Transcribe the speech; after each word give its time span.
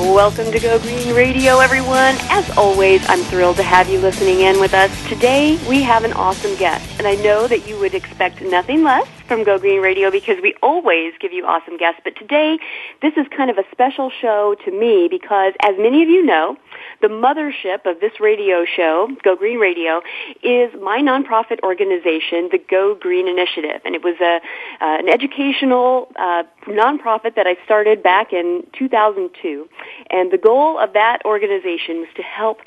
Welcome 0.00 0.50
to 0.50 0.58
Go 0.58 0.78
Green 0.78 1.14
Radio, 1.14 1.58
everyone. 1.58 2.16
As 2.30 2.48
always, 2.56 3.06
I'm 3.06 3.20
thrilled 3.24 3.56
to 3.56 3.62
have 3.62 3.90
you 3.90 3.98
listening 3.98 4.40
in 4.40 4.58
with 4.58 4.72
us. 4.72 4.90
Today, 5.10 5.60
we 5.68 5.82
have 5.82 6.04
an 6.04 6.14
awesome 6.14 6.56
guest, 6.56 6.98
and 6.98 7.06
I 7.06 7.16
know 7.16 7.46
that 7.46 7.68
you 7.68 7.78
would 7.78 7.94
expect 7.94 8.40
nothing 8.40 8.82
less 8.82 9.06
from 9.26 9.44
Go 9.44 9.58
Green 9.58 9.82
Radio 9.82 10.10
because 10.10 10.38
we 10.42 10.54
always 10.62 11.12
give 11.20 11.34
you 11.34 11.44
awesome 11.44 11.76
guests. 11.76 12.00
But 12.02 12.16
today, 12.16 12.58
this 13.02 13.12
is 13.18 13.26
kind 13.28 13.50
of 13.50 13.58
a 13.58 13.64
special 13.70 14.08
show 14.08 14.56
to 14.64 14.70
me 14.70 15.06
because, 15.08 15.52
as 15.62 15.76
many 15.76 16.02
of 16.02 16.08
you 16.08 16.24
know, 16.24 16.56
the 17.00 17.08
mothership 17.08 17.86
of 17.90 18.00
this 18.00 18.20
radio 18.20 18.64
show, 18.64 19.08
Go 19.22 19.36
Green 19.36 19.58
Radio, 19.58 20.02
is 20.42 20.72
my 20.80 21.00
nonprofit 21.00 21.60
organization, 21.62 22.48
the 22.52 22.60
Go 22.70 22.94
Green 22.94 23.26
Initiative. 23.26 23.80
And 23.84 23.94
it 23.94 24.02
was 24.02 24.16
a, 24.20 24.40
uh, 24.84 24.98
an 24.98 25.08
educational 25.08 26.08
uh, 26.16 26.44
nonprofit 26.66 27.36
that 27.36 27.46
I 27.46 27.56
started 27.64 28.02
back 28.02 28.32
in 28.32 28.66
2002. 28.78 29.68
And 30.10 30.30
the 30.30 30.38
goal 30.38 30.78
of 30.78 30.92
that 30.92 31.24
organization 31.24 32.00
was 32.00 32.08
to 32.16 32.22
help 32.22 32.60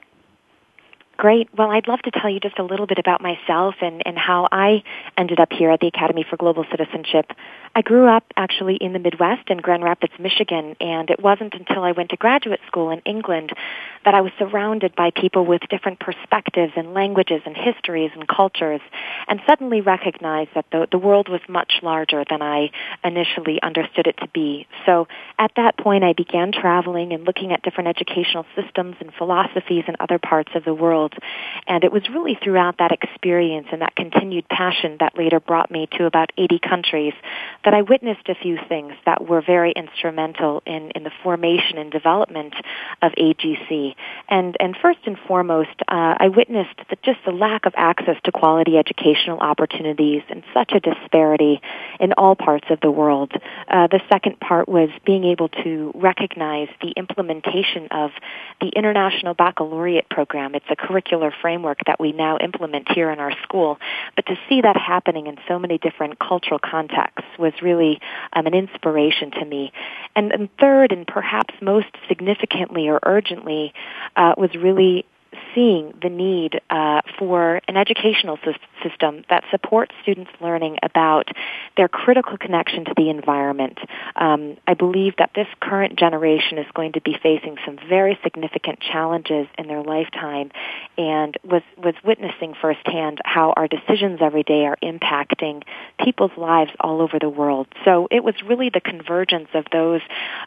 Great. 1.19 1.49
Well, 1.53 1.69
I'd 1.69 1.89
love 1.89 1.99
to 2.03 2.11
tell 2.11 2.29
you 2.29 2.39
just 2.39 2.59
a 2.59 2.63
little 2.63 2.87
bit 2.87 2.97
about 2.97 3.19
myself 3.19 3.75
and, 3.81 4.01
and 4.05 4.17
how 4.17 4.47
I 4.53 4.83
ended 5.17 5.41
up 5.41 5.49
here 5.51 5.69
at 5.69 5.81
the 5.81 5.87
Academy 5.87 6.25
for 6.29 6.37
Global 6.37 6.63
Citizenship. 6.71 7.33
I 7.75 7.81
grew 7.81 8.07
up 8.07 8.23
actually 8.37 8.77
in 8.77 8.93
the 8.93 8.99
Midwest 8.99 9.49
in 9.49 9.57
Grand 9.57 9.83
Rapids, 9.83 10.13
Michigan, 10.17 10.77
and 10.79 11.09
it 11.09 11.21
wasn't 11.21 11.55
until 11.55 11.83
I 11.83 11.91
went 11.91 12.11
to 12.11 12.15
graduate 12.15 12.61
school 12.67 12.89
in 12.89 12.99
England 12.99 13.51
that 14.05 14.13
I 14.13 14.21
was 14.21 14.31
surrounded 14.39 14.95
by 14.95 15.11
people 15.11 15.45
with 15.45 15.61
different 15.69 15.99
perspectives 15.99 16.71
and 16.77 16.93
languages 16.93 17.41
and 17.45 17.55
histories 17.55 18.11
and 18.15 18.25
cultures 18.25 18.81
and 19.27 19.41
suddenly 19.45 19.81
recognized 19.81 20.51
that 20.55 20.65
the, 20.71 20.87
the 20.89 20.97
world 20.97 21.27
was 21.27 21.41
much 21.49 21.73
larger 21.83 22.23
than 22.29 22.41
I 22.41 22.71
initially 23.03 23.61
understood 23.61 24.07
it 24.07 24.15
to 24.19 24.29
be. 24.33 24.67
So 24.85 25.07
at 25.37 25.51
that 25.57 25.77
point 25.77 26.05
I 26.05 26.13
began 26.13 26.53
traveling 26.53 27.11
and 27.11 27.25
looking 27.25 27.51
at 27.51 27.61
different 27.61 27.89
educational 27.89 28.45
systems 28.55 28.95
and 29.01 29.13
philosophies 29.13 29.83
in 29.87 29.95
other 29.99 30.17
parts 30.17 30.51
of 30.55 30.63
the 30.63 30.73
world. 30.73 31.08
And 31.67 31.83
it 31.83 31.91
was 31.91 32.03
really 32.09 32.37
throughout 32.41 32.77
that 32.79 32.91
experience 32.91 33.67
and 33.71 33.81
that 33.81 33.95
continued 33.95 34.47
passion 34.49 34.97
that 34.99 35.17
later 35.17 35.39
brought 35.39 35.71
me 35.71 35.87
to 35.97 36.05
about 36.05 36.31
80 36.37 36.59
countries 36.59 37.13
that 37.65 37.73
I 37.73 37.81
witnessed 37.81 38.27
a 38.27 38.35
few 38.35 38.57
things 38.67 38.93
that 39.05 39.27
were 39.27 39.41
very 39.41 39.71
instrumental 39.71 40.63
in, 40.65 40.91
in 40.91 41.03
the 41.03 41.11
formation 41.23 41.77
and 41.77 41.91
development 41.91 42.53
of 43.01 43.11
AGC. 43.13 43.95
And, 44.29 44.55
and 44.59 44.75
first 44.81 44.99
and 45.05 45.17
foremost, 45.27 45.69
uh, 45.87 46.15
I 46.19 46.29
witnessed 46.29 46.75
just 47.03 47.19
the 47.25 47.31
lack 47.31 47.65
of 47.65 47.73
access 47.75 48.15
to 48.25 48.31
quality 48.31 48.77
educational 48.77 49.39
opportunities 49.39 50.23
and 50.29 50.43
such 50.53 50.71
a 50.73 50.79
disparity 50.79 51.61
in 51.99 52.13
all 52.13 52.35
parts 52.35 52.65
of 52.69 52.79
the 52.81 52.91
world. 52.91 53.31
Uh, 53.67 53.87
the 53.87 54.01
second 54.09 54.39
part 54.39 54.67
was 54.67 54.89
being 55.05 55.23
able 55.23 55.49
to 55.49 55.91
recognize 55.95 56.67
the 56.81 56.91
implementation 56.95 57.87
of 57.91 58.11
the 58.61 58.69
International 58.75 59.33
Baccalaureate 59.33 60.09
Program. 60.09 60.55
It's 60.55 60.65
a 60.69 60.75
curricular 60.99 61.31
framework 61.41 61.79
that 61.85 61.99
we 61.99 62.11
now 62.11 62.37
implement 62.37 62.91
here 62.91 63.11
in 63.11 63.19
our 63.19 63.31
school. 63.43 63.77
But 64.15 64.25
to 64.27 64.35
see 64.47 64.61
that 64.61 64.77
happening 64.77 65.27
in 65.27 65.37
so 65.47 65.59
many 65.59 65.77
different 65.77 66.19
cultural 66.19 66.59
contexts 66.59 67.29
was 67.37 67.53
really 67.61 67.99
um, 68.33 68.47
an 68.47 68.53
inspiration 68.53 69.31
to 69.31 69.45
me. 69.45 69.71
And, 70.15 70.31
and 70.31 70.49
third, 70.59 70.91
and 70.91 71.05
perhaps 71.07 71.53
most 71.61 71.87
significantly 72.07 72.89
or 72.89 72.99
urgently, 73.05 73.73
uh, 74.15 74.33
was 74.37 74.53
really 74.55 75.05
seeing 75.53 75.93
the 76.01 76.09
need 76.09 76.61
uh, 76.69 77.01
for 77.17 77.61
an 77.67 77.77
educational 77.77 78.37
system 78.83 79.23
that 79.29 79.43
supports 79.51 79.93
students 80.01 80.31
learning 80.41 80.77
about 80.83 81.29
their 81.77 81.87
critical 81.87 82.37
connection 82.37 82.85
to 82.85 82.93
the 82.95 83.09
environment. 83.09 83.77
Um, 84.15 84.57
I 84.67 84.73
believe 84.73 85.15
that 85.17 85.31
this 85.35 85.47
current 85.59 85.97
generation 85.97 86.57
is 86.57 86.65
going 86.73 86.93
to 86.93 87.01
be 87.01 87.15
facing 87.21 87.57
some 87.65 87.77
very 87.87 88.17
significant 88.23 88.79
challenges 88.79 89.47
in 89.57 89.67
their 89.67 89.83
lifetime 89.83 90.51
and 90.97 91.37
was, 91.43 91.63
was 91.77 91.95
witnessing 92.03 92.53
firsthand 92.61 93.19
how 93.25 93.53
our 93.55 93.67
decisions 93.67 94.19
every 94.21 94.43
day 94.43 94.65
are 94.65 94.77
impacting 94.83 95.63
people's 96.03 96.31
lives 96.37 96.71
all 96.79 97.01
over 97.01 97.19
the 97.19 97.29
world. 97.29 97.67
So 97.85 98.07
it 98.11 98.23
was 98.23 98.35
really 98.47 98.69
the 98.69 98.81
convergence 98.81 99.49
of 99.53 99.65
those 99.71 100.01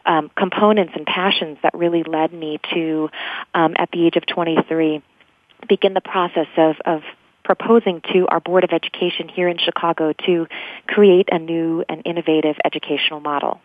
um, 0.06 0.30
components 0.36 0.92
and 0.96 1.06
passions 1.06 1.58
that 1.62 1.74
really 1.74 2.02
led 2.02 2.32
me 2.32 2.58
to, 2.74 3.10
um, 3.54 3.74
at 3.78 3.90
the 3.92 4.06
age 4.06 4.16
of 4.16 4.26
23, 4.26 4.71
begin 5.68 5.94
the 5.94 6.00
process 6.00 6.48
of, 6.56 6.76
of 6.84 7.02
proposing 7.44 8.00
to 8.12 8.26
our 8.28 8.40
Board 8.40 8.64
of 8.64 8.70
Education 8.72 9.28
here 9.28 9.48
in 9.48 9.58
Chicago 9.58 10.12
to 10.26 10.46
create 10.86 11.28
a 11.32 11.38
new 11.38 11.84
and 11.88 12.02
innovative 12.04 12.56
educational 12.64 13.20
model. 13.20 13.60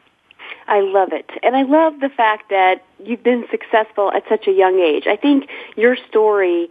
I 0.68 0.82
love 0.82 1.10
it. 1.12 1.30
And 1.44 1.56
I 1.56 1.64
love 1.64 2.00
the 2.00 2.10
fact 2.10 2.50
that 2.50 2.84
you've 3.04 3.24
been 3.24 3.46
successful 3.52 4.12
at 4.12 4.24
such 4.30 4.48
a 4.48 4.52
young 4.52 4.80
age. 4.80 5.08
I 5.08 5.16
think 5.16 5.50
your 5.76 5.96
story 6.10 6.70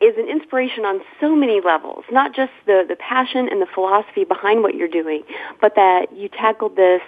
is 0.00 0.16
an 0.16 0.28
inspiration 0.28 0.84
on 0.84 1.00
so 1.20 1.36
many 1.36 1.60
levels, 1.60 2.04
not 2.10 2.34
just 2.34 2.52
the, 2.66 2.84
the 2.88 2.96
passion 2.96 3.48
and 3.48 3.60
the 3.62 3.66
philosophy 3.66 4.24
behind 4.24 4.62
what 4.62 4.74
you're 4.74 4.88
doing, 4.88 5.22
but 5.60 5.74
that 5.76 6.14
you 6.14 6.28
tackled 6.28 6.76
this 6.76 7.02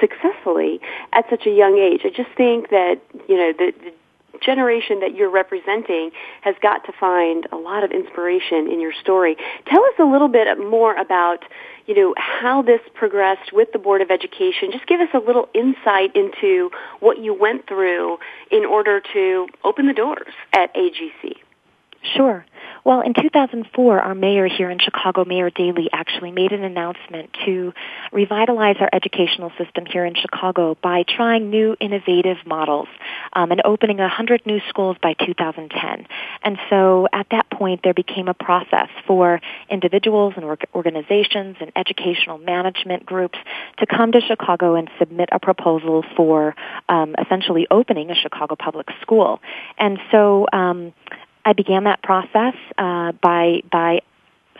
successfully 0.00 0.80
at 1.12 1.28
such 1.28 1.46
a 1.46 1.50
young 1.50 1.78
age. 1.78 2.02
I 2.04 2.10
just 2.10 2.30
think 2.36 2.70
that, 2.70 3.00
you 3.28 3.36
know, 3.36 3.52
the, 3.52 3.72
the 3.72 3.92
generation 4.42 5.00
that 5.00 5.14
you're 5.14 5.30
representing 5.30 6.10
has 6.42 6.54
got 6.62 6.84
to 6.86 6.92
find 6.92 7.46
a 7.52 7.56
lot 7.56 7.84
of 7.84 7.90
inspiration 7.90 8.70
in 8.70 8.80
your 8.80 8.92
story. 8.92 9.36
Tell 9.66 9.84
us 9.84 9.94
a 9.98 10.04
little 10.04 10.28
bit 10.28 10.46
more 10.58 10.96
about, 10.96 11.44
you 11.86 11.94
know, 11.94 12.14
how 12.16 12.62
this 12.62 12.80
progressed 12.94 13.52
with 13.52 13.72
the 13.72 13.78
Board 13.78 14.00
of 14.00 14.10
Education. 14.10 14.70
Just 14.72 14.86
give 14.86 15.00
us 15.00 15.08
a 15.14 15.18
little 15.18 15.48
insight 15.54 16.14
into 16.16 16.70
what 17.00 17.18
you 17.18 17.34
went 17.34 17.66
through 17.66 18.18
in 18.50 18.64
order 18.64 19.00
to 19.12 19.48
open 19.64 19.86
the 19.86 19.94
doors 19.94 20.32
at 20.52 20.74
AGC. 20.74 21.36
Sure. 22.02 22.44
Well, 22.84 23.00
in 23.00 23.14
2004, 23.14 24.00
our 24.00 24.14
mayor 24.14 24.48
here 24.48 24.68
in 24.68 24.80
Chicago, 24.80 25.24
Mayor 25.24 25.50
Daley, 25.50 25.88
actually 25.92 26.32
made 26.32 26.50
an 26.50 26.64
announcement 26.64 27.30
to 27.44 27.72
revitalize 28.10 28.76
our 28.80 28.88
educational 28.92 29.52
system 29.56 29.86
here 29.86 30.04
in 30.04 30.14
Chicago 30.14 30.76
by 30.82 31.04
trying 31.04 31.48
new 31.48 31.76
innovative 31.78 32.38
models 32.44 32.88
um, 33.34 33.52
and 33.52 33.62
opening 33.64 33.98
100 33.98 34.46
new 34.46 34.58
schools 34.68 34.96
by 35.00 35.14
2010. 35.14 36.06
And 36.42 36.58
so 36.70 37.06
at 37.12 37.28
that 37.30 37.48
point, 37.50 37.82
there 37.84 37.94
became 37.94 38.26
a 38.26 38.34
process 38.34 38.88
for 39.06 39.40
individuals 39.70 40.34
and 40.36 40.44
organizations 40.74 41.56
and 41.60 41.70
educational 41.76 42.38
management 42.38 43.06
groups 43.06 43.38
to 43.78 43.86
come 43.86 44.10
to 44.10 44.20
Chicago 44.20 44.74
and 44.74 44.90
submit 44.98 45.28
a 45.30 45.38
proposal 45.38 46.04
for 46.16 46.56
um, 46.88 47.14
essentially 47.24 47.68
opening 47.70 48.10
a 48.10 48.14
Chicago 48.16 48.56
public 48.56 48.88
school. 49.02 49.40
And 49.78 50.00
so 50.10 50.46
um, 50.52 50.92
I 51.44 51.52
began 51.52 51.84
that 51.84 52.02
process 52.02 52.54
uh, 52.78 53.12
by 53.12 53.62
by 53.70 54.00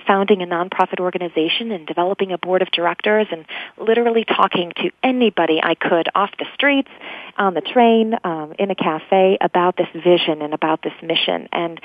founding 0.06 0.43
a 0.43 0.46
nonprofit 0.46 1.00
organization 1.00 1.70
and 1.70 1.87
developing 1.87 2.32
a 2.32 2.38
board 2.38 2.62
of 2.62 2.70
directors 2.73 3.29
and 3.31 3.44
literally 3.79 4.25
talking 4.25 4.73
to 4.76 4.90
anybody 5.02 5.61
I 5.62 5.75
could 5.75 6.08
off 6.14 6.31
the 6.38 6.46
streets, 6.55 6.90
on 7.37 7.55
the 7.55 7.61
train, 7.61 8.14
um, 8.25 8.52
in 8.58 8.70
a 8.70 8.75
cafe 8.75 9.38
about 9.40 9.76
this 9.76 9.88
vision 9.94 10.43
and 10.43 10.55
about 10.55 10.82
this 10.82 10.94
mission. 11.02 11.49
And 11.52 11.81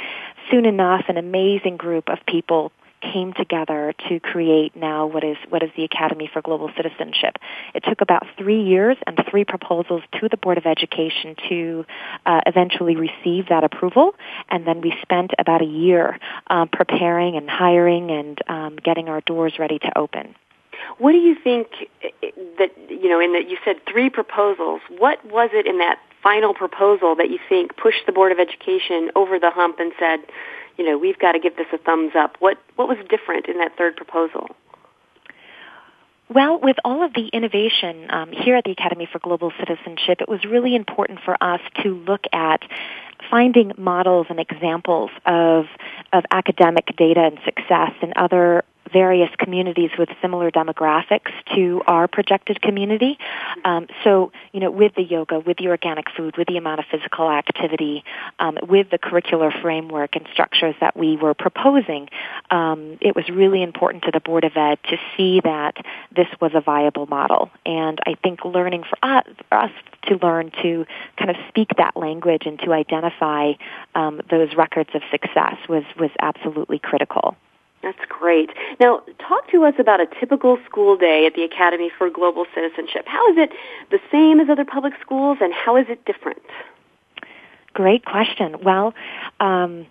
soon 0.50 0.66
enough, 0.66 1.06
an 1.10 1.18
amazing 1.18 1.78
group 1.78 2.10
of 2.10 2.18
people 2.28 2.72
came 3.02 3.34
together 3.34 3.94
to 4.10 4.20
create 4.20 4.76
now 4.76 5.06
what 5.06 5.24
is 5.24 5.38
what 5.50 5.64
is 5.64 5.70
the 5.78 5.84
Academy 5.84 6.30
for 6.32 6.42
Global 6.42 6.70
Citizenship. 6.76 7.38
It 7.76 7.84
took 7.88 8.02
about 8.02 8.24
three 8.38 8.64
years 8.64 8.98
and 9.06 9.20
three 9.30 9.46
proposals 9.46 10.02
to 10.20 10.30
the 10.30 10.38
Board 10.38 10.58
of 10.58 10.66
Education 10.66 11.36
to 11.50 11.86
uh, 12.26 12.42
eventually 12.46 12.96
receive 12.96 13.50
that 13.50 13.64
approval, 13.64 14.16
and 14.50 14.66
then 14.66 14.82
we 14.82 14.94
spent 15.02 15.32
about 15.38 15.62
a 15.62 15.66
year 15.66 16.20
um, 16.48 16.68
preparing 16.70 17.36
and 17.36 17.50
hiring 17.50 18.12
and 18.12 18.40
um, 18.48 18.76
getting 18.78 19.10
our 19.10 19.22
doors 19.22 19.54
ready 19.60 19.80
to 19.80 19.98
open. 19.98 20.36
What 20.98 21.12
do 21.12 21.18
you 21.18 21.36
think 21.44 21.68
that 22.58 22.72
you 22.90 23.10
know? 23.10 23.20
In 23.20 23.34
that 23.34 23.50
you 23.50 23.58
said 23.64 23.78
three 23.92 24.10
proposals. 24.10 24.82
What 24.90 25.24
was 25.26 25.50
it 25.54 25.68
in 25.68 25.80
that 25.80 26.00
final 26.24 26.54
proposal 26.54 27.16
that 27.16 27.30
you 27.30 27.40
think 27.48 27.78
pushed 27.78 28.06
the 28.06 28.12
Board 28.12 28.32
of 28.32 28.40
Education 28.40 29.12
over 29.16 29.40
the 29.40 29.52
hump 29.52 29.80
and 29.80 29.94
said, 30.00 30.20
you 30.78 30.86
know, 30.86 30.98
we've 30.98 31.20
got 31.20 31.34
to 31.34 31.40
give 31.40 31.56
this 31.58 31.68
a 31.74 31.78
thumbs 31.78 32.14
up. 32.16 32.38
What 32.40 32.58
what 32.76 32.88
was 32.88 32.98
different 33.10 33.48
in 33.48 33.58
that 33.58 33.78
third 33.78 33.96
proposal? 33.96 34.56
Well, 36.30 36.60
with 36.60 36.76
all 36.84 37.06
of 37.06 37.14
the 37.14 37.28
innovation 37.28 38.08
um, 38.10 38.32
here 38.34 38.58
at 38.58 38.66
the 38.66 38.72
Academy 38.72 39.08
for 39.10 39.20
Global 39.20 39.54
Citizenship, 39.60 40.20
it 40.20 40.28
was 40.28 40.44
really 40.44 40.76
important 40.76 41.20
for 41.24 41.42
us 41.42 41.62
to 41.84 41.96
look 41.96 42.26
at 42.34 42.62
finding 43.32 43.72
models 43.78 44.28
and 44.30 44.40
examples 44.40 45.10
of 45.26 45.66
of 46.14 46.26
academic 46.32 46.96
data 46.98 47.22
and 47.22 47.40
success 47.46 47.92
in 48.02 48.14
other 48.16 48.64
various 48.92 49.30
communities 49.38 49.92
with 49.98 50.10
similar 50.22 50.52
demographics 50.52 51.32
to 51.56 51.82
our 51.88 52.08
projected 52.08 52.62
community. 52.62 53.18
Um, 53.64 53.88
so, 54.04 54.32
you 54.52 54.60
know, 54.60 54.72
with 54.72 54.96
the 54.96 55.04
yoga, 55.04 55.40
with 55.40 55.58
the 55.58 55.68
organic 55.68 56.06
food, 56.16 56.38
with 56.38 56.48
the 56.48 56.58
amount 56.58 56.80
of 56.80 56.86
physical 56.92 57.30
activity, 57.30 58.04
um, 58.40 58.58
with 58.64 58.90
the 58.90 58.98
curricular 58.98 59.52
framework 59.62 60.16
and 60.16 60.28
structures 60.32 60.76
that 60.80 60.96
we 60.96 61.18
were 61.18 61.34
proposing, 61.34 62.10
um, 62.52 62.98
it 63.02 63.16
was 63.16 63.28
really 63.30 63.64
important 63.64 64.04
to 64.04 64.12
the 64.12 64.20
Board 64.20 64.44
of 64.44 64.56
Ed 64.56 64.80
to 64.90 64.98
see 65.16 65.42
that 65.44 65.76
this 66.16 66.28
was 66.42 66.52
a 66.54 66.62
viable 66.62 67.06
model. 67.06 67.50
And 67.66 68.00
I 68.06 68.16
think 68.16 68.46
learning 68.46 68.84
for 68.90 68.98
us, 69.02 69.26
for 69.50 69.58
us 69.58 69.72
to 70.08 70.18
learn 70.22 70.52
to 70.62 70.86
kind 71.18 71.30
of 71.30 71.36
speak 71.50 71.70
that 71.78 71.96
language 71.96 72.44
and 72.46 72.60
to 72.60 72.74
identify 72.74 73.54
um, 73.96 74.22
those 74.30 74.56
records 74.56 74.90
of 74.94 75.02
success 75.12 75.56
was 75.68 75.84
was 76.00 76.12
absolutely 76.20 76.80
critical. 76.80 77.36
That's 77.84 78.00
great. 78.10 78.50
Now, 78.80 79.02
talk 79.20 79.50
to 79.52 79.64
us 79.64 79.76
about 79.78 80.02
a 80.02 80.08
typical 80.20 80.58
school 80.66 80.98
day 80.98 81.26
at 81.26 81.36
the 81.36 81.44
Academy 81.44 81.92
for 81.96 82.10
Global 82.10 82.46
Citizenship. 82.54 83.06
How 83.06 83.32
is 83.32 83.38
it 83.38 83.52
the 83.92 84.00
same 84.12 84.40
as 84.40 84.50
other 84.50 84.66
public 84.66 84.94
schools, 85.00 85.38
and 85.42 85.54
how 85.54 85.78
is 85.78 85.86
it 85.88 86.04
different? 86.06 86.42
Great 87.74 88.04
question. 88.06 88.58
Well, 88.64 88.94
um, 89.40 89.86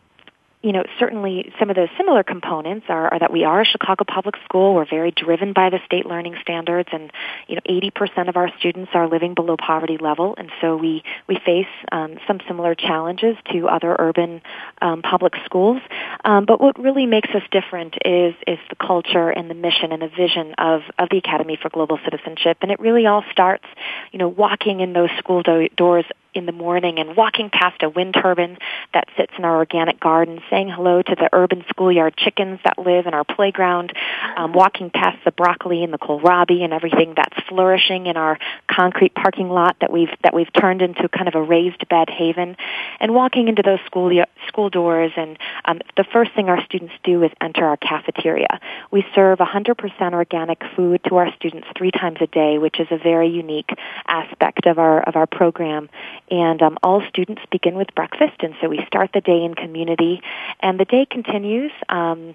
you 0.66 0.72
know, 0.72 0.82
certainly 0.98 1.52
some 1.60 1.70
of 1.70 1.76
the 1.76 1.86
similar 1.96 2.24
components 2.24 2.86
are, 2.88 3.12
are, 3.12 3.20
that 3.20 3.32
we 3.32 3.44
are 3.44 3.60
a 3.60 3.64
Chicago 3.64 4.02
public 4.04 4.34
school. 4.44 4.74
We're 4.74 4.84
very 4.84 5.12
driven 5.12 5.52
by 5.52 5.70
the 5.70 5.78
state 5.86 6.06
learning 6.06 6.34
standards, 6.42 6.88
and 6.90 7.12
you 7.46 7.54
know, 7.54 7.60
80% 7.70 8.28
of 8.28 8.36
our 8.36 8.50
students 8.58 8.90
are 8.92 9.08
living 9.08 9.34
below 9.34 9.56
poverty 9.56 9.96
level, 9.96 10.34
and 10.36 10.50
so 10.60 10.76
we 10.76 11.04
we 11.28 11.38
face 11.46 11.68
um, 11.92 12.16
some 12.26 12.40
similar 12.48 12.74
challenges 12.74 13.36
to 13.52 13.68
other 13.68 13.94
urban 13.96 14.42
um, 14.82 15.02
public 15.02 15.34
schools. 15.44 15.80
Um, 16.24 16.46
but 16.46 16.60
what 16.60 16.76
really 16.80 17.06
makes 17.06 17.28
us 17.28 17.42
different 17.52 17.94
is 18.04 18.34
is 18.48 18.58
the 18.68 18.74
culture 18.74 19.30
and 19.30 19.48
the 19.48 19.54
mission 19.54 19.92
and 19.92 20.02
the 20.02 20.08
vision 20.08 20.52
of 20.58 20.82
of 20.98 21.10
the 21.10 21.18
Academy 21.18 21.56
for 21.62 21.68
Global 21.68 22.00
Citizenship, 22.02 22.56
and 22.62 22.72
it 22.72 22.80
really 22.80 23.06
all 23.06 23.22
starts, 23.30 23.66
you 24.10 24.18
know, 24.18 24.26
walking 24.26 24.80
in 24.80 24.94
those 24.94 25.10
school 25.16 25.44
do- 25.44 25.68
doors 25.76 26.06
in 26.36 26.46
the 26.46 26.52
morning 26.52 26.98
and 26.98 27.16
walking 27.16 27.50
past 27.50 27.82
a 27.82 27.88
wind 27.88 28.14
turbine 28.14 28.58
that 28.92 29.08
sits 29.16 29.32
in 29.38 29.44
our 29.44 29.56
organic 29.56 29.98
garden, 29.98 30.40
saying 30.50 30.68
hello 30.68 31.02
to 31.02 31.14
the 31.14 31.28
urban 31.32 31.64
schoolyard 31.68 32.16
chickens 32.16 32.60
that 32.64 32.78
live 32.78 33.06
in 33.06 33.14
our 33.14 33.24
playground, 33.24 33.92
um, 34.36 34.52
walking 34.52 34.90
past 34.90 35.18
the 35.24 35.32
broccoli 35.32 35.82
and 35.82 35.92
the 35.92 35.98
kohlrabi 35.98 36.62
and 36.62 36.72
everything 36.72 37.14
that's 37.16 37.36
flourishing 37.48 38.06
in 38.06 38.16
our 38.16 38.38
concrete 38.70 39.14
parking 39.14 39.48
lot 39.48 39.76
that 39.80 39.92
we've 39.92 40.10
that 40.22 40.34
we've 40.34 40.52
turned 40.52 40.82
into 40.82 41.08
kind 41.08 41.28
of 41.28 41.34
a 41.34 41.42
raised 41.42 41.88
bed 41.88 42.08
haven, 42.10 42.56
and 43.00 43.14
walking 43.14 43.48
into 43.48 43.62
those 43.62 43.80
school 43.86 44.12
school 44.46 44.70
doors. 44.70 45.12
And 45.16 45.38
um, 45.64 45.80
the 45.96 46.04
first 46.04 46.32
thing 46.34 46.48
our 46.48 46.62
students 46.64 46.94
do 47.04 47.22
is 47.22 47.30
enter 47.40 47.64
our 47.64 47.76
cafeteria. 47.76 48.60
We 48.90 49.04
serve 49.14 49.38
100% 49.38 50.12
organic 50.12 50.62
food 50.74 51.00
to 51.08 51.16
our 51.16 51.32
students 51.34 51.68
three 51.76 51.90
times 51.90 52.18
a 52.20 52.26
day, 52.26 52.58
which 52.58 52.80
is 52.80 52.88
a 52.90 52.98
very 52.98 53.28
unique 53.28 53.70
aspect 54.06 54.66
of 54.66 54.78
our 54.78 55.00
of 55.06 55.14
our 55.14 55.26
program 55.26 55.88
and 56.30 56.62
um, 56.62 56.78
all 56.82 57.02
students 57.08 57.42
begin 57.50 57.76
with 57.76 57.94
breakfast, 57.94 58.40
and 58.40 58.54
so 58.60 58.68
we 58.68 58.84
start 58.86 59.10
the 59.14 59.20
day 59.20 59.44
in 59.44 59.54
community, 59.54 60.22
and 60.60 60.78
the 60.78 60.84
day 60.84 61.06
continues. 61.06 61.72
Um, 61.88 62.34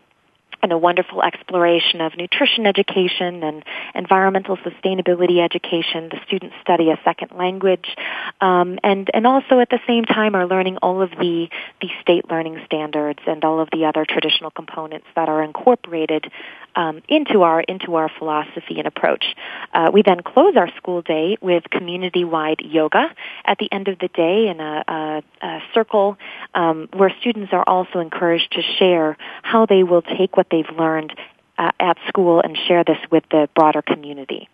and 0.62 0.72
a 0.72 0.78
wonderful 0.78 1.22
exploration 1.22 2.02
of 2.02 2.16
nutrition 2.18 2.66
education 2.66 3.44
and 3.44 3.64
environmental 3.96 4.58
sustainability 4.58 5.44
education. 5.44 6.10
The 6.10 6.20
students 6.26 6.56
study 6.62 6.90
a 6.90 7.00
second 7.04 7.32
language, 7.38 7.96
um, 8.40 8.80
and 8.84 9.10
and 9.14 9.26
also 9.26 9.60
at 9.60 9.70
the 9.70 9.80
same 9.88 10.06
time 10.06 10.36
are 10.36 10.48
learning 10.48 10.78
all 10.78 11.02
of 11.02 11.12
the 11.12 11.50
the 11.82 11.90
state 12.02 12.30
learning 12.30 12.62
standards 12.66 13.20
and 13.28 13.44
all 13.44 13.60
of 13.60 13.70
the 13.72 13.86
other 13.86 14.06
traditional 14.06 14.52
components 14.52 15.08
that 15.16 15.30
are 15.30 15.44
incorporated 15.44 16.32
um, 16.76 17.02
into 17.08 17.42
our 17.44 17.62
into 17.62 17.96
our 17.96 18.10
philosophy 18.18 18.78
and 18.78 18.88
approach. 18.88 19.26
Uh, 19.74 19.90
we 19.94 20.02
then 20.02 20.22
close 20.22 20.56
our 20.56 20.70
school 20.78 21.02
day 21.02 21.38
with 21.42 21.64
community-wide 21.70 22.62
yoga 22.64 23.14
at 23.46 23.58
the 23.58 23.72
end 23.72 23.88
of 23.88 24.00
the 24.00 24.08
day 24.10 24.48
in 24.48 24.60
a, 24.60 24.84
a, 24.88 25.24
a 25.46 25.60
circle 25.74 26.18
um, 26.54 26.90
where 26.94 27.14
students 27.20 27.54
are 27.54 27.64
also 27.68 28.00
encouraged 28.00 28.52
to 28.52 28.62
share 28.78 29.18
how 29.44 29.66
they 29.66 29.84
will 29.84 30.02
take 30.02 30.38
what 30.38 30.48
they've 30.50 30.70
learned 30.78 31.14
uh, 31.58 31.72
at 31.80 31.98
school 32.08 32.42
and 32.42 32.58
share 32.68 32.84
this 32.84 32.98
with 33.12 33.24
the 33.32 33.50
broader 33.56 33.82
community. 33.82 34.50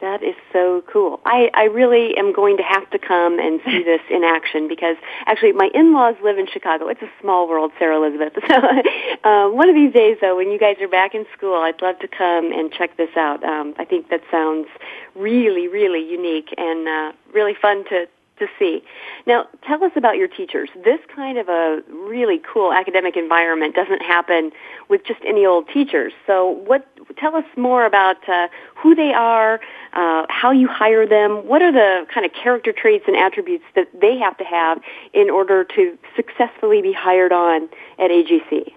That 0.00 0.22
is 0.22 0.34
so 0.50 0.82
cool. 0.90 1.20
I, 1.26 1.50
I 1.52 1.64
really 1.64 2.16
am 2.16 2.32
going 2.32 2.56
to 2.56 2.62
have 2.62 2.88
to 2.90 2.98
come 2.98 3.38
and 3.38 3.60
see 3.64 3.82
this 3.84 4.00
in 4.10 4.24
action 4.24 4.66
because 4.66 4.96
actually 5.26 5.52
my 5.52 5.68
in-laws 5.74 6.14
live 6.22 6.38
in 6.38 6.46
Chicago. 6.46 6.88
It's 6.88 7.02
a 7.02 7.10
small 7.20 7.48
world, 7.48 7.72
Sarah 7.78 7.96
Elizabeth. 7.96 8.32
So 8.50 9.28
um, 9.28 9.56
one 9.56 9.68
of 9.68 9.76
these 9.76 9.92
days, 9.92 10.16
though, 10.20 10.36
when 10.36 10.50
you 10.50 10.58
guys 10.58 10.76
are 10.80 10.88
back 10.88 11.14
in 11.14 11.24
school, 11.36 11.54
I'd 11.56 11.80
love 11.80 11.98
to 12.00 12.08
come 12.08 12.52
and 12.52 12.72
check 12.72 12.96
this 12.96 13.10
out. 13.16 13.44
Um, 13.44 13.74
I 13.78 13.84
think 13.84 14.08
that 14.08 14.22
sounds 14.30 14.66
really, 15.14 15.68
really 15.68 16.02
unique 16.02 16.52
and 16.56 16.88
uh, 16.88 17.12
really 17.32 17.54
fun 17.54 17.84
to 17.90 18.08
to 18.40 18.48
see. 18.58 18.82
Now, 19.26 19.46
tell 19.62 19.82
us 19.84 19.92
about 19.94 20.16
your 20.16 20.26
teachers. 20.26 20.68
This 20.84 20.98
kind 21.14 21.38
of 21.38 21.48
a 21.48 21.82
really 21.88 22.40
cool 22.52 22.72
academic 22.72 23.16
environment 23.16 23.76
doesn't 23.76 24.02
happen 24.02 24.50
with 24.88 25.04
just 25.06 25.20
any 25.24 25.46
old 25.46 25.68
teachers. 25.68 26.12
So, 26.26 26.48
what? 26.66 26.86
Tell 27.16 27.36
us 27.36 27.44
more 27.56 27.86
about 27.86 28.28
uh, 28.28 28.48
who 28.74 28.94
they 28.94 29.12
are, 29.12 29.60
uh, 29.92 30.26
how 30.28 30.50
you 30.50 30.68
hire 30.68 31.06
them. 31.06 31.46
What 31.46 31.62
are 31.62 31.72
the 31.72 32.06
kind 32.12 32.26
of 32.26 32.32
character 32.32 32.72
traits 32.72 33.04
and 33.06 33.16
attributes 33.16 33.64
that 33.74 33.88
they 34.00 34.18
have 34.18 34.36
to 34.38 34.44
have 34.44 34.80
in 35.12 35.30
order 35.30 35.64
to 35.64 35.98
successfully 36.16 36.82
be 36.82 36.92
hired 36.92 37.32
on 37.32 37.68
at 37.98 38.10
AGC? 38.10 38.72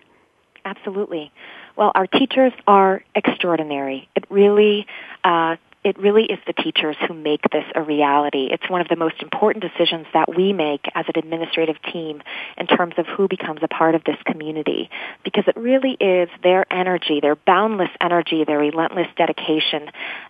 Absolutely. 0.65 1.31
Well, 1.75 1.91
our 1.95 2.07
teachers 2.07 2.53
are 2.67 3.03
extraordinary. 3.15 4.07
It 4.15 4.25
really 4.29 4.85
uh, 5.23 5.55
it 5.83 5.99
really 5.99 6.23
is 6.23 6.39
the 6.47 6.53
teachers 6.53 6.95
who 7.07 7.13
make 7.13 7.41
this 7.51 7.65
a 7.75 7.81
reality. 7.81 8.47
It's 8.51 8.69
one 8.69 8.81
of 8.81 8.87
the 8.87 8.95
most 8.95 9.21
important 9.21 9.63
decisions 9.63 10.07
that 10.13 10.33
we 10.35 10.53
make 10.53 10.85
as 10.95 11.05
an 11.07 11.19
administrative 11.19 11.81
team 11.91 12.21
in 12.57 12.67
terms 12.67 12.93
of 12.97 13.05
who 13.05 13.27
becomes 13.27 13.59
a 13.63 13.67
part 13.67 13.95
of 13.95 14.03
this 14.05 14.17
community 14.25 14.89
because 15.23 15.43
it 15.47 15.57
really 15.57 15.97
is 15.99 16.29
their 16.41 16.71
energy, 16.71 17.19
their 17.19 17.35
boundless 17.35 17.89
energy, 17.99 18.45
their 18.45 18.59
relentless 18.59 19.07
dedication 19.17 19.89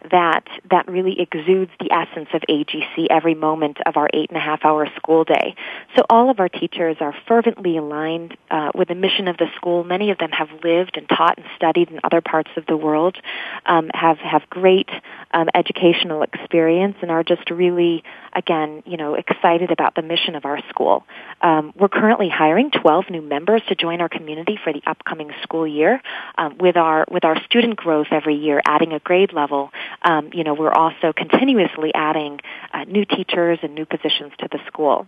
that, 0.09 0.43
that 0.71 0.87
really 0.87 1.19
exudes 1.19 1.71
the 1.79 1.91
essence 1.91 2.29
of 2.33 2.41
AGC 2.49 3.07
every 3.09 3.35
moment 3.35 3.77
of 3.85 3.95
our 3.95 4.09
eight 4.13 4.29
and 4.29 4.37
a 4.37 4.41
half 4.41 4.65
hour 4.65 4.87
school 4.95 5.23
day. 5.23 5.55
So 5.95 6.03
all 6.09 6.29
of 6.29 6.39
our 6.39 6.49
teachers 6.49 6.97
are 6.99 7.13
fervently 7.27 7.77
aligned 7.77 8.35
uh, 8.49 8.71
with 8.73 8.87
the 8.87 8.95
mission 8.95 9.27
of 9.27 9.37
the 9.37 9.47
school. 9.55 9.83
Many 9.83 10.09
of 10.09 10.17
them 10.17 10.31
have 10.31 10.49
lived 10.63 10.97
and 10.97 11.07
taught 11.07 11.37
and 11.37 11.45
studied 11.55 11.91
in 11.91 11.99
other 12.03 12.21
parts 12.21 12.49
of 12.57 12.65
the 12.65 12.77
world, 12.77 13.17
um, 13.65 13.91
have, 13.93 14.17
have 14.17 14.49
great 14.49 14.89
um, 15.31 15.42
educational 15.53 16.23
experience 16.23 16.95
and 17.01 17.11
are 17.11 17.23
just 17.23 17.49
really, 17.49 18.03
again, 18.33 18.83
you 18.85 18.97
know, 18.97 19.15
excited 19.15 19.71
about 19.71 19.95
the 19.95 20.01
mission 20.01 20.35
of 20.35 20.45
our 20.45 20.59
school. 20.69 21.05
Um, 21.41 21.73
we're 21.77 21.89
currently 21.89 22.29
hiring 22.29 22.71
12 22.71 23.09
new 23.09 23.21
members 23.21 23.61
to 23.69 23.75
join 23.75 24.01
our 24.01 24.09
community 24.09 24.59
for 24.63 24.73
the 24.73 24.81
upcoming 24.85 25.31
school 25.41 25.67
year. 25.67 26.01
Um, 26.37 26.57
with 26.57 26.77
our 26.77 27.05
with 27.09 27.25
our 27.25 27.41
student 27.45 27.75
growth 27.75 28.07
every 28.11 28.35
year, 28.35 28.61
adding 28.65 28.93
a 28.93 28.99
grade 28.99 29.33
level, 29.33 29.71
um, 30.01 30.29
you 30.33 30.43
know, 30.43 30.53
we're 30.53 30.71
also 30.71 31.13
continuously 31.13 31.91
adding 31.93 32.39
uh, 32.73 32.83
new 32.85 33.05
teachers 33.05 33.59
and 33.61 33.75
new 33.75 33.85
positions 33.85 34.33
to 34.39 34.47
the 34.51 34.59
school. 34.67 35.07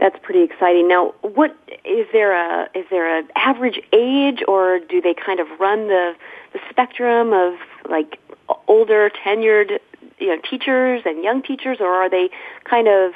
That's 0.00 0.16
pretty 0.22 0.42
exciting. 0.42 0.88
Now, 0.88 1.12
what 1.20 1.54
is 1.84 2.06
there 2.10 2.32
a 2.32 2.70
is 2.74 2.86
there 2.90 3.18
an 3.18 3.28
average 3.36 3.78
age, 3.92 4.42
or 4.48 4.80
do 4.80 5.02
they 5.02 5.14
kind 5.14 5.40
of 5.40 5.46
run 5.60 5.88
the 5.88 6.14
the 6.54 6.58
spectrum 6.70 7.34
of 7.34 7.54
like 7.88 8.18
older 8.70 9.10
tenured 9.26 9.80
you 10.18 10.28
know 10.28 10.40
teachers 10.48 11.02
and 11.04 11.24
young 11.24 11.42
teachers, 11.42 11.78
or 11.80 11.88
are 11.88 12.08
they 12.08 12.30
kind 12.64 12.88
of 12.88 13.12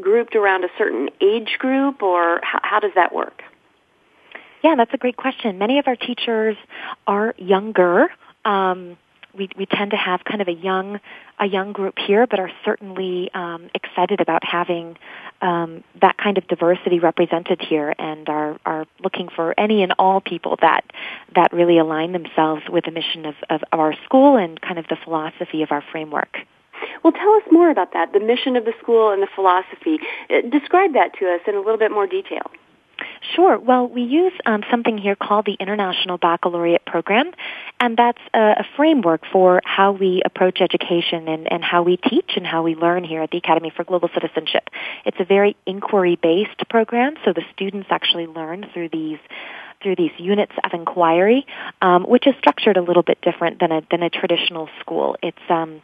grouped 0.00 0.34
around 0.36 0.64
a 0.64 0.68
certain 0.78 1.10
age 1.20 1.56
group, 1.58 2.02
or 2.02 2.40
how, 2.42 2.60
how 2.62 2.80
does 2.80 2.92
that 2.94 3.12
work? 3.12 3.42
Yeah, 4.62 4.76
that's 4.76 4.94
a 4.94 4.96
great 4.96 5.16
question. 5.16 5.58
Many 5.58 5.78
of 5.80 5.88
our 5.88 5.96
teachers 5.96 6.56
are 7.06 7.34
younger. 7.36 8.06
Um, 8.44 8.96
we 9.36 9.48
we 9.56 9.66
tend 9.66 9.90
to 9.92 9.96
have 9.96 10.24
kind 10.24 10.40
of 10.40 10.48
a 10.48 10.52
young 10.52 11.00
a 11.38 11.46
young 11.46 11.72
group 11.72 11.94
here, 11.98 12.26
but 12.26 12.38
are 12.38 12.50
certainly 12.64 13.30
um, 13.34 13.70
excited 13.74 14.20
about 14.20 14.44
having 14.44 14.96
um, 15.40 15.82
that 16.00 16.16
kind 16.16 16.38
of 16.38 16.46
diversity 16.48 16.98
represented 16.98 17.60
here, 17.60 17.94
and 17.98 18.28
are 18.28 18.58
are 18.64 18.86
looking 19.02 19.28
for 19.28 19.54
any 19.58 19.82
and 19.82 19.94
all 19.98 20.20
people 20.20 20.58
that 20.60 20.84
that 21.34 21.52
really 21.52 21.78
align 21.78 22.12
themselves 22.12 22.62
with 22.68 22.84
the 22.84 22.90
mission 22.90 23.26
of, 23.26 23.34
of 23.50 23.62
our 23.72 23.94
school 24.04 24.36
and 24.36 24.60
kind 24.60 24.78
of 24.78 24.86
the 24.88 24.96
philosophy 25.04 25.62
of 25.62 25.72
our 25.72 25.82
framework. 25.90 26.38
Well, 27.02 27.12
tell 27.12 27.34
us 27.34 27.42
more 27.50 27.70
about 27.70 27.92
that, 27.92 28.12
the 28.12 28.20
mission 28.20 28.56
of 28.56 28.64
the 28.64 28.72
school 28.80 29.10
and 29.12 29.22
the 29.22 29.28
philosophy. 29.34 29.98
Uh, 30.28 30.48
describe 30.50 30.94
that 30.94 31.14
to 31.18 31.26
us 31.32 31.40
in 31.46 31.54
a 31.54 31.60
little 31.60 31.78
bit 31.78 31.90
more 31.90 32.06
detail. 32.06 32.50
Sure. 33.34 33.58
Well, 33.58 33.86
we 33.86 34.02
use 34.02 34.32
um, 34.46 34.62
something 34.70 34.98
here 34.98 35.14
called 35.14 35.46
the 35.46 35.56
International 35.60 36.18
Baccalaureate 36.18 36.84
Program, 36.84 37.30
and 37.78 37.96
that's 37.96 38.18
a, 38.34 38.38
a 38.58 38.66
framework 38.76 39.22
for 39.30 39.60
how 39.64 39.92
we 39.92 40.22
approach 40.24 40.60
education 40.60 41.28
and, 41.28 41.50
and 41.50 41.62
how 41.62 41.82
we 41.82 41.96
teach 41.96 42.32
and 42.36 42.44
how 42.44 42.62
we 42.62 42.74
learn 42.74 43.04
here 43.04 43.22
at 43.22 43.30
the 43.30 43.38
Academy 43.38 43.72
for 43.74 43.84
Global 43.84 44.10
Citizenship. 44.12 44.68
It's 45.06 45.18
a 45.20 45.24
very 45.24 45.56
inquiry-based 45.66 46.68
program, 46.68 47.14
so 47.24 47.32
the 47.32 47.44
students 47.54 47.88
actually 47.90 48.26
learn 48.26 48.66
through 48.72 48.88
these 48.88 49.18
through 49.82 49.96
these 49.96 50.12
units 50.16 50.52
of 50.62 50.70
inquiry, 50.74 51.44
um, 51.80 52.04
which 52.04 52.24
is 52.28 52.34
structured 52.38 52.76
a 52.76 52.82
little 52.82 53.02
bit 53.02 53.18
different 53.20 53.58
than 53.60 53.72
a 53.72 53.82
than 53.90 54.02
a 54.02 54.10
traditional 54.10 54.68
school. 54.80 55.16
It's 55.22 55.38
um, 55.48 55.82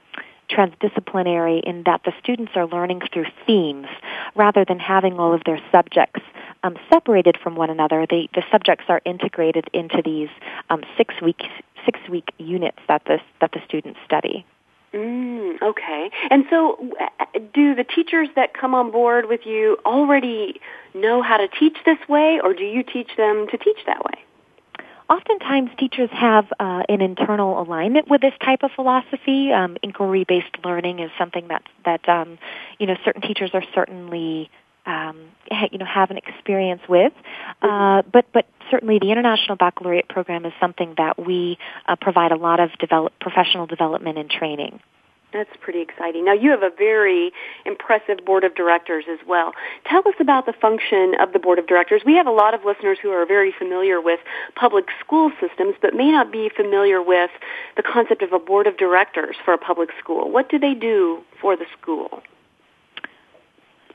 transdisciplinary 0.51 1.63
in 1.63 1.83
that 1.85 2.03
the 2.05 2.13
students 2.23 2.53
are 2.55 2.67
learning 2.67 3.03
through 3.13 3.27
themes 3.47 3.87
rather 4.35 4.65
than 4.65 4.79
having 4.79 5.19
all 5.19 5.35
of 5.35 5.43
their 5.45 5.61
subjects 5.71 6.21
um, 6.63 6.77
separated 6.93 7.37
from 7.43 7.55
one 7.55 7.71
another. 7.71 8.07
They, 8.09 8.29
the 8.35 8.43
subjects 8.51 8.87
are 8.89 9.01
integrated 9.05 9.69
into 9.73 10.03
these 10.05 10.29
um, 10.71 10.83
six 10.97 11.15
week 11.23 11.43
six 11.85 12.01
week 12.11 12.31
units 12.39 12.79
that 12.89 13.05
the 13.05 13.19
that 13.41 13.53
the 13.53 13.61
students 13.67 13.99
study. 14.05 14.45
Mm, 14.93 15.61
okay. 15.61 16.11
And 16.31 16.45
so, 16.49 16.93
do 17.53 17.75
the 17.75 17.85
teachers 17.85 18.29
that 18.37 18.55
come 18.55 18.75
on 18.75 18.91
board 18.91 19.29
with 19.29 19.45
you 19.45 19.77
already 19.85 20.61
know 20.95 21.21
how 21.23 21.37
to 21.37 21.47
teach 21.47 21.77
this 21.85 21.99
way, 22.09 22.41
or 22.43 22.55
do 22.55 22.65
you 22.65 22.83
teach 22.83 23.11
them 23.17 23.47
to 23.51 23.59
teach 23.59 23.79
that 23.87 24.03
way? 24.05 24.25
Oftentimes, 25.09 25.71
teachers 25.79 26.11
have 26.13 26.53
uh, 26.61 26.83
an 26.89 27.01
internal 27.01 27.63
alignment 27.63 28.09
with 28.11 28.21
this 28.21 28.35
type 28.45 28.63
of 28.63 28.71
philosophy. 28.73 29.51
Um, 29.51 29.79
inquiry-based 29.83 30.59
learning 30.63 30.99
is 30.99 31.11
something 31.19 31.49
that 31.49 31.63
that 31.87 32.07
um, 32.09 32.39
you 32.79 32.87
know 32.87 32.95
certain 33.07 33.23
teachers 33.23 33.51
are 33.55 33.65
certainly 33.75 34.51
um, 34.85 35.19
you 35.73 35.79
know 35.79 35.87
have 35.87 36.11
an 36.11 36.19
experience 36.19 36.83
with. 36.91 37.15
Uh, 37.63 38.03
but 38.13 38.27
but 38.35 38.47
certainly 38.71 38.99
the 38.99 39.11
International 39.11 39.57
Baccalaureate 39.57 40.09
program 40.09 40.45
is 40.45 40.53
something 40.61 40.93
that 40.99 41.19
we 41.19 41.57
uh, 41.87 41.97
provide 41.97 42.33
a 42.33 42.37
lot 42.37 42.61
of 42.61 42.71
develop, 42.79 43.13
professional 43.19 43.67
development 43.67 44.19
and 44.19 44.29
training. 44.29 44.79
That's 45.31 45.51
pretty 45.61 45.83
exciting. 45.83 46.25
Now, 46.25 46.33
you 46.33 46.51
have 46.51 46.63
a 46.63 46.71
very 46.71 47.33
impressive 47.67 48.25
board 48.25 48.45
of 48.45 48.55
directors 48.55 49.05
as 49.11 49.19
well. 49.27 49.53
Tell 49.85 50.01
us 50.09 50.15
about 50.19 50.47
the 50.47 50.55
function 50.55 51.15
of 51.21 51.35
the 51.35 51.39
board 51.39 51.59
of 51.59 51.67
directors. 51.67 52.01
We 52.05 52.15
have 52.15 52.27
a 52.27 52.31
lot 52.31 52.55
of 52.55 52.65
listeners 52.65 52.97
who 53.03 53.11
are 53.11 53.27
very 53.27 53.53
familiar 53.53 54.01
with 54.01 54.21
public 54.55 54.87
school 55.01 55.31
systems, 55.39 55.75
but 55.83 55.95
may 55.95 56.11
not 56.11 56.33
be 56.33 56.49
familiar 56.57 57.03
with 57.03 57.31
the 57.77 57.83
concept 57.83 58.23
of 58.23 58.33
a 58.33 58.39
board 58.39 58.67
of 58.67 58.79
directors 58.79 59.37
for 59.45 59.53
a 59.53 59.59
public 59.59 59.91
school. 59.99 60.31
What 60.31 60.49
do 60.49 60.59
they 60.59 60.73
do 60.73 61.23
for 61.41 61.57
the 61.57 61.67
school? 61.79 62.23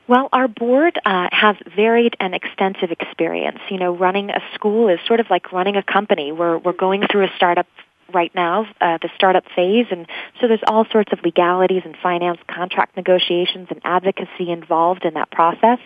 Well, 0.06 0.28
our 0.32 0.48
board 0.48 1.00
uh, 1.04 1.28
has 1.32 1.56
varied 1.74 2.14
and 2.20 2.34
extensive 2.34 2.92
experience. 2.92 3.58
You 3.70 3.78
know, 3.78 3.96
running 3.96 4.30
a 4.30 4.40
school 4.54 4.88
is 4.88 5.00
sort 5.06 5.18
of 5.18 5.30
like 5.30 5.50
running 5.50 5.76
a 5.76 5.82
company. 5.82 6.30
We're 6.30 6.58
we're 6.58 6.74
going 6.74 7.06
through 7.10 7.24
a 7.24 7.30
startup 7.36 7.66
right 8.12 8.34
now, 8.34 8.66
uh, 8.80 8.98
the 9.00 9.08
startup 9.14 9.44
phase, 9.54 9.86
and 9.90 10.06
so 10.40 10.48
there's 10.48 10.62
all 10.66 10.84
sorts 10.90 11.12
of 11.12 11.20
legalities 11.22 11.82
and 11.84 11.96
finance, 12.02 12.38
contract 12.48 12.96
negotiations, 12.96 13.68
and 13.70 13.80
advocacy 13.84 14.50
involved 14.50 15.04
in 15.04 15.14
that 15.14 15.30
process. 15.30 15.78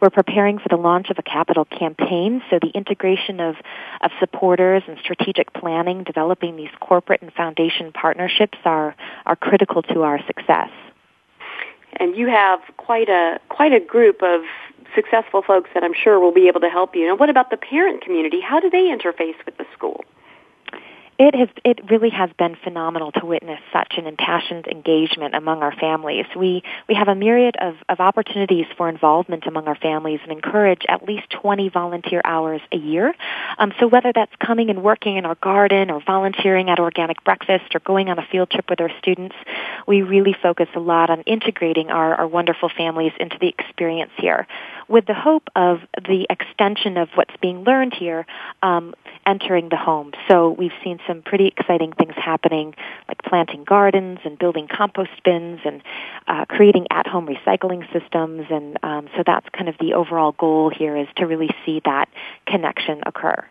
We're 0.00 0.10
preparing 0.10 0.58
for 0.58 0.68
the 0.68 0.76
launch 0.76 1.10
of 1.10 1.18
a 1.18 1.22
capital 1.22 1.64
campaign, 1.64 2.42
so 2.50 2.58
the 2.60 2.70
integration 2.70 3.40
of, 3.40 3.56
of 4.00 4.10
supporters 4.18 4.82
and 4.88 4.98
strategic 4.98 5.52
planning, 5.52 6.04
developing 6.04 6.56
these 6.56 6.70
corporate 6.80 7.22
and 7.22 7.32
foundation 7.32 7.92
partnerships 7.92 8.58
are, 8.64 8.94
are 9.26 9.36
critical 9.36 9.82
to 9.82 10.02
our 10.02 10.18
success. 10.26 10.70
And 11.96 12.16
you 12.16 12.28
have 12.28 12.60
quite 12.76 13.08
a 13.08 13.40
quite 13.48 13.72
a 13.72 13.80
group 13.80 14.22
of 14.22 14.42
successful 14.94 15.42
folks 15.42 15.70
that 15.74 15.82
I'm 15.82 15.94
sure 15.94 16.18
will 16.18 16.32
be 16.32 16.48
able 16.48 16.60
to 16.60 16.68
help 16.68 16.94
you. 16.94 17.10
And 17.10 17.18
what 17.18 17.30
about 17.30 17.50
the 17.50 17.56
parent 17.56 18.02
community? 18.02 18.40
How 18.40 18.60
do 18.60 18.70
they 18.70 18.84
interface 18.84 19.36
with 19.44 19.56
the 19.56 19.66
school? 19.72 20.04
It 21.22 21.34
has 21.34 21.48
it 21.66 21.90
really 21.90 22.08
has 22.08 22.30
been 22.38 22.56
phenomenal 22.64 23.12
to 23.12 23.26
witness 23.26 23.60
such 23.74 23.96
an 23.98 24.06
impassioned 24.06 24.66
engagement 24.66 25.34
among 25.34 25.62
our 25.62 25.70
families. 25.70 26.24
We 26.34 26.62
we 26.88 26.94
have 26.94 27.08
a 27.08 27.14
myriad 27.14 27.56
of, 27.60 27.74
of 27.90 28.00
opportunities 28.00 28.64
for 28.78 28.88
involvement 28.88 29.46
among 29.46 29.68
our 29.68 29.74
families 29.74 30.20
and 30.22 30.32
encourage 30.32 30.80
at 30.88 31.02
least 31.02 31.28
20 31.28 31.68
volunteer 31.68 32.22
hours 32.24 32.62
a 32.72 32.78
year. 32.78 33.14
Um, 33.58 33.74
so 33.78 33.86
whether 33.86 34.12
that's 34.14 34.34
coming 34.36 34.70
and 34.70 34.82
working 34.82 35.18
in 35.18 35.26
our 35.26 35.34
garden 35.34 35.90
or 35.90 36.00
volunteering 36.00 36.70
at 36.70 36.78
organic 36.78 37.22
breakfast 37.22 37.74
or 37.74 37.80
going 37.80 38.08
on 38.08 38.18
a 38.18 38.26
field 38.32 38.50
trip 38.50 38.70
with 38.70 38.80
our 38.80 38.90
students, 38.98 39.36
we 39.86 40.00
really 40.00 40.34
focus 40.42 40.68
a 40.74 40.80
lot 40.80 41.10
on 41.10 41.20
integrating 41.26 41.90
our, 41.90 42.14
our 42.14 42.26
wonderful 42.26 42.70
families 42.74 43.12
into 43.20 43.36
the 43.38 43.48
experience 43.48 44.12
here 44.16 44.46
with 44.90 45.06
the 45.06 45.14
hope 45.14 45.48
of 45.54 45.78
the 45.94 46.26
extension 46.28 46.96
of 46.96 47.08
what's 47.14 47.34
being 47.40 47.62
learned 47.62 47.94
here 47.94 48.26
um, 48.62 48.92
entering 49.24 49.68
the 49.68 49.76
home. 49.76 50.12
So 50.28 50.50
we've 50.50 50.72
seen 50.82 50.98
some 51.10 51.22
pretty 51.22 51.48
exciting 51.48 51.92
things 51.92 52.14
happening, 52.16 52.72
like 53.08 53.20
planting 53.22 53.64
gardens 53.64 54.20
and 54.24 54.38
building 54.38 54.68
compost 54.68 55.10
bins 55.24 55.58
and 55.64 55.82
uh, 56.28 56.44
creating 56.44 56.86
at-home 56.90 57.26
recycling 57.26 57.82
systems. 57.92 58.46
And 58.48 58.78
um, 58.84 59.08
so 59.16 59.24
that's 59.26 59.46
kind 59.52 59.68
of 59.68 59.74
the 59.80 59.94
overall 59.94 60.32
goal 60.32 60.70
here 60.70 60.96
is 60.96 61.08
to 61.16 61.26
really 61.26 61.50
see 61.66 61.80
that 61.84 62.08
connection 62.46 63.00
occur. 63.04 63.44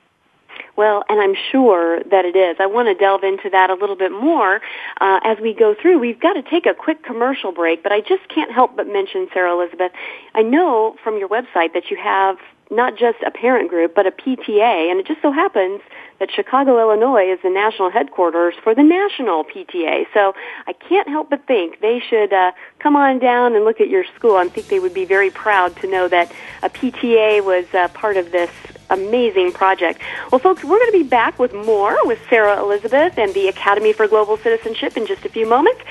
Well, 0.76 1.04
and 1.10 1.20
I'm 1.20 1.36
sure 1.52 2.02
that 2.04 2.24
it 2.24 2.38
is. 2.38 2.56
I 2.60 2.68
want 2.68 2.88
to 2.88 2.94
delve 2.94 3.24
into 3.24 3.50
that 3.50 3.70
a 3.70 3.74
little 3.74 3.98
bit 3.98 4.12
more 4.12 4.62
uh, 5.02 5.20
as 5.24 5.38
we 5.42 5.54
go 5.54 5.76
through. 5.80 6.00
We've 6.00 6.20
got 6.20 6.34
to 6.34 6.42
take 6.42 6.66
a 6.66 6.74
quick 6.74 7.04
commercial 7.04 7.52
break, 7.52 7.84
but 7.84 7.92
I 7.92 8.00
just 8.00 8.28
can't 8.34 8.52
help 8.52 8.78
but 8.78 8.88
mention, 8.88 9.28
Sarah 9.34 9.54
Elizabeth, 9.54 9.92
I 10.34 10.42
know 10.42 10.96
from 11.04 11.18
your 11.18 11.28
website 11.28 11.74
that 11.74 11.92
you 11.92 11.98
have 12.02 12.38
not 12.70 12.98
just 12.98 13.18
a 13.26 13.32
parent 13.32 13.70
group, 13.70 13.96
but 13.96 14.06
a 14.06 14.12
PTA, 14.12 14.92
and 14.92 15.00
it 15.00 15.08
just 15.08 15.22
so 15.22 15.32
happens 15.32 15.82
that 16.20 16.30
Chicago, 16.32 16.80
Illinois 16.80 17.32
is 17.32 17.40
the 17.42 17.50
national 17.50 17.90
headquarters 17.90 18.54
for 18.64 18.76
the 18.76 18.84
national 18.84 19.44
PTA. 19.44 20.06
So 20.14 20.36
I 20.68 20.74
can't 20.74 21.08
help 21.08 21.30
but 21.30 21.48
think 21.48 21.80
they 21.80 22.00
should 22.00 22.32
uh, 22.32 22.52
come 22.80 22.96
on 22.96 23.20
down 23.20 23.56
and 23.56 23.66
look 23.66 23.82
at 23.82 23.90
your 23.90 24.04
school. 24.16 24.36
I 24.36 24.48
think 24.50 24.68
they 24.68 24.80
would 24.80 24.94
be 24.94 25.06
very 25.06 25.32
proud 25.32 25.76
to 25.78 25.88
know 25.88 26.08
that 26.10 26.32
a 26.62 26.70
PTA 26.70 27.44
was 27.44 27.66
uh, 27.74 27.88
part 27.90 28.18
of 28.18 28.32
this 28.32 28.52
amazing 28.90 29.52
project. 29.52 30.02
Well, 30.32 30.40
folks, 30.40 30.64
we're 30.64 30.80
going 30.80 30.92
to 30.92 31.04
be 31.04 31.08
back 31.08 31.40
with 31.40 31.54
more 31.54 31.98
with 32.06 32.20
Sarah 32.30 32.60
Elizabeth 32.62 33.18
and 33.18 33.34
the 33.34 33.48
Academy 33.48 33.94
for 33.94 34.08
Global 34.08 34.38
Citizenship 34.38 34.98
in 34.98 35.08
just 35.08 35.26
a 35.26 35.30
few 35.30 35.48
moments. 35.48 35.82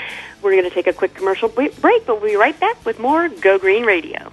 We're 0.43 0.53
going 0.53 0.65
to 0.65 0.71
take 0.71 0.87
a 0.87 0.93
quick 0.93 1.15
commercial 1.15 1.49
break, 1.49 1.81
but 1.81 2.07
we'll 2.07 2.21
be 2.21 2.37
right 2.37 2.59
back 2.59 2.85
with 2.85 2.99
more 2.99 3.29
Go 3.29 3.59
Green 3.59 3.85
Radio. 3.85 4.33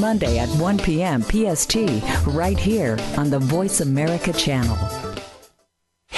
Monday 0.00 0.38
at 0.38 0.48
1 0.48 0.78
p.m. 0.78 1.22
PST, 1.22 1.76
right 2.26 2.58
here 2.58 2.98
on 3.16 3.30
the 3.30 3.38
Voice 3.38 3.80
America 3.80 4.32
channel. 4.32 5.09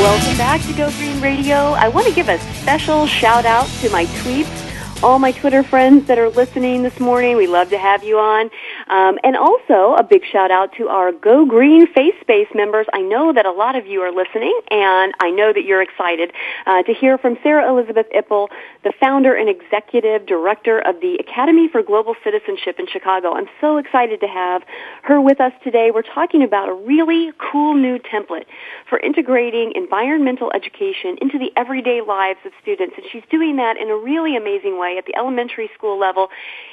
Welcome 0.00 0.38
back 0.38 0.62
to 0.62 0.72
Go 0.72 0.90
Green 0.92 1.20
Radio. 1.20 1.56
I 1.56 1.88
want 1.88 2.06
to 2.06 2.14
give 2.14 2.30
a 2.30 2.38
special 2.54 3.06
shout 3.06 3.44
out 3.44 3.66
to 3.82 3.90
my 3.90 4.06
tweets, 4.06 5.02
all 5.02 5.18
my 5.18 5.30
Twitter 5.30 5.62
friends 5.62 6.06
that 6.06 6.18
are 6.18 6.30
listening 6.30 6.82
this 6.82 6.98
morning. 6.98 7.36
We 7.36 7.46
love 7.46 7.68
to 7.68 7.76
have 7.76 8.02
you 8.02 8.18
on. 8.18 8.50
Um, 8.90 9.18
and 9.22 9.36
also 9.36 9.94
a 9.94 10.02
big 10.02 10.22
shout 10.30 10.50
out 10.50 10.72
to 10.78 10.88
our 10.88 11.12
Go 11.12 11.46
Green 11.46 11.86
Face 11.94 12.14
Space 12.20 12.48
members. 12.56 12.86
I 12.92 13.00
know 13.00 13.32
that 13.32 13.46
a 13.46 13.52
lot 13.52 13.76
of 13.76 13.86
you 13.86 14.00
are 14.00 14.10
listening, 14.10 14.52
and 14.68 15.14
I 15.20 15.30
know 15.30 15.52
that 15.52 15.64
you're 15.64 15.80
excited 15.80 16.32
uh, 16.66 16.82
to 16.82 16.92
hear 16.92 17.16
from 17.16 17.38
Sarah 17.42 17.70
Elizabeth 17.70 18.06
Ippel, 18.12 18.48
the 18.82 18.92
founder 19.00 19.32
and 19.32 19.48
executive 19.48 20.26
director 20.26 20.80
of 20.80 21.00
the 21.00 21.14
Academy 21.20 21.68
for 21.70 21.82
Global 21.82 22.16
Citizenship 22.24 22.80
in 22.80 22.88
Chicago. 22.88 23.32
I'm 23.32 23.46
so 23.60 23.76
excited 23.76 24.20
to 24.22 24.26
have 24.26 24.62
her 25.04 25.20
with 25.20 25.40
us 25.40 25.52
today. 25.62 25.92
We're 25.94 26.02
talking 26.02 26.42
about 26.42 26.68
a 26.68 26.74
really 26.74 27.30
cool 27.38 27.74
new 27.74 27.98
template 27.98 28.46
for 28.88 28.98
integrating 28.98 29.72
environmental 29.76 30.50
education 30.52 31.16
into 31.20 31.38
the 31.38 31.52
everyday 31.56 32.00
lives 32.00 32.40
of 32.44 32.50
students, 32.60 32.94
and 32.96 33.06
she's 33.12 33.22
doing 33.30 33.54
that 33.56 33.76
in 33.76 33.88
a 33.88 33.96
really 33.96 34.36
amazing 34.36 34.80
way 34.80 34.98
at 34.98 35.06
the 35.06 35.14
elementary 35.16 35.70
school 35.76 35.96
level 35.96 36.26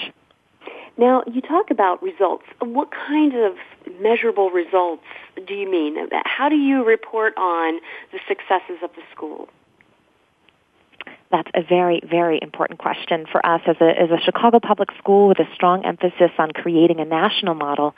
Now, 0.97 1.23
you 1.33 1.40
talk 1.40 1.71
about 1.71 2.03
results. 2.03 2.44
What 2.61 2.90
kind 2.90 3.33
of 3.35 3.55
measurable 4.01 4.51
results 4.51 5.05
do 5.47 5.55
you 5.55 5.71
mean? 5.71 5.97
How 6.25 6.49
do 6.49 6.57
you 6.57 6.85
report 6.85 7.35
on 7.37 7.79
the 8.11 8.18
successes 8.27 8.83
of 8.83 8.90
the 8.97 9.03
school? 9.14 9.49
That's 11.31 11.51
a 11.55 11.62
very, 11.62 12.01
very 12.09 12.38
important 12.41 12.79
question 12.79 13.27
for 13.31 13.45
us 13.45 13.61
as 13.67 13.77
a, 13.81 14.01
as 14.01 14.11
a 14.11 14.19
Chicago 14.25 14.61
public 14.61 14.88
school 14.99 15.29
with 15.29 15.38
a 15.38 15.49
strong 15.55 15.85
emphasis 15.85 16.31
on 16.38 16.53
creating 16.53 17.01
a 17.01 17.05
national 17.05 17.55
model. 17.55 17.95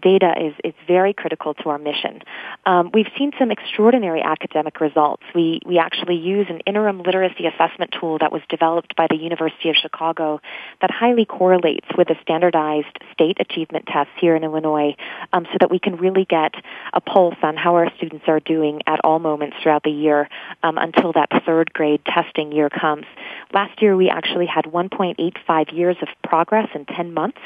Data 0.00 0.34
is, 0.40 0.54
is 0.64 0.74
very 0.86 1.14
critical 1.14 1.54
to 1.54 1.68
our 1.70 1.78
mission. 1.78 2.20
Um, 2.66 2.90
we've 2.92 3.10
seen 3.16 3.32
some 3.38 3.52
extraordinary 3.52 4.20
academic 4.20 4.80
results. 4.80 5.22
We, 5.34 5.60
we 5.64 5.78
actually 5.78 6.16
use 6.16 6.46
an 6.50 6.60
interim 6.66 7.02
literacy 7.02 7.46
assessment 7.46 7.94
tool 7.98 8.18
that 8.18 8.32
was 8.32 8.42
developed 8.48 8.96
by 8.96 9.06
the 9.08 9.16
University 9.16 9.68
of 9.68 9.76
Chicago 9.76 10.40
that 10.80 10.90
highly 10.90 11.24
correlates 11.24 11.86
with 11.96 12.08
the 12.08 12.16
standardized 12.22 12.98
state 13.12 13.36
achievement 13.38 13.86
tests 13.86 14.12
here 14.20 14.34
in 14.34 14.42
Illinois 14.42 14.96
um, 15.32 15.46
so 15.52 15.56
that 15.60 15.70
we 15.70 15.78
can 15.78 15.96
really 15.96 16.24
get 16.24 16.54
a 16.92 17.00
pulse 17.00 17.36
on 17.42 17.56
how 17.56 17.76
our 17.76 17.92
students 17.96 18.24
are 18.26 18.40
doing 18.40 18.80
at 18.86 18.98
all 19.04 19.20
moments 19.20 19.56
throughout 19.62 19.84
the 19.84 19.90
year 19.90 20.28
um, 20.64 20.78
until 20.78 21.12
that 21.12 21.28
third 21.46 21.72
grade 21.72 22.00
testing 22.04 22.50
year 22.50 22.70
comes. 22.72 23.06
Last 23.52 23.82
year 23.82 23.96
we 23.96 24.08
actually 24.08 24.46
had 24.46 24.64
1.85 24.64 25.72
years 25.72 25.96
of 26.02 26.08
progress 26.24 26.68
in 26.74 26.86
10 26.86 27.12
months, 27.12 27.38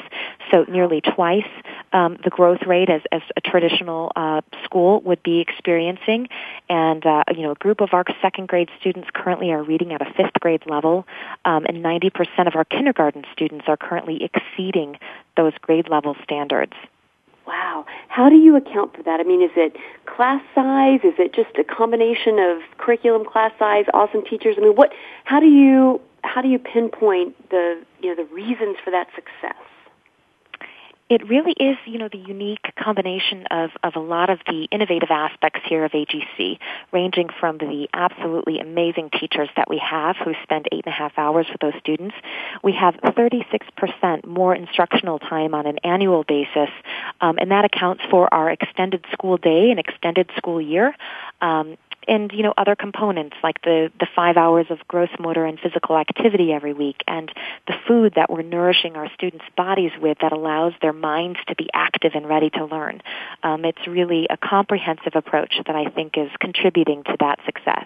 so 0.51 0.65
nearly 0.67 1.01
twice 1.01 1.47
um, 1.93 2.17
the 2.23 2.29
growth 2.29 2.61
rate 2.65 2.89
as, 2.89 3.01
as 3.11 3.21
a 3.35 3.41
traditional 3.41 4.11
uh, 4.15 4.41
school 4.63 5.01
would 5.01 5.21
be 5.23 5.39
experiencing. 5.39 6.27
And 6.69 7.05
uh, 7.05 7.23
you 7.35 7.43
know, 7.43 7.51
a 7.51 7.55
group 7.55 7.81
of 7.81 7.89
our 7.93 8.05
second 8.21 8.47
grade 8.47 8.69
students 8.79 9.09
currently 9.13 9.51
are 9.51 9.63
reading 9.63 9.93
at 9.93 10.01
a 10.01 10.13
fifth 10.13 10.39
grade 10.39 10.63
level, 10.65 11.05
um, 11.45 11.65
and 11.65 11.83
90% 11.83 12.47
of 12.47 12.55
our 12.55 12.65
kindergarten 12.65 13.25
students 13.33 13.65
are 13.67 13.77
currently 13.77 14.23
exceeding 14.23 14.97
those 15.35 15.53
grade 15.61 15.89
level 15.89 16.15
standards. 16.23 16.73
Wow. 17.47 17.85
How 18.09 18.29
do 18.29 18.35
you 18.35 18.57
account 18.57 18.95
for 18.95 19.03
that? 19.03 19.21
I 19.21 19.23
mean, 19.23 19.41
is 19.41 19.51
it 19.55 19.77
class 20.05 20.43
size? 20.53 20.99
Is 21.03 21.13
it 21.17 21.33
just 21.33 21.57
a 21.57 21.63
combination 21.63 22.39
of 22.39 22.59
curriculum, 22.77 23.25
class 23.25 23.53
size, 23.57 23.85
awesome 23.93 24.23
teachers? 24.25 24.55
I 24.57 24.61
mean, 24.61 24.75
what 24.75 24.91
how 25.23 25.39
do 25.39 25.47
you 25.47 26.01
how 26.23 26.41
do 26.41 26.49
you 26.49 26.59
pinpoint 26.59 27.49
the, 27.49 27.81
you 28.01 28.09
know, 28.09 28.15
the 28.15 28.33
reasons 28.33 28.75
for 28.83 28.91
that 28.91 29.07
success? 29.15 29.55
It 31.09 31.27
really 31.27 31.53
is, 31.53 31.77
you 31.85 31.97
know, 31.97 32.09
the 32.11 32.17
unique 32.17 32.73
combination 32.77 33.45
of, 33.49 33.71
of 33.81 33.95
a 33.95 33.99
lot 33.99 34.29
of 34.29 34.39
the 34.45 34.67
innovative 34.71 35.09
aspects 35.09 35.61
here 35.67 35.85
of 35.85 35.91
AGC, 35.91 36.59
ranging 36.91 37.29
from 37.39 37.57
the 37.57 37.87
absolutely 37.93 38.59
amazing 38.59 39.09
teachers 39.17 39.49
that 39.55 39.69
we 39.69 39.77
have 39.77 40.17
who 40.17 40.33
spend 40.43 40.67
eight 40.71 40.83
and 40.85 40.93
a 40.93 40.97
half 40.97 41.13
hours 41.17 41.47
with 41.49 41.61
those 41.61 41.79
students. 41.79 42.15
We 42.61 42.73
have 42.73 42.95
36% 42.95 44.25
more 44.25 44.53
instructional 44.53 45.19
time 45.19 45.53
on 45.53 45.65
an 45.65 45.77
annual 45.83 46.25
basis, 46.27 46.69
um, 47.21 47.37
and 47.39 47.51
that 47.51 47.63
accounts 47.63 48.03
for 48.09 48.31
our 48.33 48.49
extended 48.49 49.05
school 49.13 49.37
day 49.37 49.71
and 49.71 49.79
extended 49.79 50.29
school 50.35 50.61
year. 50.61 50.93
Um, 51.41 51.77
and 52.07 52.31
you 52.31 52.43
know 52.43 52.53
other 52.57 52.75
components 52.75 53.35
like 53.43 53.61
the 53.61 53.91
the 53.99 54.07
five 54.15 54.37
hours 54.37 54.67
of 54.69 54.79
gross 54.87 55.09
motor 55.19 55.45
and 55.45 55.59
physical 55.59 55.97
activity 55.97 56.51
every 56.51 56.73
week 56.73 57.03
and 57.07 57.31
the 57.67 57.73
food 57.87 58.13
that 58.15 58.29
we're 58.29 58.41
nourishing 58.41 58.95
our 58.95 59.09
students 59.13 59.45
bodies 59.55 59.91
with 60.01 60.17
that 60.21 60.31
allows 60.31 60.73
their 60.81 60.93
minds 60.93 61.39
to 61.47 61.55
be 61.55 61.69
active 61.73 62.11
and 62.15 62.27
ready 62.27 62.49
to 62.49 62.65
learn. 62.65 63.01
Um, 63.43 63.65
it's 63.65 63.87
really 63.87 64.27
a 64.29 64.37
comprehensive 64.37 65.13
approach 65.15 65.55
that 65.65 65.75
i 65.75 65.89
think 65.89 66.17
is 66.17 66.29
contributing 66.39 67.03
to 67.03 67.15
that 67.19 67.39
success 67.45 67.85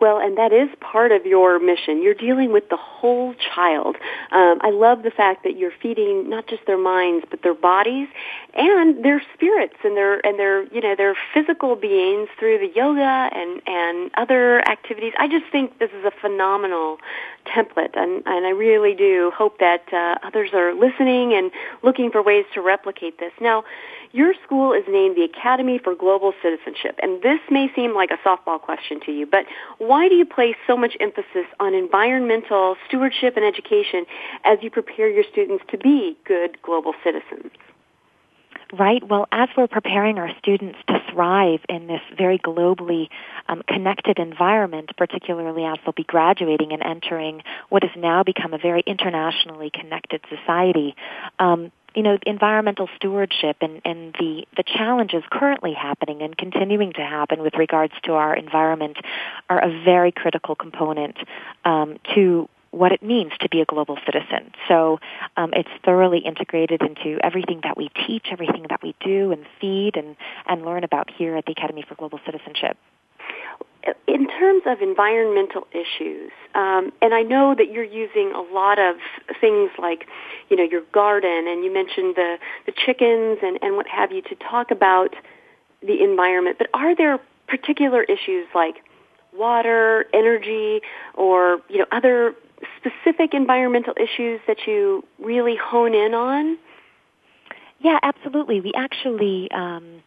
well, 0.00 0.18
and 0.18 0.38
that 0.38 0.52
is 0.52 0.68
part 0.80 1.12
of 1.12 1.26
your 1.26 1.58
mission. 1.58 2.02
You're 2.02 2.14
dealing 2.14 2.52
with 2.52 2.68
the 2.70 2.76
whole 2.76 3.34
child. 3.54 3.96
Um, 4.32 4.58
I 4.62 4.70
love 4.70 5.02
the 5.02 5.10
fact 5.10 5.44
that 5.44 5.58
you're 5.58 5.72
feeding 5.82 6.28
not 6.28 6.46
just 6.46 6.66
their 6.66 6.78
minds, 6.78 7.26
but 7.30 7.42
their 7.42 7.54
bodies 7.54 8.08
and 8.54 9.04
their 9.04 9.22
spirits 9.34 9.76
and 9.84 9.96
their 9.96 10.24
and 10.26 10.38
their 10.38 10.64
you 10.72 10.80
know 10.80 10.96
their 10.96 11.14
physical 11.34 11.76
beings 11.76 12.28
through 12.38 12.58
the 12.58 12.72
yoga 12.74 13.30
and 13.32 13.60
and 13.66 14.10
other 14.16 14.66
activities. 14.68 15.12
I 15.18 15.28
just 15.28 15.46
think 15.52 15.78
this 15.78 15.90
is 15.90 16.04
a 16.04 16.12
phenomenal 16.20 16.98
template, 17.46 17.96
and 17.96 18.22
and 18.26 18.46
I 18.46 18.50
really 18.50 18.94
do 18.94 19.32
hope 19.34 19.58
that 19.58 19.84
uh, 19.92 20.26
others 20.26 20.50
are 20.54 20.74
listening 20.74 21.34
and 21.34 21.50
looking 21.82 22.10
for 22.10 22.22
ways 22.22 22.44
to 22.54 22.60
replicate 22.60 23.18
this. 23.18 23.32
Now 23.40 23.64
your 24.12 24.34
school 24.44 24.72
is 24.72 24.84
named 24.88 25.16
the 25.16 25.22
Academy 25.22 25.78
for 25.82 25.94
Global 25.94 26.32
Citizenship, 26.42 26.98
and 27.02 27.22
this 27.22 27.40
may 27.50 27.70
seem 27.74 27.94
like 27.94 28.10
a 28.10 28.28
softball 28.28 28.60
question 28.60 29.00
to 29.06 29.12
you, 29.12 29.26
but 29.26 29.44
why 29.78 30.08
do 30.08 30.14
you 30.14 30.24
place 30.24 30.56
so 30.66 30.76
much 30.76 30.96
emphasis 31.00 31.46
on 31.58 31.74
environmental 31.74 32.76
stewardship 32.88 33.36
and 33.36 33.44
education 33.44 34.06
as 34.44 34.58
you 34.62 34.70
prepare 34.70 35.08
your 35.08 35.24
students 35.30 35.64
to 35.70 35.78
be 35.78 36.16
good 36.24 36.60
global 36.62 36.94
citizens? 37.04 37.52
Right. 38.72 39.06
Well, 39.06 39.26
as 39.32 39.48
we're 39.56 39.66
preparing 39.66 40.18
our 40.18 40.30
students 40.38 40.78
to 40.86 41.00
thrive 41.12 41.60
in 41.68 41.88
this 41.88 42.02
very 42.16 42.38
globally 42.38 43.08
um, 43.48 43.62
connected 43.66 44.18
environment, 44.18 44.90
particularly 44.96 45.64
as 45.64 45.78
they'll 45.84 45.92
be 45.92 46.04
graduating 46.04 46.72
and 46.72 46.82
entering 46.82 47.42
what 47.68 47.82
has 47.82 47.90
now 47.96 48.22
become 48.22 48.54
a 48.54 48.58
very 48.58 48.82
internationally 48.86 49.70
connected 49.70 50.20
society, 50.28 50.94
um, 51.40 51.72
you 51.94 52.02
know, 52.02 52.18
environmental 52.26 52.88
stewardship 52.96 53.56
and, 53.60 53.80
and 53.84 54.14
the, 54.18 54.46
the 54.56 54.62
challenges 54.62 55.22
currently 55.30 55.72
happening 55.72 56.22
and 56.22 56.36
continuing 56.36 56.92
to 56.92 57.02
happen 57.02 57.42
with 57.42 57.54
regards 57.54 57.92
to 58.04 58.12
our 58.12 58.34
environment 58.34 58.96
are 59.48 59.62
a 59.62 59.82
very 59.84 60.12
critical 60.12 60.54
component 60.54 61.16
um, 61.64 61.98
to 62.14 62.48
what 62.70 62.92
it 62.92 63.02
means 63.02 63.32
to 63.40 63.48
be 63.48 63.60
a 63.60 63.64
global 63.64 63.98
citizen. 64.06 64.52
So 64.68 65.00
um, 65.36 65.52
it's 65.54 65.68
thoroughly 65.84 66.20
integrated 66.20 66.82
into 66.82 67.18
everything 67.24 67.60
that 67.64 67.76
we 67.76 67.90
teach, 68.06 68.26
everything 68.30 68.66
that 68.70 68.80
we 68.82 68.94
do 69.04 69.32
and 69.32 69.44
feed 69.60 69.96
and, 69.96 70.16
and 70.46 70.64
learn 70.64 70.84
about 70.84 71.10
here 71.10 71.36
at 71.36 71.46
the 71.46 71.52
Academy 71.52 71.84
for 71.88 71.96
Global 71.96 72.20
Citizenship 72.24 72.76
in 74.06 74.28
terms 74.28 74.62
of 74.66 74.80
environmental 74.82 75.66
issues, 75.72 76.30
um, 76.54 76.92
and 77.00 77.14
I 77.14 77.22
know 77.22 77.54
that 77.56 77.70
you're 77.70 77.84
using 77.84 78.32
a 78.34 78.40
lot 78.40 78.78
of 78.78 78.96
things 79.40 79.70
like, 79.78 80.06
you 80.48 80.56
know, 80.56 80.64
your 80.64 80.82
garden, 80.92 81.46
and 81.48 81.64
you 81.64 81.72
mentioned 81.72 82.14
the 82.16 82.36
the 82.66 82.72
chickens 82.72 83.38
and 83.42 83.58
and 83.62 83.76
what 83.76 83.86
have 83.88 84.12
you 84.12 84.22
to 84.22 84.34
talk 84.34 84.70
about 84.70 85.14
the 85.82 86.02
environment. 86.02 86.58
But 86.58 86.68
are 86.74 86.94
there 86.94 87.18
particular 87.48 88.02
issues 88.02 88.46
like 88.54 88.76
water, 89.36 90.06
energy, 90.12 90.80
or 91.14 91.60
you 91.68 91.78
know 91.78 91.86
other 91.92 92.34
specific 92.76 93.32
environmental 93.32 93.94
issues 93.96 94.40
that 94.46 94.66
you 94.66 95.04
really 95.18 95.56
hone 95.56 95.94
in 95.94 96.14
on? 96.14 96.58
Yeah, 97.80 97.98
absolutely. 98.02 98.60
We 98.60 98.72
actually. 98.76 99.50
Um, 99.52 100.02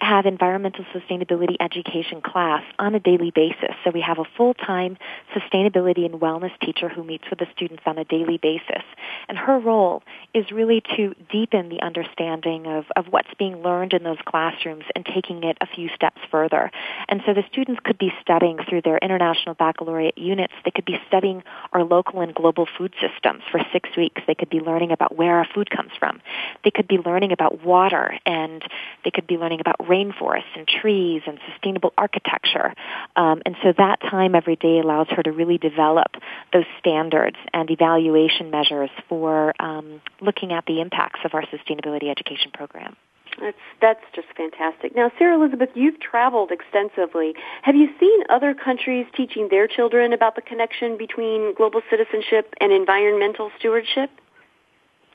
have 0.00 0.26
environmental 0.26 0.84
sustainability 0.94 1.56
education 1.60 2.20
class 2.20 2.62
on 2.78 2.94
a 2.94 3.00
daily 3.00 3.30
basis. 3.30 3.74
So 3.84 3.90
we 3.90 4.00
have 4.00 4.18
a 4.18 4.24
full-time 4.36 4.96
sustainability 5.34 6.04
and 6.04 6.20
wellness 6.20 6.52
teacher 6.60 6.88
who 6.88 7.04
meets 7.04 7.24
with 7.30 7.38
the 7.38 7.46
students 7.54 7.82
on 7.86 7.98
a 7.98 8.04
daily 8.04 8.38
basis. 8.38 8.82
And 9.28 9.38
her 9.38 9.58
role 9.58 10.02
is 10.34 10.50
really 10.50 10.82
to 10.96 11.14
deepen 11.30 11.68
the 11.68 11.80
understanding 11.82 12.66
of, 12.66 12.86
of 12.96 13.06
what's 13.10 13.32
being 13.38 13.62
learned 13.62 13.92
in 13.92 14.02
those 14.02 14.18
classrooms 14.24 14.84
and 14.94 15.06
taking 15.06 15.44
it 15.44 15.56
a 15.60 15.66
few 15.66 15.88
steps 15.94 16.20
further. 16.30 16.70
And 17.08 17.22
so 17.24 17.34
the 17.34 17.44
students 17.50 17.80
could 17.84 17.98
be 17.98 18.12
studying 18.20 18.58
through 18.68 18.82
their 18.82 18.98
international 18.98 19.54
baccalaureate 19.54 20.18
units. 20.18 20.54
They 20.64 20.70
could 20.70 20.84
be 20.84 20.98
studying 21.06 21.42
our 21.72 21.84
local 21.84 22.20
and 22.20 22.34
global 22.34 22.66
food 22.78 22.94
systems 23.00 23.42
for 23.50 23.60
six 23.72 23.88
weeks. 23.96 24.22
They 24.26 24.34
could 24.34 24.50
be 24.50 24.60
learning 24.60 24.92
about 24.92 25.16
where 25.16 25.36
our 25.36 25.46
food 25.54 25.70
comes 25.70 25.92
from. 25.98 26.20
They 26.64 26.70
could 26.70 26.88
be 26.88 26.98
learning 26.98 27.32
about 27.32 27.64
water 27.64 28.18
and 28.26 28.62
they 29.04 29.10
could 29.10 29.26
be 29.26 29.36
learning 29.36 29.60
about 29.60 29.83
rainforests 29.84 30.56
and 30.56 30.66
trees 30.66 31.22
and 31.26 31.38
sustainable 31.52 31.92
architecture. 31.96 32.74
Um, 33.16 33.42
and 33.46 33.56
so 33.62 33.72
that 33.76 34.00
time 34.00 34.34
every 34.34 34.56
day 34.56 34.80
allows 34.80 35.08
her 35.10 35.22
to 35.22 35.32
really 35.32 35.58
develop 35.58 36.16
those 36.52 36.66
standards 36.78 37.36
and 37.52 37.70
evaluation 37.70 38.50
measures 38.50 38.90
for 39.08 39.54
um, 39.60 40.00
looking 40.20 40.52
at 40.52 40.64
the 40.66 40.80
impacts 40.80 41.20
of 41.24 41.34
our 41.34 41.42
sustainability 41.46 42.10
education 42.10 42.50
program. 42.52 42.96
That's 43.40 43.56
that's 43.80 44.04
just 44.14 44.28
fantastic. 44.36 44.94
Now, 44.94 45.10
Sarah 45.18 45.36
Elizabeth, 45.36 45.70
you've 45.74 45.98
traveled 46.00 46.50
extensively. 46.52 47.34
Have 47.62 47.74
you 47.74 47.88
seen 47.98 48.22
other 48.28 48.54
countries 48.54 49.06
teaching 49.16 49.48
their 49.50 49.66
children 49.66 50.12
about 50.12 50.36
the 50.36 50.42
connection 50.42 50.96
between 50.96 51.54
global 51.54 51.80
citizenship 51.90 52.54
and 52.60 52.72
environmental 52.72 53.50
stewardship? 53.58 54.10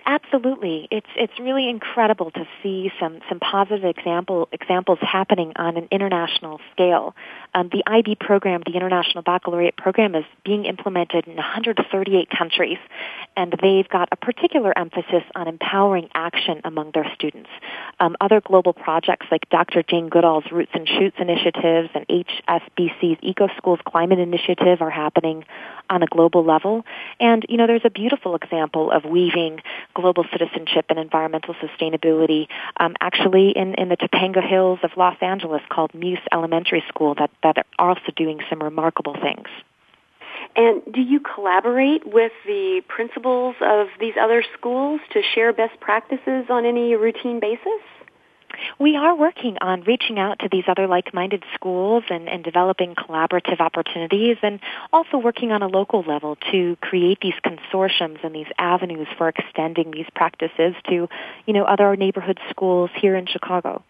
Absolutely, 0.09 0.87
it's 0.89 1.09
it's 1.15 1.39
really 1.39 1.69
incredible 1.69 2.31
to 2.31 2.47
see 2.63 2.91
some 2.99 3.19
some 3.29 3.39
positive 3.39 3.85
example 3.85 4.49
examples 4.51 4.97
happening 5.03 5.53
on 5.55 5.77
an 5.77 5.87
international 5.91 6.59
scale. 6.71 7.13
Um, 7.53 7.69
the 7.71 7.83
IB 7.85 8.15
program, 8.15 8.63
the 8.65 8.73
International 8.73 9.21
Baccalaureate 9.21 9.77
program, 9.77 10.15
is 10.15 10.25
being 10.43 10.65
implemented 10.65 11.27
in 11.27 11.35
138 11.35 12.27
countries, 12.35 12.79
and 13.37 13.53
they've 13.61 13.87
got 13.87 14.09
a 14.11 14.15
particular 14.15 14.75
emphasis 14.75 15.21
on 15.35 15.47
empowering 15.47 16.09
action 16.15 16.61
among 16.63 16.89
their 16.95 17.05
students. 17.13 17.49
Um, 17.99 18.15
other 18.19 18.41
global 18.41 18.73
projects 18.73 19.27
like 19.29 19.47
Dr. 19.51 19.83
Jane 19.83 20.09
Goodall's 20.09 20.51
Roots 20.51 20.71
and 20.73 20.87
Shoots 20.87 21.17
initiatives 21.19 21.89
and 21.93 22.07
HSBC's 22.07 23.19
Eco 23.21 23.47
Schools 23.57 23.79
Climate 23.85 24.17
Initiative 24.17 24.81
are 24.81 24.89
happening 24.89 25.45
on 25.87 26.01
a 26.01 26.07
global 26.07 26.43
level. 26.43 26.83
And 27.19 27.45
you 27.47 27.57
know, 27.57 27.67
there's 27.67 27.85
a 27.85 27.91
beautiful 27.91 28.35
example 28.35 28.91
of 28.91 29.05
weaving 29.05 29.61
global 29.99 30.25
citizenship 30.31 30.85
and 30.89 30.97
environmental 30.99 31.55
sustainability 31.55 32.47
um, 32.77 32.95
actually 33.01 33.51
in, 33.51 33.73
in 33.75 33.89
the 33.89 33.97
Topanga 33.97 34.47
Hills 34.47 34.79
of 34.83 34.91
Los 34.95 35.17
Angeles 35.21 35.61
called 35.69 35.93
Muse 35.93 36.19
Elementary 36.31 36.83
School 36.87 37.15
that, 37.15 37.31
that 37.43 37.57
are 37.57 37.89
also 37.89 38.11
doing 38.15 38.39
some 38.49 38.61
remarkable 38.61 39.15
things. 39.21 39.47
And 40.55 40.81
do 40.91 41.01
you 41.01 41.19
collaborate 41.19 42.05
with 42.05 42.31
the 42.45 42.81
principals 42.87 43.55
of 43.61 43.87
these 43.99 44.15
other 44.19 44.43
schools 44.57 45.01
to 45.11 45.21
share 45.35 45.53
best 45.53 45.79
practices 45.79 46.45
on 46.49 46.65
any 46.65 46.95
routine 46.95 47.39
basis? 47.39 47.81
We 48.79 48.95
are 48.95 49.15
working 49.15 49.57
on 49.61 49.81
reaching 49.81 50.19
out 50.19 50.39
to 50.39 50.49
these 50.51 50.63
other 50.67 50.87
like-minded 50.87 51.43
schools 51.53 52.03
and, 52.09 52.27
and 52.29 52.43
developing 52.43 52.95
collaborative 52.95 53.59
opportunities 53.59 54.37
and 54.41 54.59
also 54.91 55.17
working 55.17 55.51
on 55.51 55.61
a 55.61 55.67
local 55.67 56.01
level 56.01 56.37
to 56.51 56.77
create 56.81 57.19
these 57.21 57.33
consortiums 57.45 58.23
and 58.23 58.33
these 58.33 58.47
avenues 58.57 59.07
for 59.17 59.29
extending 59.29 59.91
these 59.91 60.07
practices 60.15 60.75
to, 60.89 61.07
you 61.45 61.53
know, 61.53 61.63
other 61.63 61.95
neighborhood 61.95 62.39
schools 62.49 62.89
here 62.95 63.15
in 63.15 63.25
Chicago. 63.25 63.83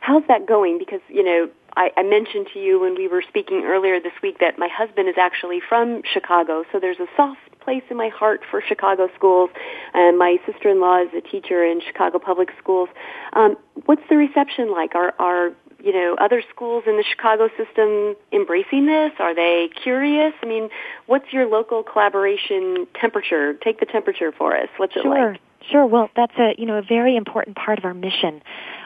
How's 0.00 0.26
that 0.28 0.46
going? 0.46 0.78
Because, 0.78 1.00
you 1.08 1.22
know, 1.22 1.50
I, 1.76 1.90
I 1.96 2.02
mentioned 2.02 2.48
to 2.54 2.58
you 2.58 2.80
when 2.80 2.94
we 2.94 3.06
were 3.08 3.22
speaking 3.28 3.62
earlier 3.64 4.00
this 4.00 4.12
week 4.22 4.38
that 4.40 4.58
my 4.58 4.68
husband 4.68 5.08
is 5.08 5.16
actually 5.18 5.60
from 5.68 6.02
Chicago, 6.12 6.64
so 6.72 6.80
there's 6.80 6.98
a 6.98 7.06
soft 7.16 7.38
place 7.70 7.82
in 7.90 7.96
my 7.96 8.08
heart 8.08 8.40
for 8.50 8.60
Chicago 8.60 9.08
schools. 9.14 9.50
And 9.94 10.18
my 10.18 10.38
sister-in-law 10.46 11.04
is 11.04 11.08
a 11.16 11.20
teacher 11.20 11.64
in 11.64 11.80
Chicago 11.80 12.18
public 12.18 12.48
schools. 12.58 12.88
Um, 13.32 13.56
what's 13.86 14.02
the 14.08 14.16
reception 14.16 14.72
like? 14.72 14.94
Are 14.94 15.14
are 15.18 15.52
you 15.82 15.92
know 15.92 16.16
other 16.20 16.42
schools 16.50 16.84
in 16.86 16.96
the 16.96 17.04
Chicago 17.08 17.48
system 17.56 18.16
embracing 18.32 18.86
this? 18.86 19.12
Are 19.20 19.34
they 19.34 19.70
curious? 19.82 20.34
I 20.42 20.46
mean, 20.46 20.68
what's 21.06 21.32
your 21.32 21.46
local 21.46 21.82
collaboration 21.82 22.86
temperature? 23.00 23.54
Take 23.54 23.78
the 23.78 23.86
temperature 23.86 24.32
for 24.32 24.56
us. 24.56 24.68
What's 24.76 24.96
it 24.96 25.04
like? 25.04 25.18
sure. 25.18 25.32
like? 25.32 25.40
Sure. 25.70 25.86
Well, 25.86 26.10
that's 26.16 26.34
a 26.38 26.54
you 26.58 26.66
know 26.66 26.78
a 26.78 26.82
very 26.82 27.16
important 27.16 27.56
part 27.56 27.78
of 27.78 27.84
our 27.84 27.94
mission. 27.94 28.42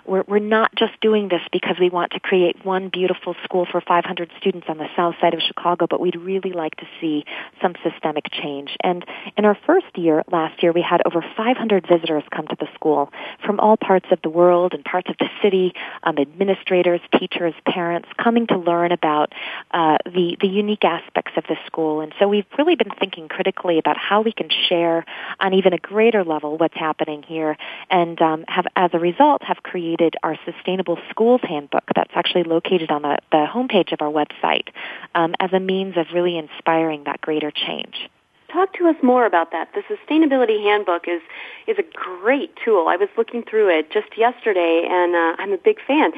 We're, 0.06 0.24
we're 0.26 0.38
not 0.38 0.74
just 0.74 1.00
doing 1.00 1.28
this 1.28 1.40
because 1.50 1.76
we 1.80 1.88
want 1.88 2.12
to 2.12 2.20
create 2.20 2.64
one 2.64 2.90
beautiful 2.90 3.34
school 3.42 3.66
for 3.70 3.80
500 3.80 4.30
students 4.38 4.66
on 4.68 4.76
the 4.76 4.88
south 4.94 5.14
side 5.20 5.32
of 5.32 5.40
Chicago, 5.40 5.86
but 5.88 6.00
we'd 6.00 6.16
really 6.16 6.52
like 6.52 6.76
to 6.76 6.86
see 7.00 7.24
some 7.62 7.74
systemic 7.82 8.30
change. 8.30 8.76
And 8.82 9.04
in 9.38 9.44
our 9.44 9.56
first 9.66 9.86
year, 9.96 10.22
last 10.30 10.62
year, 10.62 10.72
we 10.72 10.82
had 10.82 11.00
over 11.06 11.24
500 11.36 11.86
visitors 11.88 12.22
come 12.34 12.46
to 12.48 12.56
the 12.58 12.66
school 12.74 13.10
from 13.46 13.60
all 13.60 13.76
parts 13.76 14.06
of 14.10 14.20
the 14.22 14.28
world 14.28 14.74
and 14.74 14.84
parts 14.84 15.08
of 15.08 15.16
the 15.18 15.28
city, 15.42 15.72
um, 16.02 16.18
administrators, 16.18 17.00
teachers, 17.18 17.54
parents, 17.66 18.08
coming 18.22 18.46
to 18.48 18.58
learn 18.58 18.92
about 18.92 19.32
uh, 19.70 19.96
the, 20.04 20.36
the 20.40 20.48
unique 20.48 20.84
aspects 20.84 21.32
of 21.36 21.44
the 21.48 21.56
school. 21.66 22.02
And 22.02 22.12
so 22.18 22.28
we've 22.28 22.44
really 22.58 22.76
been 22.76 22.92
thinking 22.98 23.28
critically 23.28 23.78
about 23.78 23.96
how 23.96 24.20
we 24.20 24.32
can 24.32 24.50
share 24.68 25.06
on 25.40 25.54
even 25.54 25.72
a 25.72 25.78
greater 25.78 26.24
level 26.24 26.58
what's 26.58 26.76
happening 26.76 27.22
here 27.22 27.56
and 27.90 28.20
um, 28.20 28.44
have, 28.48 28.66
as 28.76 28.90
a 28.92 28.98
result, 28.98 29.42
have 29.42 29.62
created 29.62 29.93
our 30.22 30.38
Sustainable 30.44 30.98
Schools 31.10 31.40
Handbook 31.42 31.84
that's 31.94 32.12
actually 32.14 32.44
located 32.44 32.90
on 32.90 33.02
the, 33.02 33.18
the 33.30 33.46
homepage 33.48 33.92
of 33.92 34.00
our 34.00 34.10
website 34.10 34.68
um, 35.14 35.34
as 35.40 35.52
a 35.52 35.60
means 35.60 35.96
of 35.96 36.06
really 36.12 36.36
inspiring 36.36 37.04
that 37.04 37.20
greater 37.20 37.50
change. 37.50 38.08
Talk 38.52 38.72
to 38.74 38.86
us 38.86 38.96
more 39.02 39.26
about 39.26 39.50
that. 39.50 39.70
The 39.74 39.82
Sustainability 39.82 40.62
Handbook 40.62 41.08
is 41.08 41.20
is 41.66 41.76
a 41.78 41.82
great 41.92 42.54
tool. 42.64 42.86
I 42.88 42.96
was 42.96 43.08
looking 43.16 43.42
through 43.42 43.68
it 43.68 43.90
just 43.90 44.16
yesterday, 44.16 44.86
and 44.88 45.14
uh, 45.14 45.42
I'm 45.42 45.52
a 45.52 45.58
big 45.58 45.78
fan. 45.84 46.12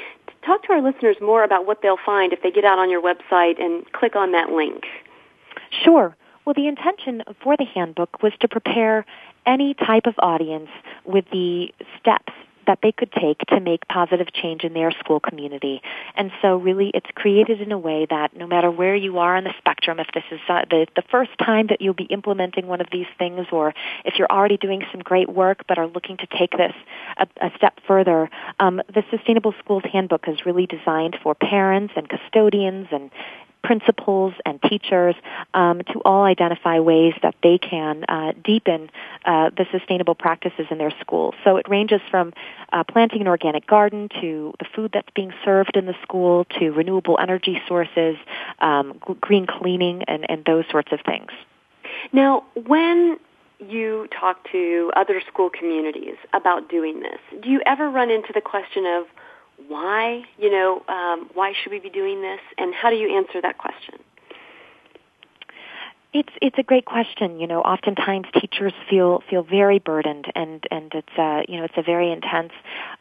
Talk 0.44 0.62
to 0.64 0.72
our 0.74 0.82
listeners 0.82 1.16
more 1.20 1.44
about 1.44 1.66
what 1.66 1.80
they'll 1.82 1.98
find 2.04 2.32
if 2.32 2.42
they 2.42 2.50
get 2.50 2.64
out 2.64 2.78
on 2.78 2.90
your 2.90 3.00
website 3.00 3.60
and 3.60 3.90
click 3.92 4.16
on 4.16 4.32
that 4.32 4.50
link. 4.50 4.84
Sure. 5.82 6.14
Well, 6.44 6.54
the 6.54 6.68
intention 6.68 7.22
for 7.42 7.56
the 7.56 7.64
handbook 7.64 8.22
was 8.22 8.32
to 8.40 8.48
prepare 8.48 9.04
any 9.46 9.74
type 9.74 10.06
of 10.06 10.14
audience 10.18 10.68
with 11.04 11.24
the 11.32 11.72
steps 11.98 12.32
that 12.66 12.81
they 12.83 12.92
could 12.92 13.12
take 13.12 13.38
to 13.48 13.61
make 13.61 13.87
positive 13.88 14.33
change 14.33 14.64
in 14.64 14.74
their 14.74 14.90
school 14.92 15.20
community. 15.20 15.81
And 16.14 16.31
so 16.42 16.57
really 16.57 16.90
it's 16.94 17.11
created 17.14 17.61
in 17.61 17.72
a 17.72 17.79
way 17.79 18.07
that 18.09 18.37
no 18.37 18.46
matter 18.46 18.70
where 18.70 18.94
you 18.94 19.18
are 19.18 19.37
on 19.37 19.44
the 19.44 19.55
spectrum, 19.59 19.98
if 20.00 20.09
this 20.14 20.24
is 20.31 20.40
uh, 20.48 20.62
the, 20.68 20.87
the 20.96 21.02
first 21.11 21.31
time 21.38 21.66
that 21.68 21.81
you'll 21.81 21.94
be 21.94 22.05
implementing 22.05 22.66
one 22.66 22.81
of 22.81 22.88
these 22.90 23.07
things 23.18 23.46
or 23.52 23.74
if 24.05 24.14
you're 24.18 24.31
already 24.31 24.57
doing 24.57 24.83
some 24.92 25.00
great 25.00 25.29
work 25.29 25.64
but 25.68 25.79
are 25.79 25.87
looking 25.87 26.16
to 26.18 26.26
take 26.38 26.50
this 26.52 26.74
a, 27.18 27.26
a 27.40 27.50
step 27.57 27.79
further, 27.87 28.31
um, 28.61 28.81
the 28.92 29.02
Sustainable 29.11 29.55
Schools 29.59 29.83
Handbook 29.92 30.29
is 30.29 30.44
really 30.44 30.66
designed 30.66 31.16
for 31.22 31.35
parents 31.35 31.94
and 31.96 32.09
custodians 32.09 32.88
and 32.90 33.11
principals 33.66 34.33
and 34.44 34.62
teachers 34.62 35.16
um, 35.52 35.81
to 35.92 36.00
all 36.05 36.22
identify 36.22 36.79
ways 36.79 37.14
that 37.22 37.35
they 37.42 37.59
can 37.59 38.05
uh, 38.09 38.33
deepen 38.44 38.88
uh, 39.24 39.50
the 39.57 39.66
sustainable 39.72 40.14
practices 40.14 40.66
in 40.70 40.79
their 40.79 40.94
schools. 41.00 41.35
So 41.42 41.57
it 41.57 41.68
ranges 41.68 42.00
from 42.09 42.33
uh, 42.72 42.85
planting 42.85 43.22
an 43.22 43.26
organic 43.26 43.66
garden 43.66 44.09
to 44.20 44.55
the 44.61 44.66
food 44.72 44.92
that's 44.94 45.09
being 45.16 45.33
served 45.44 45.76
in 45.76 45.87
the 45.87 45.96
school 46.02 46.44
to 46.61 46.70
renewable 46.70 47.18
energy 47.20 47.61
sources, 47.66 48.16
um, 48.61 49.00
green 49.20 49.46
cleaning, 49.46 50.05
and, 50.05 50.24
and 50.31 50.44
those 50.44 50.64
sorts 50.70 50.92
of 50.92 51.00
things. 51.05 51.33
Now, 52.12 52.44
when 52.66 53.18
you 53.59 54.07
talk 54.20 54.48
to 54.52 54.92
other 54.94 55.20
school 55.26 55.50
communities 55.50 56.16
about 56.33 56.68
doing 56.68 57.00
this, 57.00 57.18
do 57.42 57.48
you 57.48 57.61
ever 57.66 57.90
run 57.90 58.11
into 58.11 58.33
the 58.33 58.40
question 58.40 58.87
of 58.87 59.07
why, 59.68 60.22
you 60.38 60.50
know, 60.50 60.82
um, 60.88 61.30
why 61.34 61.52
should 61.52 61.72
we 61.72 61.78
be 61.78 61.90
doing 61.90 62.22
this, 62.22 62.40
and 62.58 62.74
how 62.74 62.90
do 62.90 62.96
you 62.96 63.16
answer 63.16 63.40
that 63.42 63.58
question? 63.58 63.94
It's 66.12 66.32
it's 66.40 66.56
a 66.58 66.62
great 66.62 66.84
question. 66.84 67.40
You 67.40 67.46
know, 67.46 67.60
oftentimes 67.60 68.26
teachers 68.32 68.72
feel 68.88 69.22
feel 69.28 69.42
very 69.42 69.78
burdened, 69.78 70.26
and 70.34 70.64
and 70.70 70.92
it's 70.94 71.18
a 71.18 71.44
you 71.48 71.58
know 71.58 71.64
it's 71.64 71.76
a 71.76 71.82
very 71.82 72.10
intense 72.10 72.52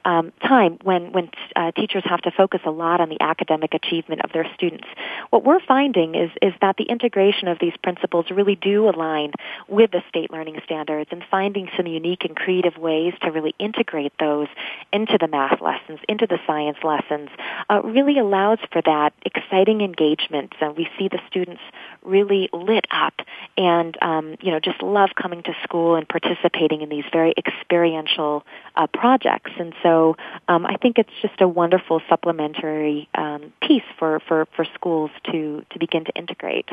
um, 0.06 0.32
time 0.42 0.78
when 0.84 1.12
when 1.12 1.30
uh, 1.56 1.72
teachers 1.72 2.04
have 2.06 2.22
to 2.22 2.32
focus 2.32 2.62
a 2.66 2.70
lot 2.70 3.02
on 3.02 3.10
the 3.10 3.18
academic 3.20 3.74
achievement 3.74 4.22
of 4.24 4.32
their 4.32 4.48
students. 4.54 4.88
What 5.32 5.44
we're 5.44 5.60
finding 5.60 6.14
is 6.14 6.30
is 6.42 6.54
that 6.62 6.78
the 6.78 6.84
integration 6.84 7.48
of 7.48 7.58
these 7.60 7.74
principles 7.82 8.28
really 8.30 8.56
do 8.56 8.88
align 8.88 9.32
with 9.68 9.92
the 9.92 10.04
state 10.08 10.32
learning 10.32 10.62
standards, 10.64 11.10
and 11.12 11.24
finding 11.30 11.70
some 11.76 11.88
unique 11.88 12.24
and 12.24 12.36
creative 12.36 12.78
ways 12.78 13.14
to 13.24 13.32
really 13.32 13.56
integrate 13.58 14.14
those 14.20 14.48
into 14.94 15.18
the 15.20 15.28
math 15.28 15.60
lessons, 15.60 16.00
into 16.08 16.28
the 16.28 16.38
science 16.46 16.78
lessons, 16.84 17.30
uh, 17.70 17.82
really 17.84 18.20
allows 18.20 18.60
for 18.72 18.82
that 18.84 19.12
exciting 19.26 19.82
engagement. 19.82 20.54
And 20.62 20.78
we 20.78 20.88
see 21.00 21.08
the 21.08 21.20
students 21.28 21.62
really 22.04 22.50
lit 22.54 22.86
up 22.92 23.16
and 23.58 23.98
um, 24.04 24.36
you 24.42 24.52
know 24.52 24.60
just 24.60 24.84
love 24.84 25.10
coming 25.20 25.42
to 25.44 25.54
school 25.64 25.96
and 25.96 26.08
participating 26.08 26.82
in 26.82 26.90
these 26.90 27.06
very 27.12 27.34
experiential 27.38 28.46
uh, 28.76 28.86
projects. 28.88 29.52
And 29.58 29.74
so 29.82 29.95
so 29.96 30.18
um, 30.48 30.66
I 30.66 30.76
think 30.78 30.98
it's 30.98 31.10
just 31.22 31.42
a 31.42 31.48
wonderful 31.48 32.02
supplementary 32.10 33.08
um, 33.16 33.54
piece 33.62 33.84
for, 33.98 34.20
for, 34.28 34.48
for 34.56 34.66
schools 34.74 35.12
to, 35.32 35.66
to 35.70 35.80
begin 35.80 36.06
to 36.06 36.12
integrate. 36.16 36.70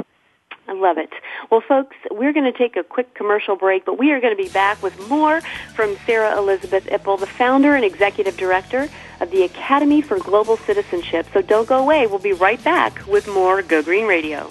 I 0.69 0.75
love 0.75 0.97
it. 0.97 1.11
Well, 1.51 1.61
folks, 1.61 1.97
we're 2.11 2.33
going 2.33 2.51
to 2.51 2.57
take 2.57 2.77
a 2.77 2.85
quick 2.85 3.15
commercial 3.15 3.57
break, 3.57 3.85
but 3.85 3.99
we 3.99 4.13
are 4.13 4.21
going 4.21 4.37
to 4.37 4.43
be 4.43 4.49
back 4.49 4.83
with 4.83 4.97
more 5.09 5.41
from 5.75 5.97
Sarah 6.07 6.37
Elizabeth 6.39 6.85
Ippel, 6.87 7.19
the 7.19 7.27
founder 7.27 7.75
and 7.75 7.85
executive 7.85 8.37
director 8.37 8.89
of 9.21 9.31
the 9.31 9.43
Academy 9.43 10.03
for 10.03 10.19
Global 10.19 10.57
Citizenship. 10.57 11.27
So 11.33 11.43
don't 11.43 11.69
go 11.69 11.79
away. 11.79 12.07
We'll 12.07 12.21
be 12.21 12.33
right 12.33 12.63
back 12.63 13.05
with 13.09 13.27
more 13.29 13.63
Go 13.63 13.83
Green 13.83 14.07
Radio. 14.07 14.51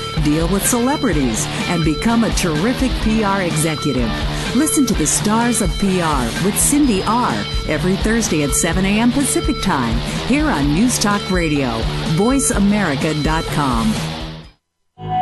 deal 0.23 0.47
with 0.49 0.65
celebrities, 0.65 1.45
and 1.69 1.83
become 1.83 2.23
a 2.23 2.29
terrific 2.31 2.91
PR 3.01 3.41
executive. 3.41 4.09
Listen 4.55 4.85
to 4.85 4.93
the 4.93 5.07
Stars 5.07 5.61
of 5.61 5.69
PR 5.79 6.45
with 6.45 6.57
Cindy 6.59 7.01
R. 7.03 7.33
every 7.67 7.95
Thursday 7.97 8.43
at 8.43 8.51
7 8.51 8.85
a.m. 8.85 9.11
Pacific 9.11 9.61
Time 9.61 9.97
here 10.27 10.45
on 10.45 10.73
News 10.73 10.99
Talk 10.99 11.21
Radio, 11.31 11.69
voiceamerica.com. 12.15 13.93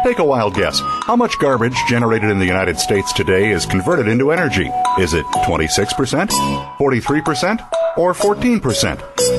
Take 0.04 0.19
a 0.19 0.23
wild 0.23 0.56
guess. 0.56 0.80
How 0.82 1.15
much 1.15 1.38
garbage 1.39 1.75
generated 1.88 2.30
in 2.30 2.39
the 2.39 2.45
United 2.45 2.80
States 2.80 3.12
today 3.13 3.52
is 3.52 3.65
converted 3.65 4.08
into 4.08 4.32
energy? 4.32 4.69
Is 4.97 5.13
it 5.13 5.25
26%, 5.25 6.30
43%, 6.30 7.69
or 7.97 8.13
14%? 8.13 9.38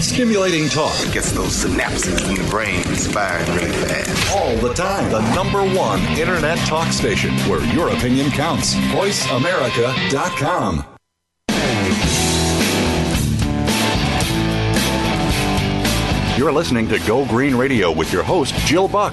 Stimulating 0.00 0.68
talk 0.68 0.96
Gets 1.12 1.30
those 1.32 1.64
synapses 1.64 2.28
in 2.28 2.34
the 2.34 2.42
brain 2.50 2.82
firing 2.82 3.46
really 3.54 3.70
fast. 3.70 4.34
all 4.34 4.56
the 4.56 4.72
time. 4.74 5.10
The 5.10 5.20
number 5.34 5.62
one 5.76 6.00
internet 6.18 6.58
talk 6.66 6.92
station 6.92 7.32
where 7.48 7.62
your 7.74 7.90
opinion 7.90 8.30
counts. 8.30 8.74
VoiceAmerica.com. 8.74 10.86
You're 16.36 16.52
listening 16.52 16.88
to 16.88 16.98
Go 17.00 17.26
Green 17.26 17.54
Radio 17.54 17.92
with 17.92 18.12
your 18.14 18.22
host, 18.22 18.54
Jill 18.66 18.88
Buck. 18.88 19.12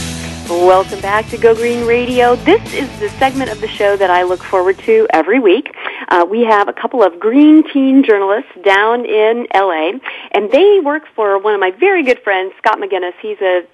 Welcome 0.51 0.99
back 0.99 1.29
to 1.29 1.37
Go 1.37 1.55
Green 1.55 1.87
Radio. 1.87 2.35
This 2.35 2.73
is 2.73 2.89
the 2.99 3.07
segment 3.11 3.51
of 3.51 3.61
the 3.61 3.69
show 3.69 3.95
that 3.95 4.09
I 4.09 4.23
look 4.23 4.43
forward 4.43 4.77
to 4.79 5.07
every 5.11 5.39
week. 5.39 5.73
Uh, 6.09 6.25
we 6.29 6.41
have 6.41 6.67
a 6.67 6.73
couple 6.73 7.01
of 7.01 7.21
green 7.21 7.63
teen 7.71 8.03
journalists 8.03 8.51
down 8.61 9.05
in 9.05 9.47
LA, 9.55 9.93
and 10.33 10.51
they 10.51 10.81
work 10.81 11.03
for 11.15 11.39
one 11.39 11.53
of 11.53 11.61
my 11.61 11.71
very 11.71 12.03
good 12.03 12.19
friends, 12.19 12.51
Scott 12.57 12.79
McGinnis. 12.79 13.13
He's 13.21 13.39
a 13.39 13.65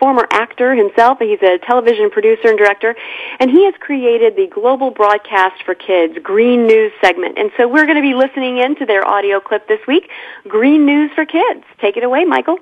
former 0.00 0.26
actor 0.32 0.74
himself. 0.74 1.20
He's 1.20 1.42
a 1.42 1.58
television 1.58 2.10
producer 2.10 2.48
and 2.48 2.58
director, 2.58 2.96
and 3.38 3.48
he 3.48 3.64
has 3.66 3.74
created 3.78 4.34
the 4.34 4.48
Global 4.48 4.90
Broadcast 4.90 5.62
for 5.64 5.76
Kids 5.76 6.18
Green 6.24 6.66
News 6.66 6.90
segment. 7.00 7.38
And 7.38 7.52
so 7.56 7.68
we're 7.68 7.86
going 7.86 7.94
to 7.94 8.02
be 8.02 8.14
listening 8.14 8.58
in 8.58 8.74
to 8.76 8.84
their 8.84 9.06
audio 9.06 9.38
clip 9.38 9.68
this 9.68 9.86
week, 9.86 10.10
Green 10.48 10.84
News 10.84 11.12
for 11.14 11.24
Kids. 11.24 11.62
Take 11.80 11.96
it 11.96 12.02
away, 12.02 12.24
Michael. 12.24 12.58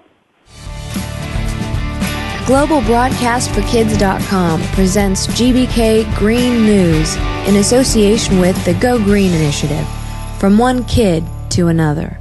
GlobalBroadcastForKids.com 2.48 4.62
presents 4.72 5.26
GBK 5.26 6.16
Green 6.16 6.64
News 6.64 7.14
in 7.46 7.56
association 7.56 8.40
with 8.40 8.56
the 8.64 8.72
Go 8.72 8.96
Green 8.96 9.34
Initiative. 9.34 9.86
From 10.38 10.56
one 10.56 10.82
kid 10.84 11.22
to 11.50 11.66
another. 11.66 12.18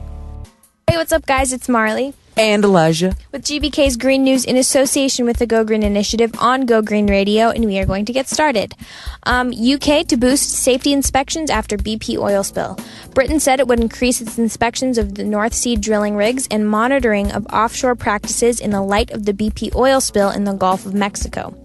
Hey, 0.85 0.97
what's 0.97 1.13
up, 1.13 1.25
guys? 1.25 1.53
It's 1.53 1.69
Marley 1.69 2.13
And 2.37 2.63
Elijah. 2.63 3.15
with 3.31 3.43
GBK's 3.43 3.97
Green 3.97 4.23
News 4.23 4.45
in 4.45 4.57
association 4.57 5.25
with 5.25 5.37
the 5.37 5.47
Go 5.47 5.63
Green 5.63 5.81
Initiative 5.81 6.31
on 6.37 6.67
Go 6.67 6.83
Green 6.83 7.07
Radio, 7.07 7.49
and 7.49 7.65
we 7.65 7.79
are 7.79 7.85
going 7.85 8.05
to 8.05 8.13
get 8.13 8.27
started. 8.27 8.75
Um, 9.23 9.51
UK 9.51 10.05
to 10.07 10.17
boost 10.17 10.51
safety 10.51 10.93
inspections 10.93 11.49
after 11.49 11.77
BP 11.77 12.17
oil 12.17 12.43
spill. 12.43 12.77
Britain 13.15 13.39
said 13.39 13.59
it 13.59 13.67
would 13.67 13.79
increase 13.79 14.21
its 14.21 14.37
inspections 14.37 14.99
of 14.99 15.15
the 15.15 15.23
North 15.23 15.55
Sea 15.55 15.75
drilling 15.75 16.15
rigs 16.15 16.47
and 16.51 16.69
monitoring 16.69 17.31
of 17.31 17.47
offshore 17.47 17.95
practices 17.95 18.59
in 18.59 18.69
the 18.69 18.83
light 18.83 19.09
of 19.09 19.25
the 19.25 19.33
BP 19.33 19.75
oil 19.75 19.99
spill 19.99 20.29
in 20.29 20.43
the 20.43 20.53
Gulf 20.53 20.85
of 20.85 20.93
Mexico. 20.93 21.55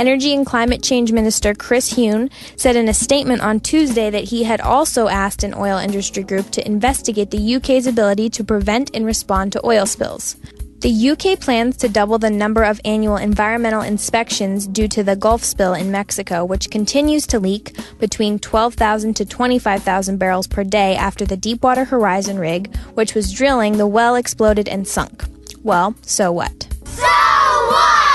Energy 0.00 0.34
and 0.34 0.46
Climate 0.46 0.82
Change 0.82 1.12
Minister 1.12 1.52
Chris 1.52 1.92
Huhne 1.92 2.32
said 2.56 2.74
in 2.74 2.88
a 2.88 2.94
statement 2.94 3.42
on 3.42 3.60
Tuesday 3.60 4.08
that 4.08 4.24
he 4.24 4.44
had 4.44 4.58
also 4.62 5.08
asked 5.08 5.44
an 5.44 5.52
oil 5.52 5.76
industry 5.76 6.22
group 6.22 6.48
to 6.52 6.66
investigate 6.66 7.30
the 7.30 7.56
UK's 7.56 7.86
ability 7.86 8.30
to 8.30 8.42
prevent 8.42 8.90
and 8.94 9.04
respond 9.04 9.52
to 9.52 9.66
oil 9.66 9.84
spills. 9.84 10.36
The 10.78 11.10
UK 11.10 11.38
plans 11.38 11.76
to 11.76 11.88
double 11.90 12.16
the 12.16 12.30
number 12.30 12.62
of 12.62 12.80
annual 12.82 13.18
environmental 13.18 13.82
inspections 13.82 14.66
due 14.66 14.88
to 14.88 15.02
the 15.02 15.16
Gulf 15.16 15.44
spill 15.44 15.74
in 15.74 15.90
Mexico, 15.90 16.46
which 16.46 16.70
continues 16.70 17.26
to 17.26 17.38
leak 17.38 17.76
between 17.98 18.38
12,000 18.38 19.12
to 19.16 19.26
25,000 19.26 20.16
barrels 20.16 20.46
per 20.46 20.64
day 20.64 20.96
after 20.96 21.26
the 21.26 21.36
Deepwater 21.36 21.84
Horizon 21.84 22.38
rig, 22.38 22.74
which 22.94 23.14
was 23.14 23.34
drilling 23.34 23.76
the 23.76 23.86
well, 23.86 24.14
exploded 24.14 24.66
and 24.66 24.88
sunk. 24.88 25.24
Well, 25.62 25.94
so 26.00 26.32
what? 26.32 26.68
so 26.86 27.02
what? 27.02 28.09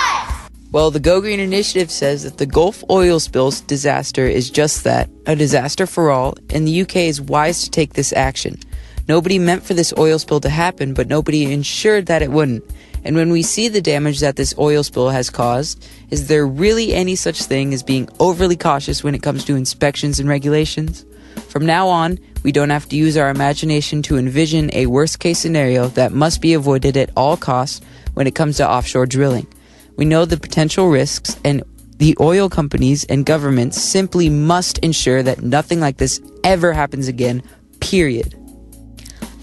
Well, 0.75 0.91
the 0.91 0.99
Go 0.99 1.21
Green 1.21 1.39
Initiative 1.39 1.89
says 1.89 2.23
that 2.23 2.37
the 2.37 2.45
Gulf 2.45 2.83
oil 2.89 3.21
spills 3.21 3.61
disaster 3.61 4.27
is 4.27 4.49
just 4.49 4.83
that 4.83 5.09
a 5.25 5.33
disaster 5.33 5.87
for 5.87 6.11
all, 6.11 6.35
and 6.49 6.67
the 6.67 6.81
UK 6.81 6.97
is 6.97 7.21
wise 7.21 7.63
to 7.63 7.71
take 7.71 7.93
this 7.93 8.11
action. 8.11 8.59
Nobody 9.07 9.39
meant 9.39 9.63
for 9.63 9.73
this 9.73 9.93
oil 9.97 10.19
spill 10.19 10.41
to 10.41 10.49
happen, 10.49 10.93
but 10.93 11.07
nobody 11.07 11.49
ensured 11.49 12.07
that 12.07 12.21
it 12.21 12.29
wouldn't. 12.29 12.61
And 13.05 13.15
when 13.15 13.31
we 13.31 13.41
see 13.41 13.69
the 13.69 13.79
damage 13.79 14.19
that 14.19 14.35
this 14.35 14.53
oil 14.57 14.83
spill 14.83 15.11
has 15.11 15.29
caused, 15.29 15.87
is 16.09 16.27
there 16.27 16.45
really 16.45 16.93
any 16.93 17.15
such 17.15 17.43
thing 17.43 17.73
as 17.73 17.81
being 17.81 18.09
overly 18.19 18.57
cautious 18.57 19.01
when 19.01 19.15
it 19.15 19.23
comes 19.23 19.45
to 19.45 19.55
inspections 19.55 20.19
and 20.19 20.27
regulations? 20.27 21.05
From 21.47 21.65
now 21.65 21.87
on, 21.87 22.19
we 22.43 22.51
don't 22.51 22.69
have 22.69 22.89
to 22.89 22.97
use 22.97 23.15
our 23.15 23.29
imagination 23.29 24.01
to 24.01 24.17
envision 24.17 24.69
a 24.73 24.87
worst 24.87 25.19
case 25.19 25.39
scenario 25.39 25.87
that 25.87 26.11
must 26.11 26.41
be 26.41 26.53
avoided 26.53 26.97
at 26.97 27.11
all 27.15 27.37
costs 27.37 27.79
when 28.13 28.27
it 28.27 28.35
comes 28.35 28.57
to 28.57 28.69
offshore 28.69 29.05
drilling. 29.05 29.47
We 29.95 30.05
know 30.05 30.25
the 30.25 30.37
potential 30.37 30.89
risks, 30.89 31.37
and 31.43 31.63
the 31.97 32.17
oil 32.19 32.49
companies 32.49 33.05
and 33.05 33.25
governments 33.25 33.81
simply 33.81 34.29
must 34.29 34.77
ensure 34.79 35.23
that 35.23 35.41
nothing 35.41 35.79
like 35.79 35.97
this 35.97 36.19
ever 36.43 36.73
happens 36.73 37.07
again, 37.07 37.41
period. 37.79 38.35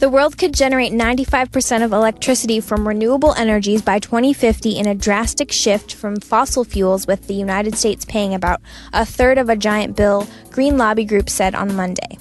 The 0.01 0.11
world 0.11 0.37
could 0.37 0.53
generate 0.53 0.93
95% 0.93 1.85
of 1.85 1.93
electricity 1.93 2.61
from 2.61 2.87
renewable 2.87 3.35
energies 3.35 3.83
by 3.83 4.01
2050 4.01 4.77
in 4.77 4.89
a 4.89 4.97
drastic 4.97 5.53
shift 5.53 5.95
from 5.95 6.17
fossil 6.17 6.65
fuels, 6.65 7.07
with 7.07 7.29
the 7.29 7.35
United 7.35 7.77
States 7.77 8.05
paying 8.05 8.35
about 8.35 8.61
a 8.93 9.07
third 9.07 9.39
of 9.39 9.49
a 9.49 9.57
giant 9.57 9.97
bill, 9.97 10.27
Green 10.51 10.77
Lobby 10.77 11.05
Group 11.05 11.31
said 11.31 11.55
on 11.55 11.77
Monday. 11.77 12.19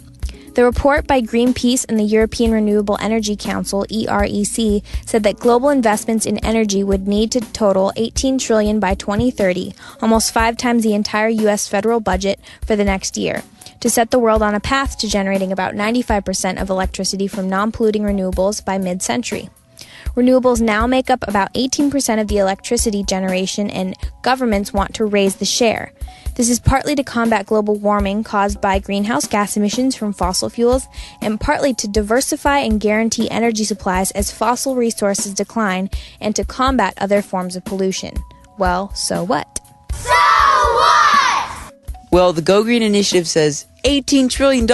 The 0.53 0.65
report 0.65 1.07
by 1.07 1.21
Greenpeace 1.21 1.85
and 1.87 1.97
the 1.97 2.03
European 2.03 2.51
Renewable 2.51 2.97
Energy 2.99 3.37
Council 3.37 3.85
(EREC) 3.89 4.83
said 5.05 5.23
that 5.23 5.39
global 5.39 5.69
investments 5.69 6.25
in 6.25 6.39
energy 6.39 6.83
would 6.83 7.07
need 7.07 7.31
to 7.31 7.39
total 7.39 7.93
18 7.95 8.37
trillion 8.37 8.77
by 8.77 8.95
2030, 8.95 9.73
almost 10.01 10.33
5 10.33 10.57
times 10.57 10.83
the 10.83 10.93
entire 10.93 11.29
US 11.29 11.69
federal 11.69 12.01
budget 12.01 12.37
for 12.65 12.75
the 12.75 12.83
next 12.83 13.15
year, 13.15 13.43
to 13.79 13.89
set 13.89 14.11
the 14.11 14.19
world 14.19 14.41
on 14.41 14.53
a 14.53 14.59
path 14.59 14.97
to 14.97 15.07
generating 15.07 15.53
about 15.53 15.73
95% 15.73 16.61
of 16.61 16.69
electricity 16.69 17.27
from 17.27 17.49
non-polluting 17.49 18.03
renewables 18.03 18.63
by 18.63 18.77
mid-century. 18.77 19.49
Renewables 20.15 20.59
now 20.59 20.85
make 20.85 21.09
up 21.09 21.25
about 21.29 21.53
18% 21.53 22.19
of 22.19 22.27
the 22.27 22.39
electricity 22.39 23.03
generation, 23.05 23.69
and 23.69 23.95
governments 24.21 24.73
want 24.73 24.93
to 24.95 25.05
raise 25.05 25.37
the 25.37 25.45
share. 25.45 25.93
This 26.35 26.49
is 26.49 26.59
partly 26.59 26.95
to 26.95 27.03
combat 27.03 27.45
global 27.45 27.75
warming 27.75 28.23
caused 28.23 28.61
by 28.61 28.79
greenhouse 28.79 29.27
gas 29.27 29.57
emissions 29.57 29.95
from 29.95 30.13
fossil 30.13 30.49
fuels, 30.49 30.87
and 31.21 31.39
partly 31.39 31.73
to 31.75 31.87
diversify 31.87 32.59
and 32.59 32.79
guarantee 32.79 33.29
energy 33.29 33.63
supplies 33.63 34.11
as 34.11 34.31
fossil 34.31 34.75
resources 34.75 35.33
decline 35.33 35.89
and 36.19 36.35
to 36.35 36.45
combat 36.45 36.93
other 36.97 37.21
forms 37.21 37.55
of 37.55 37.65
pollution. 37.65 38.15
Well, 38.57 38.93
so 38.93 39.23
what? 39.23 39.59
So 39.93 40.09
what? 40.09 41.73
Well, 42.11 42.33
the 42.33 42.41
Go 42.41 42.63
Green 42.63 42.81
Initiative 42.81 43.27
says 43.27 43.65
$18 43.85 44.29
trillion? 44.29 44.65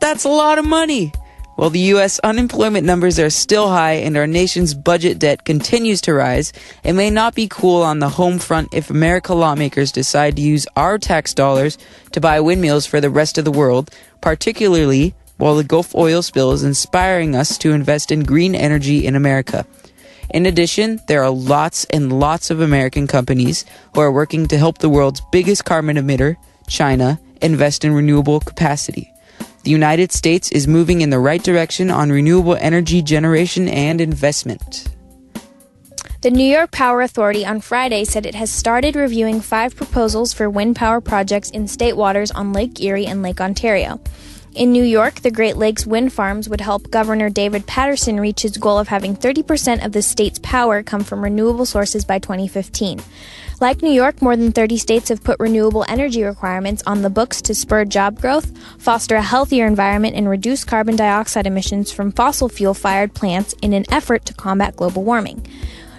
That's 0.00 0.24
a 0.24 0.28
lot 0.28 0.58
of 0.58 0.64
money. 0.64 1.12
While 1.56 1.70
the 1.70 1.88
U.S. 1.96 2.18
unemployment 2.18 2.86
numbers 2.86 3.18
are 3.18 3.30
still 3.30 3.68
high 3.70 3.94
and 3.94 4.14
our 4.18 4.26
nation's 4.26 4.74
budget 4.74 5.18
debt 5.18 5.46
continues 5.46 6.02
to 6.02 6.12
rise, 6.12 6.52
it 6.84 6.92
may 6.92 7.08
not 7.08 7.34
be 7.34 7.48
cool 7.48 7.80
on 7.80 7.98
the 7.98 8.10
home 8.10 8.38
front 8.38 8.74
if 8.74 8.90
America 8.90 9.32
lawmakers 9.32 9.90
decide 9.90 10.36
to 10.36 10.42
use 10.42 10.66
our 10.76 10.98
tax 10.98 11.32
dollars 11.32 11.78
to 12.12 12.20
buy 12.20 12.40
windmills 12.40 12.84
for 12.84 13.00
the 13.00 13.08
rest 13.08 13.38
of 13.38 13.46
the 13.46 13.50
world, 13.50 13.90
particularly 14.20 15.14
while 15.38 15.56
the 15.56 15.64
Gulf 15.64 15.94
oil 15.94 16.20
spill 16.20 16.52
is 16.52 16.62
inspiring 16.62 17.34
us 17.34 17.56
to 17.56 17.72
invest 17.72 18.12
in 18.12 18.20
green 18.20 18.54
energy 18.54 19.06
in 19.06 19.16
America. 19.16 19.66
In 20.28 20.44
addition, 20.44 21.00
there 21.08 21.24
are 21.24 21.30
lots 21.30 21.86
and 21.86 22.20
lots 22.20 22.50
of 22.50 22.60
American 22.60 23.06
companies 23.06 23.64
who 23.94 24.02
are 24.02 24.12
working 24.12 24.46
to 24.48 24.58
help 24.58 24.78
the 24.78 24.90
world's 24.90 25.22
biggest 25.32 25.64
carbon 25.64 25.96
emitter, 25.96 26.36
China, 26.68 27.18
invest 27.40 27.82
in 27.82 27.92
renewable 27.92 28.40
capacity. 28.40 29.10
The 29.66 29.72
United 29.72 30.12
States 30.12 30.52
is 30.52 30.68
moving 30.68 31.00
in 31.00 31.10
the 31.10 31.18
right 31.18 31.42
direction 31.42 31.90
on 31.90 32.12
renewable 32.12 32.54
energy 32.54 33.02
generation 33.02 33.66
and 33.66 34.00
investment. 34.00 34.86
The 36.22 36.30
New 36.30 36.44
York 36.44 36.70
Power 36.70 37.00
Authority 37.00 37.44
on 37.44 37.60
Friday 37.60 38.04
said 38.04 38.26
it 38.26 38.36
has 38.36 38.48
started 38.48 38.94
reviewing 38.94 39.40
five 39.40 39.74
proposals 39.74 40.32
for 40.32 40.48
wind 40.48 40.76
power 40.76 41.00
projects 41.00 41.50
in 41.50 41.66
state 41.66 41.96
waters 41.96 42.30
on 42.30 42.52
Lake 42.52 42.80
Erie 42.80 43.06
and 43.06 43.22
Lake 43.22 43.40
Ontario. 43.40 44.00
In 44.56 44.72
New 44.72 44.84
York, 44.84 45.16
the 45.16 45.30
Great 45.30 45.58
Lakes 45.58 45.86
wind 45.86 46.14
farms 46.14 46.48
would 46.48 46.62
help 46.62 46.90
Governor 46.90 47.28
David 47.28 47.66
Paterson 47.66 48.18
reach 48.18 48.40
his 48.40 48.56
goal 48.56 48.78
of 48.78 48.88
having 48.88 49.14
30% 49.14 49.84
of 49.84 49.92
the 49.92 50.00
state's 50.00 50.38
power 50.38 50.82
come 50.82 51.04
from 51.04 51.22
renewable 51.22 51.66
sources 51.66 52.06
by 52.06 52.18
2015. 52.18 53.02
Like 53.60 53.82
New 53.82 53.92
York, 53.92 54.22
more 54.22 54.34
than 54.34 54.52
30 54.52 54.78
states 54.78 55.10
have 55.10 55.22
put 55.22 55.38
renewable 55.38 55.84
energy 55.88 56.22
requirements 56.22 56.82
on 56.86 57.02
the 57.02 57.10
books 57.10 57.42
to 57.42 57.54
spur 57.54 57.84
job 57.84 58.18
growth, 58.18 58.50
foster 58.78 59.16
a 59.16 59.22
healthier 59.22 59.66
environment, 59.66 60.16
and 60.16 60.26
reduce 60.26 60.64
carbon 60.64 60.96
dioxide 60.96 61.46
emissions 61.46 61.92
from 61.92 62.10
fossil 62.10 62.48
fuel 62.48 62.72
fired 62.72 63.12
plants 63.12 63.54
in 63.60 63.74
an 63.74 63.84
effort 63.90 64.24
to 64.24 64.32
combat 64.32 64.74
global 64.74 65.04
warming. 65.04 65.46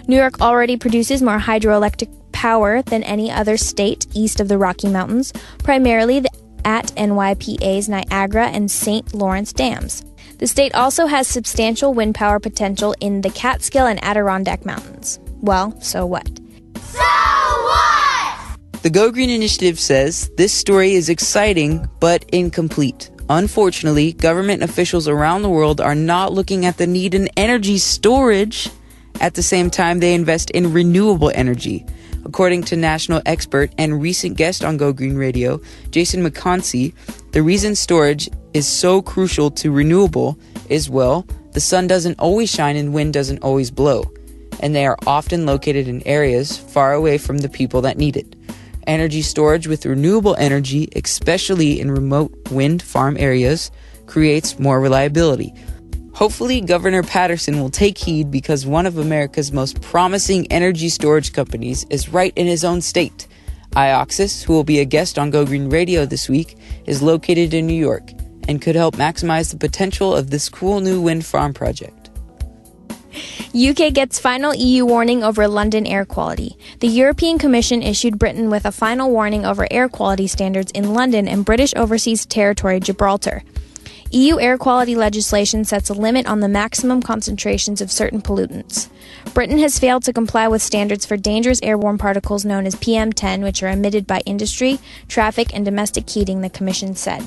New 0.08 0.16
York 0.16 0.40
already 0.40 0.76
produces 0.76 1.22
more 1.22 1.38
hydroelectric 1.38 2.12
power 2.32 2.82
than 2.82 3.04
any 3.04 3.30
other 3.30 3.56
state 3.56 4.08
east 4.14 4.40
of 4.40 4.48
the 4.48 4.58
Rocky 4.58 4.88
Mountains, 4.88 5.32
primarily 5.58 6.18
at 6.64 6.86
NYPA's 6.96 7.88
Niagara 7.88 8.48
and 8.48 8.70
St. 8.70 9.14
Lawrence 9.14 9.52
dams. 9.52 10.04
The 10.38 10.46
state 10.46 10.74
also 10.74 11.06
has 11.06 11.26
substantial 11.26 11.94
wind 11.94 12.14
power 12.14 12.38
potential 12.38 12.94
in 13.00 13.22
the 13.22 13.30
Catskill 13.30 13.86
and 13.86 14.02
Adirondack 14.04 14.64
Mountains. 14.64 15.18
Well, 15.40 15.80
so 15.80 16.06
what? 16.06 16.28
So 16.76 16.98
what? 17.00 18.58
The 18.82 18.90
Go 18.90 19.10
Green 19.10 19.30
Initiative 19.30 19.80
says 19.80 20.30
this 20.36 20.52
story 20.52 20.94
is 20.94 21.08
exciting 21.08 21.88
but 21.98 22.24
incomplete. 22.30 23.10
Unfortunately, 23.28 24.12
government 24.12 24.62
officials 24.62 25.08
around 25.08 25.42
the 25.42 25.50
world 25.50 25.80
are 25.80 25.94
not 25.94 26.32
looking 26.32 26.64
at 26.64 26.78
the 26.78 26.86
need 26.86 27.14
in 27.14 27.28
energy 27.36 27.76
storage. 27.76 28.70
At 29.20 29.34
the 29.34 29.42
same 29.42 29.70
time, 29.70 29.98
they 29.98 30.14
invest 30.14 30.50
in 30.50 30.72
renewable 30.72 31.32
energy. 31.34 31.84
According 32.24 32.64
to 32.64 32.76
national 32.76 33.22
expert 33.26 33.72
and 33.78 34.00
recent 34.00 34.36
guest 34.36 34.64
on 34.64 34.76
Go 34.76 34.92
Green 34.92 35.16
Radio, 35.16 35.60
Jason 35.90 36.22
McConsey, 36.22 36.92
the 37.32 37.42
reason 37.42 37.74
storage 37.74 38.28
is 38.54 38.66
so 38.66 39.02
crucial 39.02 39.50
to 39.52 39.70
renewable 39.70 40.38
is 40.68 40.90
well, 40.90 41.26
the 41.52 41.60
sun 41.60 41.86
doesn't 41.86 42.18
always 42.18 42.50
shine 42.50 42.76
and 42.76 42.92
wind 42.92 43.12
doesn't 43.12 43.42
always 43.42 43.70
blow 43.70 44.04
and 44.60 44.74
they 44.74 44.86
are 44.86 44.98
often 45.06 45.46
located 45.46 45.88
in 45.88 46.06
areas 46.06 46.56
far 46.56 46.92
away 46.92 47.18
from 47.18 47.38
the 47.38 47.48
people 47.48 47.80
that 47.82 47.98
need 47.98 48.16
it. 48.16 48.34
Energy 48.86 49.22
storage 49.22 49.66
with 49.66 49.86
renewable 49.86 50.34
energy, 50.36 50.88
especially 50.96 51.80
in 51.80 51.90
remote 51.90 52.32
wind 52.50 52.82
farm 52.82 53.16
areas, 53.18 53.70
creates 54.06 54.58
more 54.58 54.80
reliability. 54.80 55.52
Hopefully, 56.18 56.60
Governor 56.60 57.04
Paterson 57.04 57.60
will 57.60 57.70
take 57.70 57.96
heed 57.96 58.28
because 58.28 58.66
one 58.66 58.86
of 58.86 58.98
America's 58.98 59.52
most 59.52 59.80
promising 59.80 60.50
energy 60.50 60.88
storage 60.88 61.32
companies 61.32 61.86
is 61.90 62.08
right 62.08 62.32
in 62.34 62.44
his 62.44 62.64
own 62.64 62.80
state. 62.80 63.28
Ioxus, 63.76 64.42
who 64.42 64.52
will 64.52 64.64
be 64.64 64.80
a 64.80 64.84
guest 64.84 65.16
on 65.16 65.30
Go 65.30 65.46
Green 65.46 65.70
Radio 65.70 66.06
this 66.06 66.28
week, 66.28 66.58
is 66.86 67.02
located 67.02 67.54
in 67.54 67.68
New 67.68 67.80
York 67.80 68.10
and 68.48 68.60
could 68.60 68.74
help 68.74 68.96
maximize 68.96 69.52
the 69.52 69.56
potential 69.56 70.12
of 70.12 70.30
this 70.30 70.48
cool 70.48 70.80
new 70.80 71.00
wind 71.00 71.24
farm 71.24 71.54
project. 71.54 72.10
UK 73.54 73.92
gets 73.94 74.18
final 74.18 74.52
EU 74.52 74.84
warning 74.84 75.22
over 75.22 75.46
London 75.46 75.86
air 75.86 76.04
quality. 76.04 76.58
The 76.80 76.88
European 76.88 77.38
Commission 77.38 77.80
issued 77.80 78.18
Britain 78.18 78.50
with 78.50 78.64
a 78.64 78.72
final 78.72 79.08
warning 79.08 79.46
over 79.46 79.68
air 79.70 79.88
quality 79.88 80.26
standards 80.26 80.72
in 80.72 80.94
London 80.94 81.28
and 81.28 81.44
British 81.44 81.72
Overseas 81.76 82.26
Territory 82.26 82.80
Gibraltar. 82.80 83.44
EU 84.10 84.40
air 84.40 84.56
quality 84.56 84.94
legislation 84.94 85.64
sets 85.64 85.90
a 85.90 85.92
limit 85.92 86.26
on 86.26 86.40
the 86.40 86.48
maximum 86.48 87.02
concentrations 87.02 87.82
of 87.82 87.92
certain 87.92 88.22
pollutants. 88.22 88.88
Britain 89.34 89.58
has 89.58 89.78
failed 89.78 90.02
to 90.04 90.14
comply 90.14 90.48
with 90.48 90.62
standards 90.62 91.04
for 91.04 91.18
dangerous 91.18 91.60
airborne 91.62 91.98
particles 91.98 92.42
known 92.42 92.64
as 92.64 92.74
PM10, 92.76 93.42
which 93.42 93.62
are 93.62 93.68
emitted 93.68 94.06
by 94.06 94.20
industry, 94.24 94.78
traffic, 95.08 95.54
and 95.54 95.62
domestic 95.62 96.08
heating, 96.08 96.40
the 96.40 96.48
Commission 96.48 96.94
said. 96.94 97.22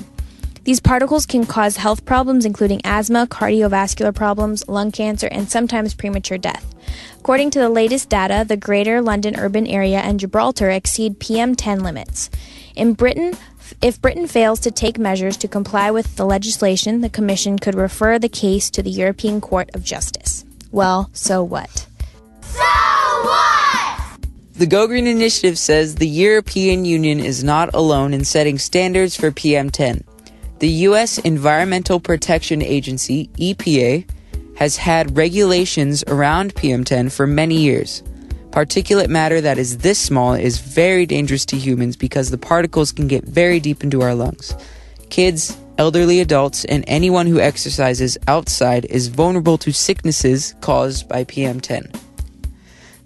These 0.64 0.80
particles 0.80 1.24
can 1.24 1.46
cause 1.46 1.76
health 1.76 2.04
problems, 2.04 2.44
including 2.44 2.80
asthma, 2.84 3.28
cardiovascular 3.28 4.12
problems, 4.12 4.66
lung 4.68 4.90
cancer, 4.90 5.28
and 5.28 5.48
sometimes 5.48 5.94
premature 5.94 6.38
death. 6.38 6.72
According 7.20 7.50
to 7.50 7.60
the 7.60 7.68
latest 7.68 8.08
data, 8.08 8.44
the 8.46 8.56
Greater 8.56 9.00
London 9.00 9.36
urban 9.38 9.68
area 9.68 9.98
and 9.98 10.18
Gibraltar 10.18 10.70
exceed 10.70 11.20
PM10 11.20 11.82
limits. 11.82 12.28
In 12.74 12.94
Britain, 12.94 13.34
if 13.80 14.00
Britain 14.00 14.26
fails 14.26 14.60
to 14.60 14.70
take 14.70 14.98
measures 14.98 15.36
to 15.38 15.48
comply 15.48 15.90
with 15.90 16.16
the 16.16 16.26
legislation, 16.26 17.00
the 17.00 17.08
Commission 17.08 17.58
could 17.58 17.74
refer 17.74 18.18
the 18.18 18.28
case 18.28 18.70
to 18.70 18.82
the 18.82 18.90
European 18.90 19.40
Court 19.40 19.70
of 19.74 19.82
Justice. 19.84 20.44
Well, 20.70 21.10
so 21.12 21.42
what? 21.42 21.86
So 22.42 22.62
what? 22.62 24.18
The 24.54 24.66
Go 24.66 24.86
Green 24.86 25.06
Initiative 25.06 25.58
says 25.58 25.94
the 25.94 26.06
European 26.06 26.84
Union 26.84 27.20
is 27.20 27.42
not 27.42 27.74
alone 27.74 28.12
in 28.12 28.24
setting 28.24 28.58
standards 28.58 29.16
for 29.16 29.30
PM10. 29.30 30.04
The 30.58 30.68
U.S. 30.86 31.18
Environmental 31.18 31.98
Protection 31.98 32.62
Agency, 32.62 33.28
EPA, 33.38 34.08
has 34.56 34.76
had 34.76 35.16
regulations 35.16 36.04
around 36.06 36.54
PM10 36.54 37.10
for 37.10 37.26
many 37.26 37.56
years. 37.56 38.02
Particulate 38.52 39.08
matter 39.08 39.40
that 39.40 39.56
is 39.56 39.78
this 39.78 39.98
small 39.98 40.34
is 40.34 40.58
very 40.58 41.06
dangerous 41.06 41.46
to 41.46 41.56
humans 41.56 41.96
because 41.96 42.30
the 42.30 42.36
particles 42.36 42.92
can 42.92 43.08
get 43.08 43.24
very 43.24 43.58
deep 43.58 43.82
into 43.82 44.02
our 44.02 44.14
lungs. 44.14 44.54
Kids, 45.08 45.56
elderly 45.78 46.20
adults, 46.20 46.66
and 46.66 46.84
anyone 46.86 47.26
who 47.26 47.40
exercises 47.40 48.18
outside 48.28 48.84
is 48.84 49.08
vulnerable 49.08 49.56
to 49.56 49.72
sicknesses 49.72 50.54
caused 50.60 51.08
by 51.08 51.24
PM10. 51.24 51.98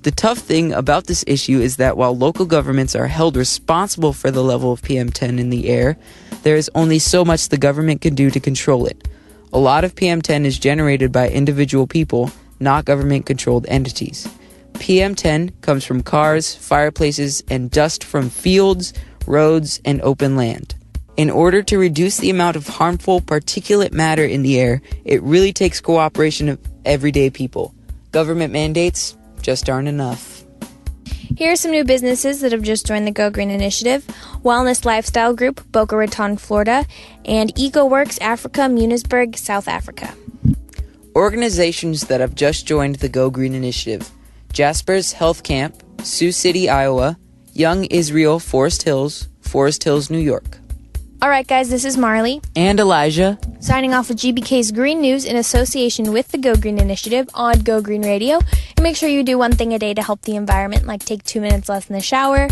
The 0.03 0.11
tough 0.11 0.39
thing 0.39 0.73
about 0.73 1.07
this 1.07 1.23
issue 1.29 1.61
is 1.61 1.77
that 1.77 1.97
while 1.97 2.17
local 2.17 2.45
governments 2.45 2.97
are 2.97 3.07
held 3.07 3.37
responsible 3.37 4.13
for 4.13 4.33
the 4.33 4.43
level 4.43 4.73
of 4.73 4.83
PM10 4.83 5.39
in 5.39 5.51
the 5.51 5.69
air, 5.69 5.97
there 6.43 6.57
is 6.57 6.69
only 6.75 6.99
so 6.99 7.25
much 7.25 7.51
the 7.51 7.57
government 7.57 8.01
can 8.01 8.17
do 8.17 8.33
to 8.33 8.41
control 8.41 8.85
it. 8.85 9.07
A 9.53 9.59
lot 9.61 9.85
of 9.85 9.95
PM10 9.95 10.45
is 10.45 10.59
generated 10.59 11.13
by 11.13 11.29
individual 11.29 11.87
people, 11.87 12.33
not 12.59 12.85
government 12.85 13.27
controlled 13.27 13.65
entities. 13.69 14.27
PM10 14.77 15.61
comes 15.61 15.85
from 15.85 16.03
cars, 16.03 16.55
fireplaces, 16.55 17.43
and 17.51 17.71
dust 17.71 18.05
from 18.05 18.31
fields, 18.31 18.93
roads, 19.27 19.81
and 19.85 20.01
open 20.03 20.37
land. 20.37 20.75
In 21.17 21.31
order 21.31 21.63
to 21.63 21.79
reduce 21.79 22.19
the 22.19 22.31
amount 22.31 22.57
of 22.57 22.67
harmful 22.69 23.21
particulate 23.21 23.93
matter 23.93 24.25
in 24.25 24.43
the 24.43 24.61
air, 24.61 24.83
it 25.05 25.23
really 25.23 25.53
takes 25.53 25.81
cooperation 25.81 26.49
of 26.49 26.61
everyday 26.85 27.31
people. 27.31 27.75
Government 28.13 28.53
mandates 28.53 29.17
just 29.41 29.71
aren't 29.71 29.89
enough. 29.89 30.45
Here 31.37 31.53
are 31.53 31.57
some 31.57 31.71
new 31.71 31.85
businesses 31.85 32.41
that 32.41 32.53
have 32.53 32.63
just 32.63 32.87
joined 32.87 33.07
the 33.07 33.13
Go 33.13 33.31
Green 33.31 33.51
Initiative 33.51 34.07
Wellness 34.43 34.85
Lifestyle 34.85 35.35
Group, 35.35 35.71
Boca 35.71 35.97
Raton, 35.97 36.37
Florida, 36.37 36.87
and 37.25 37.55
EcoWorks 37.55 38.19
Africa, 38.21 38.63
Munisburg, 38.63 39.37
South 39.37 39.69
Africa. 39.69 40.15
Organizations 41.15 42.07
that 42.09 42.21
have 42.21 42.35
just 42.35 42.67
joined 42.67 42.97
the 42.97 43.09
Go 43.09 43.31
Green 43.31 43.55
Initiative 43.55 44.11
Jasper's 44.57 45.13
Health 45.13 45.43
Camp, 45.43 45.83
Sioux 46.03 46.33
City, 46.33 46.71
Iowa, 46.71 47.19
Young 47.53 47.85
Israel, 47.85 48.39
Forest 48.39 48.85
Hills, 48.85 49.29
Forest 49.43 49.85
Hills, 49.85 50.09
New 50.09 50.19
York. 50.19 50.57
All 51.21 51.29
right, 51.29 51.47
guys, 51.47 51.69
this 51.69 51.85
is 51.85 51.99
Marley. 51.99 52.41
And 52.57 52.81
Elijah. 52.81 53.39
Signing 53.61 53.93
off 53.93 54.09
with 54.09 54.17
GBK's 54.17 54.73
Green 54.73 55.03
News 55.03 55.27
in 55.27 55.37
association 55.37 56.11
with 56.11 56.29
the 56.29 56.39
Go 56.39 56.57
Green 56.57 56.79
Initiative 56.79 57.29
on 57.35 57.61
Go 57.65 57.83
Green 57.83 58.01
Radio. 58.01 58.39
And 58.79 58.83
make 58.83 58.97
sure 58.97 59.11
you 59.11 59.23
do 59.23 59.37
one 59.37 59.53
thing 59.53 59.75
a 59.75 59.79
day 59.79 59.93
to 59.93 60.03
help 60.03 60.23
the 60.23 60.37
environment, 60.37 60.87
like 60.87 61.05
take 61.05 61.23
two 61.25 61.43
minutes 61.43 61.69
less 61.69 61.91
in 61.91 61.95
the 61.95 62.01
shower. 62.01 62.49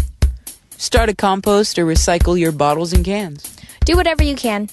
Start 0.76 1.08
a 1.08 1.14
compost 1.14 1.78
or 1.78 1.86
recycle 1.86 2.38
your 2.38 2.52
bottles 2.52 2.92
and 2.92 3.02
cans. 3.02 3.56
Do 3.86 3.96
whatever 3.96 4.22
you 4.22 4.36
can. 4.36 4.68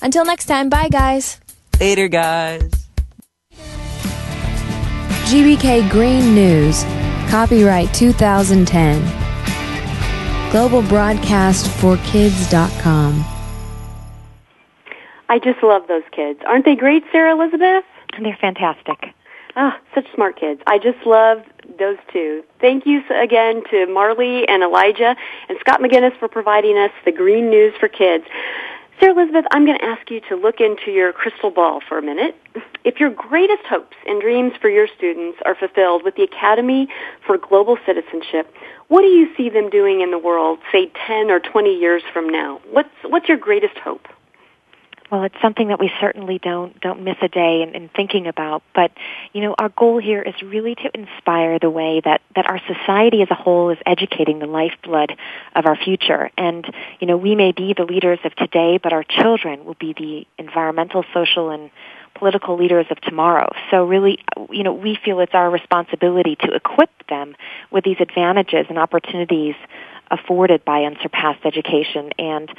Until 0.00 0.24
next 0.24 0.44
time, 0.44 0.68
bye, 0.68 0.88
guys. 0.88 1.40
Later, 1.80 2.06
guys. 2.06 2.85
GBK 5.26 5.90
Green 5.90 6.36
News. 6.36 6.84
Copyright 7.28 7.92
2010. 7.92 9.02
Global 10.52 10.82
Broadcast 10.82 11.68
for 11.80 11.96
Kids.com. 12.04 13.24
I 15.28 15.40
just 15.40 15.64
love 15.64 15.88
those 15.88 16.04
kids. 16.12 16.38
Aren't 16.46 16.64
they 16.64 16.76
great, 16.76 17.02
Sarah 17.10 17.32
Elizabeth? 17.32 17.82
They're 18.22 18.38
fantastic. 18.40 19.12
Ah, 19.56 19.76
such 19.96 20.06
smart 20.14 20.38
kids. 20.38 20.60
I 20.68 20.78
just 20.78 21.04
love 21.04 21.42
those 21.76 21.98
two. 22.12 22.44
Thank 22.60 22.86
you 22.86 23.02
again 23.10 23.64
to 23.72 23.86
Marley 23.86 24.46
and 24.46 24.62
Elijah 24.62 25.16
and 25.48 25.58
Scott 25.58 25.80
McGinnis 25.80 26.16
for 26.20 26.28
providing 26.28 26.78
us 26.78 26.92
the 27.04 27.10
green 27.10 27.50
news 27.50 27.74
for 27.80 27.88
kids. 27.88 28.24
Sarah 28.98 29.12
Elizabeth, 29.12 29.44
I'm 29.50 29.66
going 29.66 29.78
to 29.78 29.84
ask 29.84 30.10
you 30.10 30.20
to 30.28 30.36
look 30.36 30.60
into 30.60 30.90
your 30.90 31.12
crystal 31.12 31.50
ball 31.50 31.80
for 31.86 31.98
a 31.98 32.02
minute. 32.02 32.34
If 32.84 32.98
your 32.98 33.10
greatest 33.10 33.62
hopes 33.68 33.96
and 34.06 34.20
dreams 34.22 34.52
for 34.60 34.70
your 34.70 34.88
students 34.96 35.38
are 35.44 35.54
fulfilled 35.54 36.02
with 36.02 36.16
the 36.16 36.22
Academy 36.22 36.88
for 37.26 37.36
Global 37.36 37.76
Citizenship, 37.84 38.52
what 38.88 39.02
do 39.02 39.08
you 39.08 39.28
see 39.36 39.50
them 39.50 39.68
doing 39.68 40.00
in 40.00 40.12
the 40.12 40.18
world, 40.18 40.60
say 40.72 40.90
10 41.06 41.30
or 41.30 41.40
20 41.40 41.74
years 41.74 42.02
from 42.12 42.28
now? 42.28 42.60
What's, 42.70 42.88
what's 43.04 43.28
your 43.28 43.38
greatest 43.38 43.76
hope? 43.78 44.08
Well, 45.10 45.22
it's 45.22 45.40
something 45.40 45.68
that 45.68 45.78
we 45.78 45.90
certainly 46.00 46.40
don't 46.42 46.78
don't 46.80 47.04
miss 47.04 47.16
a 47.22 47.28
day 47.28 47.62
in, 47.62 47.76
in 47.76 47.88
thinking 47.88 48.26
about. 48.26 48.62
But 48.74 48.90
you 49.32 49.40
know, 49.40 49.54
our 49.56 49.68
goal 49.68 49.98
here 50.00 50.20
is 50.20 50.34
really 50.42 50.74
to 50.74 50.90
inspire 50.94 51.58
the 51.60 51.70
way 51.70 52.00
that 52.04 52.22
that 52.34 52.50
our 52.50 52.60
society 52.66 53.22
as 53.22 53.28
a 53.30 53.34
whole 53.34 53.70
is 53.70 53.78
educating 53.86 54.40
the 54.40 54.46
lifeblood 54.46 55.16
of 55.54 55.66
our 55.66 55.76
future. 55.76 56.30
And 56.36 56.66
you 56.98 57.06
know, 57.06 57.16
we 57.16 57.36
may 57.36 57.52
be 57.52 57.72
the 57.76 57.84
leaders 57.84 58.18
of 58.24 58.34
today, 58.34 58.78
but 58.82 58.92
our 58.92 59.04
children 59.04 59.64
will 59.64 59.76
be 59.78 59.92
the 59.92 60.26
environmental, 60.42 61.04
social, 61.14 61.50
and 61.50 61.70
political 62.16 62.56
leaders 62.56 62.86
of 62.90 63.00
tomorrow. 63.00 63.52
So 63.70 63.84
really, 63.84 64.18
you 64.50 64.62
know, 64.62 64.72
we 64.72 64.98
feel 65.04 65.20
it's 65.20 65.34
our 65.34 65.50
responsibility 65.50 66.36
to 66.40 66.54
equip 66.54 66.90
them 67.08 67.36
with 67.70 67.84
these 67.84 67.98
advantages 68.00 68.66
and 68.68 68.78
opportunities 68.78 69.54
afforded 70.10 70.64
by 70.64 70.82
unsurpassed 70.82 71.44
education 71.44 72.10
and 72.18 72.50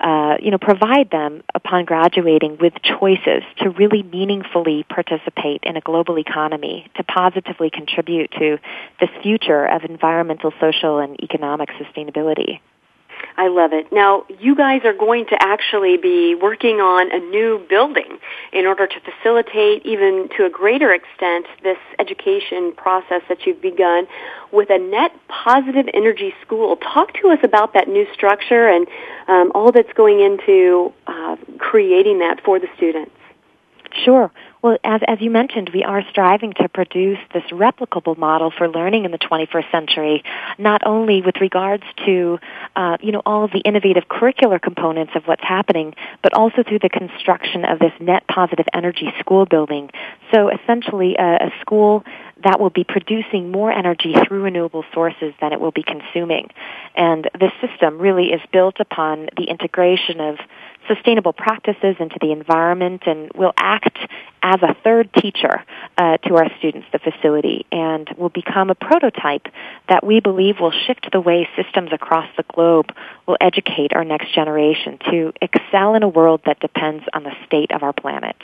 uh, 0.00 0.36
you 0.40 0.50
know 0.50 0.58
provide 0.58 1.10
them 1.10 1.42
upon 1.54 1.84
graduating 1.84 2.58
with 2.60 2.72
choices 2.82 3.42
to 3.58 3.70
really 3.70 4.02
meaningfully 4.02 4.84
participate 4.88 5.60
in 5.62 5.76
a 5.76 5.80
global 5.80 6.18
economy 6.18 6.90
to 6.96 7.04
positively 7.04 7.70
contribute 7.70 8.30
to 8.32 8.58
this 9.00 9.10
future 9.22 9.64
of 9.66 9.84
environmental 9.84 10.52
social 10.60 10.98
and 10.98 11.22
economic 11.22 11.68
sustainability 11.70 12.60
I 13.36 13.48
love 13.48 13.72
it. 13.72 13.90
Now, 13.90 14.24
you 14.38 14.54
guys 14.54 14.82
are 14.84 14.92
going 14.92 15.26
to 15.26 15.36
actually 15.40 15.96
be 15.96 16.36
working 16.36 16.76
on 16.76 17.10
a 17.10 17.18
new 17.18 17.64
building 17.68 18.18
in 18.52 18.64
order 18.64 18.86
to 18.86 18.94
facilitate 19.00 19.84
even 19.84 20.28
to 20.36 20.44
a 20.44 20.50
greater 20.50 20.92
extent 20.92 21.46
this 21.62 21.78
education 21.98 22.72
process 22.76 23.22
that 23.28 23.44
you've 23.44 23.60
begun 23.60 24.06
with 24.52 24.70
a 24.70 24.78
net 24.78 25.10
positive 25.26 25.86
energy 25.94 26.32
school. 26.42 26.76
Talk 26.76 27.12
to 27.22 27.30
us 27.30 27.40
about 27.42 27.74
that 27.74 27.88
new 27.88 28.06
structure 28.14 28.68
and 28.68 28.86
um, 29.26 29.50
all 29.52 29.72
that's 29.72 29.92
going 29.94 30.20
into 30.20 30.92
uh, 31.08 31.36
creating 31.58 32.20
that 32.20 32.40
for 32.44 32.60
the 32.60 32.68
students. 32.76 33.10
Sure. 34.04 34.30
Well, 34.64 34.78
as, 34.82 35.02
as 35.06 35.20
you 35.20 35.30
mentioned, 35.30 35.72
we 35.74 35.84
are 35.84 36.02
striving 36.08 36.54
to 36.54 36.70
produce 36.70 37.18
this 37.34 37.42
replicable 37.52 38.16
model 38.16 38.50
for 38.50 38.66
learning 38.66 39.04
in 39.04 39.10
the 39.10 39.18
21st 39.18 39.70
century, 39.70 40.24
not 40.56 40.80
only 40.86 41.20
with 41.20 41.34
regards 41.38 41.82
to, 42.06 42.38
uh, 42.74 42.96
you 43.02 43.12
know, 43.12 43.20
all 43.26 43.44
of 43.44 43.50
the 43.50 43.58
innovative 43.58 44.04
curricular 44.08 44.58
components 44.58 45.12
of 45.16 45.24
what's 45.24 45.44
happening, 45.44 45.94
but 46.22 46.32
also 46.32 46.62
through 46.62 46.78
the 46.78 46.88
construction 46.88 47.66
of 47.66 47.78
this 47.78 47.92
net 48.00 48.26
positive 48.26 48.64
energy 48.72 49.12
school 49.20 49.44
building. 49.44 49.90
So 50.32 50.48
essentially 50.48 51.16
a, 51.18 51.48
a 51.48 51.52
school 51.60 52.02
that 52.42 52.58
will 52.58 52.70
be 52.70 52.84
producing 52.84 53.50
more 53.50 53.70
energy 53.70 54.14
through 54.26 54.44
renewable 54.44 54.84
sources 54.94 55.34
than 55.42 55.52
it 55.52 55.60
will 55.60 55.72
be 55.72 55.82
consuming. 55.82 56.48
And 56.94 57.28
this 57.38 57.52
system 57.60 57.98
really 57.98 58.28
is 58.28 58.40
built 58.50 58.76
upon 58.80 59.28
the 59.36 59.44
integration 59.44 60.20
of 60.20 60.38
sustainable 60.88 61.32
practices 61.32 61.96
into 61.98 62.16
the 62.20 62.32
environment 62.32 63.02
and 63.06 63.30
will 63.34 63.52
act 63.56 63.98
as 64.42 64.62
a 64.62 64.74
third 64.84 65.10
teacher 65.14 65.64
uh, 65.96 66.18
to 66.18 66.36
our 66.36 66.48
students, 66.58 66.86
the 66.92 66.98
facility, 66.98 67.64
and 67.72 68.08
will 68.18 68.28
become 68.28 68.70
a 68.70 68.74
prototype 68.74 69.46
that 69.88 70.04
we 70.04 70.20
believe 70.20 70.56
will 70.60 70.72
shift 70.86 71.08
the 71.12 71.20
way 71.20 71.48
systems 71.56 71.90
across 71.92 72.28
the 72.36 72.44
globe 72.54 72.92
will 73.26 73.38
educate 73.40 73.94
our 73.94 74.04
next 74.04 74.34
generation 74.34 74.98
to 75.10 75.32
excel 75.40 75.94
in 75.94 76.02
a 76.02 76.08
world 76.08 76.42
that 76.44 76.60
depends 76.60 77.04
on 77.14 77.22
the 77.22 77.32
state 77.46 77.70
of 77.72 77.82
our 77.82 77.92
planet. 77.92 78.36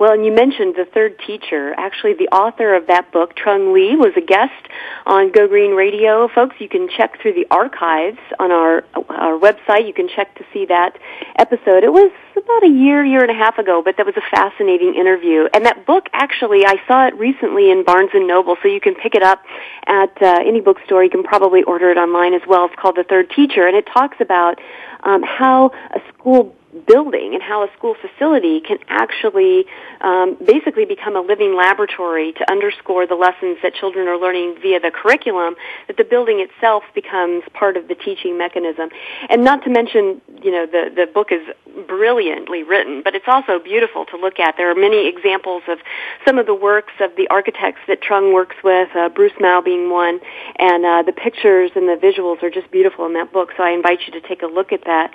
Well, 0.00 0.14
and 0.14 0.24
you 0.24 0.32
mentioned 0.32 0.76
the 0.76 0.86
third 0.86 1.20
teacher. 1.26 1.74
Actually, 1.76 2.14
the 2.14 2.28
author 2.28 2.74
of 2.74 2.86
that 2.86 3.12
book, 3.12 3.36
Trung 3.36 3.74
Le, 3.74 3.98
was 3.98 4.14
a 4.16 4.22
guest 4.22 4.66
on 5.04 5.30
Go 5.30 5.46
Green 5.46 5.72
Radio. 5.72 6.26
Folks, 6.34 6.56
you 6.58 6.70
can 6.70 6.88
check 6.88 7.20
through 7.20 7.34
the 7.34 7.46
archives 7.50 8.18
on 8.38 8.50
our 8.50 8.82
our 9.10 9.38
website. 9.38 9.86
You 9.86 9.92
can 9.92 10.08
check 10.08 10.34
to 10.36 10.44
see 10.54 10.64
that 10.64 10.96
episode. 11.36 11.84
It 11.84 11.92
was 11.92 12.10
about 12.34 12.64
a 12.64 12.72
year, 12.72 13.04
year 13.04 13.20
and 13.20 13.30
a 13.30 13.34
half 13.34 13.58
ago, 13.58 13.82
but 13.84 13.98
that 13.98 14.06
was 14.06 14.16
a 14.16 14.24
fascinating 14.34 14.94
interview. 14.94 15.48
And 15.52 15.66
that 15.66 15.84
book, 15.84 16.08
actually, 16.14 16.64
I 16.64 16.76
saw 16.88 17.06
it 17.06 17.14
recently 17.16 17.70
in 17.70 17.84
Barnes 17.84 18.10
and 18.14 18.26
Noble, 18.26 18.56
so 18.62 18.68
you 18.68 18.80
can 18.80 18.94
pick 18.94 19.14
it 19.14 19.22
up 19.22 19.44
at 19.86 20.16
uh, 20.22 20.38
any 20.40 20.62
bookstore. 20.62 21.04
You 21.04 21.10
can 21.10 21.24
probably 21.24 21.62
order 21.64 21.90
it 21.90 21.98
online 21.98 22.32
as 22.32 22.42
well. 22.48 22.64
It's 22.64 22.74
called 22.80 22.96
The 22.96 23.04
Third 23.04 23.28
Teacher, 23.36 23.66
and 23.66 23.76
it 23.76 23.86
talks 23.92 24.16
about 24.18 24.58
um, 25.04 25.22
how 25.22 25.72
a 25.94 26.00
school 26.14 26.56
building 26.86 27.34
and 27.34 27.42
how 27.42 27.64
a 27.64 27.68
school 27.76 27.96
facility 28.00 28.60
can 28.60 28.78
actually 28.88 29.64
um, 30.00 30.36
basically 30.44 30.84
become 30.84 31.16
a 31.16 31.20
living 31.20 31.56
laboratory 31.56 32.32
to 32.32 32.50
underscore 32.50 33.06
the 33.06 33.14
lessons 33.14 33.58
that 33.62 33.74
children 33.74 34.06
are 34.06 34.16
learning 34.16 34.56
via 34.62 34.78
the 34.78 34.90
curriculum 34.90 35.56
that 35.88 35.96
the 35.96 36.04
building 36.04 36.38
itself 36.38 36.84
becomes 36.94 37.42
part 37.54 37.76
of 37.76 37.88
the 37.88 37.94
teaching 37.94 38.38
mechanism. 38.38 38.88
And 39.28 39.44
not 39.44 39.64
to 39.64 39.70
mention 39.70 40.20
you 40.42 40.50
know 40.50 40.66
the 40.66 40.90
the 40.94 41.06
book 41.12 41.32
is 41.32 41.42
brilliantly 41.86 42.62
written 42.62 43.02
but 43.02 43.14
it's 43.14 43.28
also 43.28 43.58
beautiful 43.58 44.06
to 44.06 44.16
look 44.16 44.38
at. 44.38 44.56
There 44.56 44.70
are 44.70 44.74
many 44.74 45.08
examples 45.08 45.62
of 45.68 45.78
some 46.24 46.38
of 46.38 46.46
the 46.46 46.54
works 46.54 46.92
of 47.00 47.16
the 47.16 47.26
architects 47.28 47.80
that 47.88 48.00
Trung 48.00 48.32
works 48.32 48.56
with 48.62 48.88
uh, 48.94 49.08
Bruce 49.08 49.32
Mau 49.40 49.60
being 49.60 49.90
one 49.90 50.20
and 50.56 50.84
uh, 50.84 51.02
the 51.02 51.12
pictures 51.12 51.72
and 51.74 51.88
the 51.88 51.98
visuals 52.00 52.42
are 52.42 52.50
just 52.50 52.70
beautiful 52.70 53.06
in 53.06 53.14
that 53.14 53.32
book 53.32 53.50
so 53.56 53.64
I 53.64 53.70
invite 53.70 54.00
you 54.06 54.20
to 54.20 54.26
take 54.26 54.42
a 54.42 54.46
look 54.46 54.72
at 54.72 54.84
that 54.84 55.12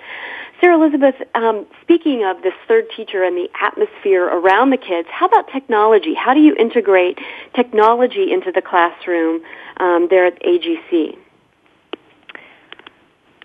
Sarah 0.60 0.80
Elizabeth, 0.80 1.14
um, 1.34 1.66
speaking 1.82 2.24
of 2.24 2.42
this 2.42 2.54
third 2.66 2.86
teacher 2.96 3.22
and 3.22 3.36
the 3.36 3.48
atmosphere 3.60 4.24
around 4.24 4.70
the 4.70 4.78
kids, 4.78 5.06
how 5.10 5.26
about 5.26 5.48
technology? 5.52 6.14
How 6.14 6.32
do 6.32 6.40
you 6.40 6.54
integrate 6.56 7.18
technology 7.54 8.32
into 8.32 8.52
the 8.52 8.62
classroom 8.62 9.42
um, 9.76 10.06
there 10.08 10.24
at 10.26 10.42
AGC? 10.42 11.18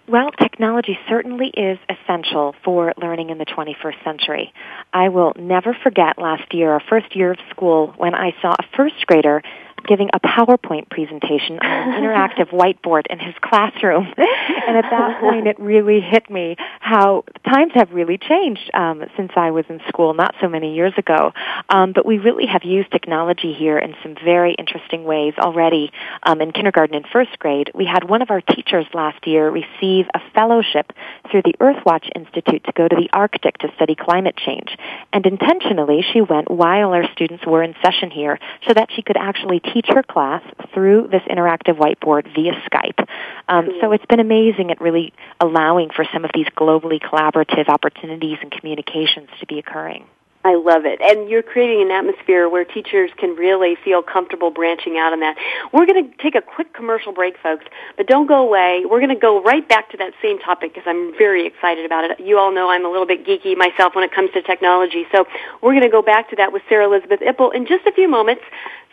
Well, 0.07 0.31
technology 0.31 0.97
certainly 1.07 1.47
is 1.55 1.79
essential 1.87 2.53
for 2.65 2.93
learning 2.97 3.29
in 3.29 3.37
the 3.37 3.45
21st 3.45 4.03
century. 4.03 4.53
I 4.91 5.07
will 5.07 5.31
never 5.37 5.73
forget 5.83 6.17
last 6.17 6.53
year, 6.53 6.71
our 6.71 6.81
first 6.89 7.15
year 7.15 7.31
of 7.31 7.39
school, 7.49 7.93
when 7.97 8.13
I 8.13 8.33
saw 8.41 8.51
a 8.51 8.63
first 8.75 9.05
grader 9.07 9.41
giving 9.87 10.09
a 10.13 10.19
PowerPoint 10.19 10.89
presentation 10.89 11.59
on 11.59 11.65
an 11.65 12.01
interactive 12.03 12.49
whiteboard 12.49 13.03
in 13.09 13.19
his 13.19 13.33
classroom. 13.41 14.05
and 14.17 14.77
at 14.77 14.89
that 14.89 15.19
point, 15.19 15.47
it 15.47 15.59
really 15.59 15.99
hit 16.01 16.29
me 16.29 16.55
how 16.79 17.23
times 17.45 17.71
have 17.75 17.91
really 17.91 18.17
changed 18.17 18.69
um, 18.73 19.03
since 19.17 19.31
I 19.35 19.51
was 19.51 19.65
in 19.69 19.79
school, 19.87 20.13
not 20.13 20.35
so 20.41 20.47
many 20.47 20.75
years 20.75 20.93
ago. 20.97 21.31
Um, 21.69 21.93
but 21.93 22.05
we 22.05 22.17
really 22.17 22.45
have 22.45 22.63
used 22.63 22.91
technology 22.91 23.53
here 23.53 23.77
in 23.77 23.95
some 24.03 24.15
very 24.23 24.55
interesting 24.57 25.03
ways 25.03 25.33
already 25.37 25.91
um, 26.23 26.41
in 26.41 26.51
kindergarten 26.51 26.95
and 26.95 27.05
first 27.11 27.37
grade. 27.39 27.71
We 27.73 27.85
had 27.85 28.07
one 28.07 28.21
of 28.21 28.29
our 28.29 28.41
teachers 28.41 28.85
last 28.93 29.25
year 29.25 29.49
receive 29.49 30.05
a 30.13 30.19
fellowship 30.33 30.93
through 31.29 31.43
the 31.43 31.55
Earthwatch 31.59 32.09
Institute 32.15 32.63
to 32.65 32.71
go 32.73 32.87
to 32.87 32.95
the 32.95 33.09
Arctic 33.13 33.57
to 33.59 33.69
study 33.75 33.95
climate 33.95 34.35
change. 34.37 34.69
And 35.13 35.25
intentionally, 35.25 36.03
she 36.13 36.21
went 36.21 36.49
while 36.49 36.93
our 36.93 37.09
students 37.13 37.45
were 37.45 37.63
in 37.63 37.75
session 37.83 38.11
here 38.11 38.39
so 38.67 38.73
that 38.73 38.89
she 38.95 39.01
could 39.01 39.17
actually 39.17 39.59
teach 39.59 39.70
her 39.87 40.03
class 40.03 40.43
through 40.73 41.07
this 41.11 41.21
interactive 41.29 41.77
whiteboard 41.77 42.33
via 42.35 42.53
Skype. 42.69 43.07
Um, 43.47 43.69
so 43.81 43.91
it's 43.91 44.05
been 44.05 44.19
amazing 44.19 44.71
at 44.71 44.81
really 44.81 45.13
allowing 45.39 45.89
for 45.89 46.05
some 46.13 46.25
of 46.25 46.31
these 46.33 46.47
globally 46.57 46.99
collaborative 46.99 47.69
opportunities 47.69 48.37
and 48.41 48.51
communications 48.51 49.29
to 49.39 49.45
be 49.45 49.59
occurring. 49.59 50.05
I 50.43 50.55
love 50.55 50.85
it. 50.85 50.99
And 51.01 51.29
you're 51.29 51.43
creating 51.43 51.83
an 51.83 51.91
atmosphere 51.91 52.49
where 52.49 52.65
teachers 52.65 53.11
can 53.17 53.35
really 53.35 53.75
feel 53.83 54.01
comfortable 54.01 54.49
branching 54.49 54.97
out 54.97 55.13
on 55.13 55.19
that. 55.19 55.37
We're 55.71 55.85
going 55.85 56.09
to 56.09 56.17
take 56.17 56.33
a 56.33 56.41
quick 56.41 56.73
commercial 56.73 57.11
break, 57.11 57.37
folks, 57.43 57.65
but 57.95 58.07
don't 58.07 58.25
go 58.25 58.41
away. 58.41 58.83
We're 58.89 58.99
going 58.99 59.13
to 59.13 59.19
go 59.19 59.43
right 59.43 59.67
back 59.67 59.91
to 59.91 59.97
that 59.97 60.13
same 60.21 60.39
topic 60.39 60.73
because 60.73 60.87
I'm 60.87 61.15
very 61.15 61.45
excited 61.45 61.85
about 61.85 62.09
it. 62.09 62.19
You 62.19 62.39
all 62.39 62.51
know 62.51 62.71
I'm 62.71 62.85
a 62.85 62.89
little 62.89 63.05
bit 63.05 63.23
geeky 63.23 63.55
myself 63.55 63.93
when 63.93 64.03
it 64.03 64.11
comes 64.11 64.31
to 64.33 64.41
technology. 64.41 65.05
So 65.11 65.25
we're 65.61 65.73
going 65.73 65.83
to 65.83 65.89
go 65.89 66.01
back 66.01 66.31
to 66.31 66.35
that 66.37 66.51
with 66.51 66.63
Sarah 66.67 66.87
Elizabeth 66.87 67.19
Ippel 67.19 67.53
in 67.53 67.67
just 67.67 67.85
a 67.85 67.91
few 67.91 68.09
moments. 68.09 68.41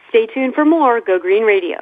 Stay 0.08 0.26
tuned 0.26 0.54
for 0.54 0.64
more 0.64 1.00
Go 1.00 1.18
Green 1.18 1.44
Radio. 1.44 1.78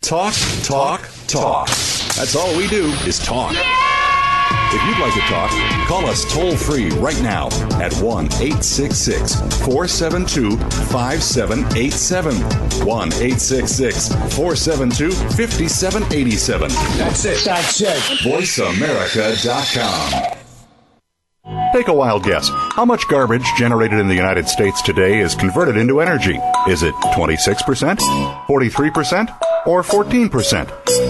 Talk, 0.00 0.34
talk, 0.64 1.08
talk. 1.28 1.68
That's 1.68 2.34
all 2.34 2.56
we 2.56 2.66
do 2.66 2.86
is 3.06 3.18
talk. 3.24 3.54
If 4.72 4.80
you'd 4.86 5.00
like 5.00 5.14
to 5.14 5.20
talk, 5.22 5.50
call 5.88 6.06
us 6.06 6.24
toll 6.32 6.56
free 6.56 6.90
right 6.90 7.20
now 7.22 7.48
at 7.82 7.92
1 7.94 8.26
866 8.26 9.34
472 9.64 10.56
5787. 10.56 12.36
1 12.86 13.08
866 13.08 14.08
472 14.36 15.10
5787. 15.10 16.68
That's 16.98 17.24
it. 17.24 17.44
That's 17.44 17.80
it. 17.80 17.96
VoiceAmerica.com. 18.22 20.36
Take 21.72 21.88
a 21.88 21.94
wild 21.94 22.22
guess. 22.22 22.48
How 22.48 22.84
much 22.84 23.08
garbage 23.08 23.44
generated 23.56 23.98
in 23.98 24.06
the 24.06 24.14
United 24.14 24.48
States 24.48 24.80
today 24.82 25.18
is 25.18 25.34
converted 25.34 25.76
into 25.76 26.00
energy? 26.00 26.38
Is 26.68 26.84
it 26.84 26.94
26%, 26.94 27.98
43%, 28.46 29.36
or 29.66 29.82
14%? 29.82 31.09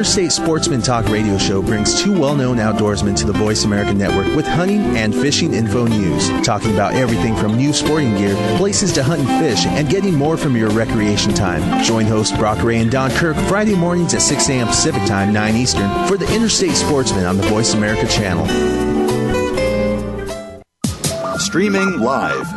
Interstate 0.00 0.32
Sportsman 0.32 0.80
Talk 0.80 1.06
radio 1.10 1.36
show 1.36 1.60
brings 1.60 2.02
two 2.02 2.18
well 2.18 2.34
known 2.34 2.56
outdoorsmen 2.56 3.14
to 3.18 3.26
the 3.26 3.34
Voice 3.34 3.64
America 3.64 3.92
Network 3.92 4.34
with 4.34 4.46
hunting 4.46 4.80
and 4.96 5.14
fishing 5.14 5.52
info 5.52 5.86
news, 5.86 6.30
talking 6.40 6.72
about 6.72 6.94
everything 6.94 7.36
from 7.36 7.54
new 7.54 7.74
sporting 7.74 8.16
gear, 8.16 8.34
places 8.56 8.94
to 8.94 9.02
hunt 9.02 9.20
and 9.20 9.28
fish, 9.44 9.66
and 9.66 9.90
getting 9.90 10.14
more 10.14 10.38
from 10.38 10.56
your 10.56 10.70
recreation 10.70 11.34
time. 11.34 11.84
Join 11.84 12.06
hosts 12.06 12.34
Brock 12.34 12.62
Ray 12.62 12.78
and 12.78 12.90
Don 12.90 13.10
Kirk 13.10 13.36
Friday 13.46 13.74
mornings 13.74 14.14
at 14.14 14.22
6 14.22 14.48
a.m. 14.48 14.68
Pacific 14.68 15.06
Time, 15.06 15.34
9 15.34 15.54
Eastern 15.54 15.90
for 16.08 16.16
the 16.16 16.34
Interstate 16.34 16.76
Sportsman 16.76 17.26
on 17.26 17.36
the 17.36 17.46
Voice 17.48 17.74
America 17.74 18.06
channel. 18.06 18.46
Streaming 21.38 22.00
live. 22.00 22.50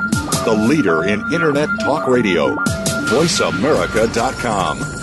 The 0.45 0.53
leader 0.69 1.03
in 1.03 1.19
Internet 1.33 1.67
talk 1.81 2.07
radio. 2.07 2.55
VoiceAmerica.com. 2.55 5.02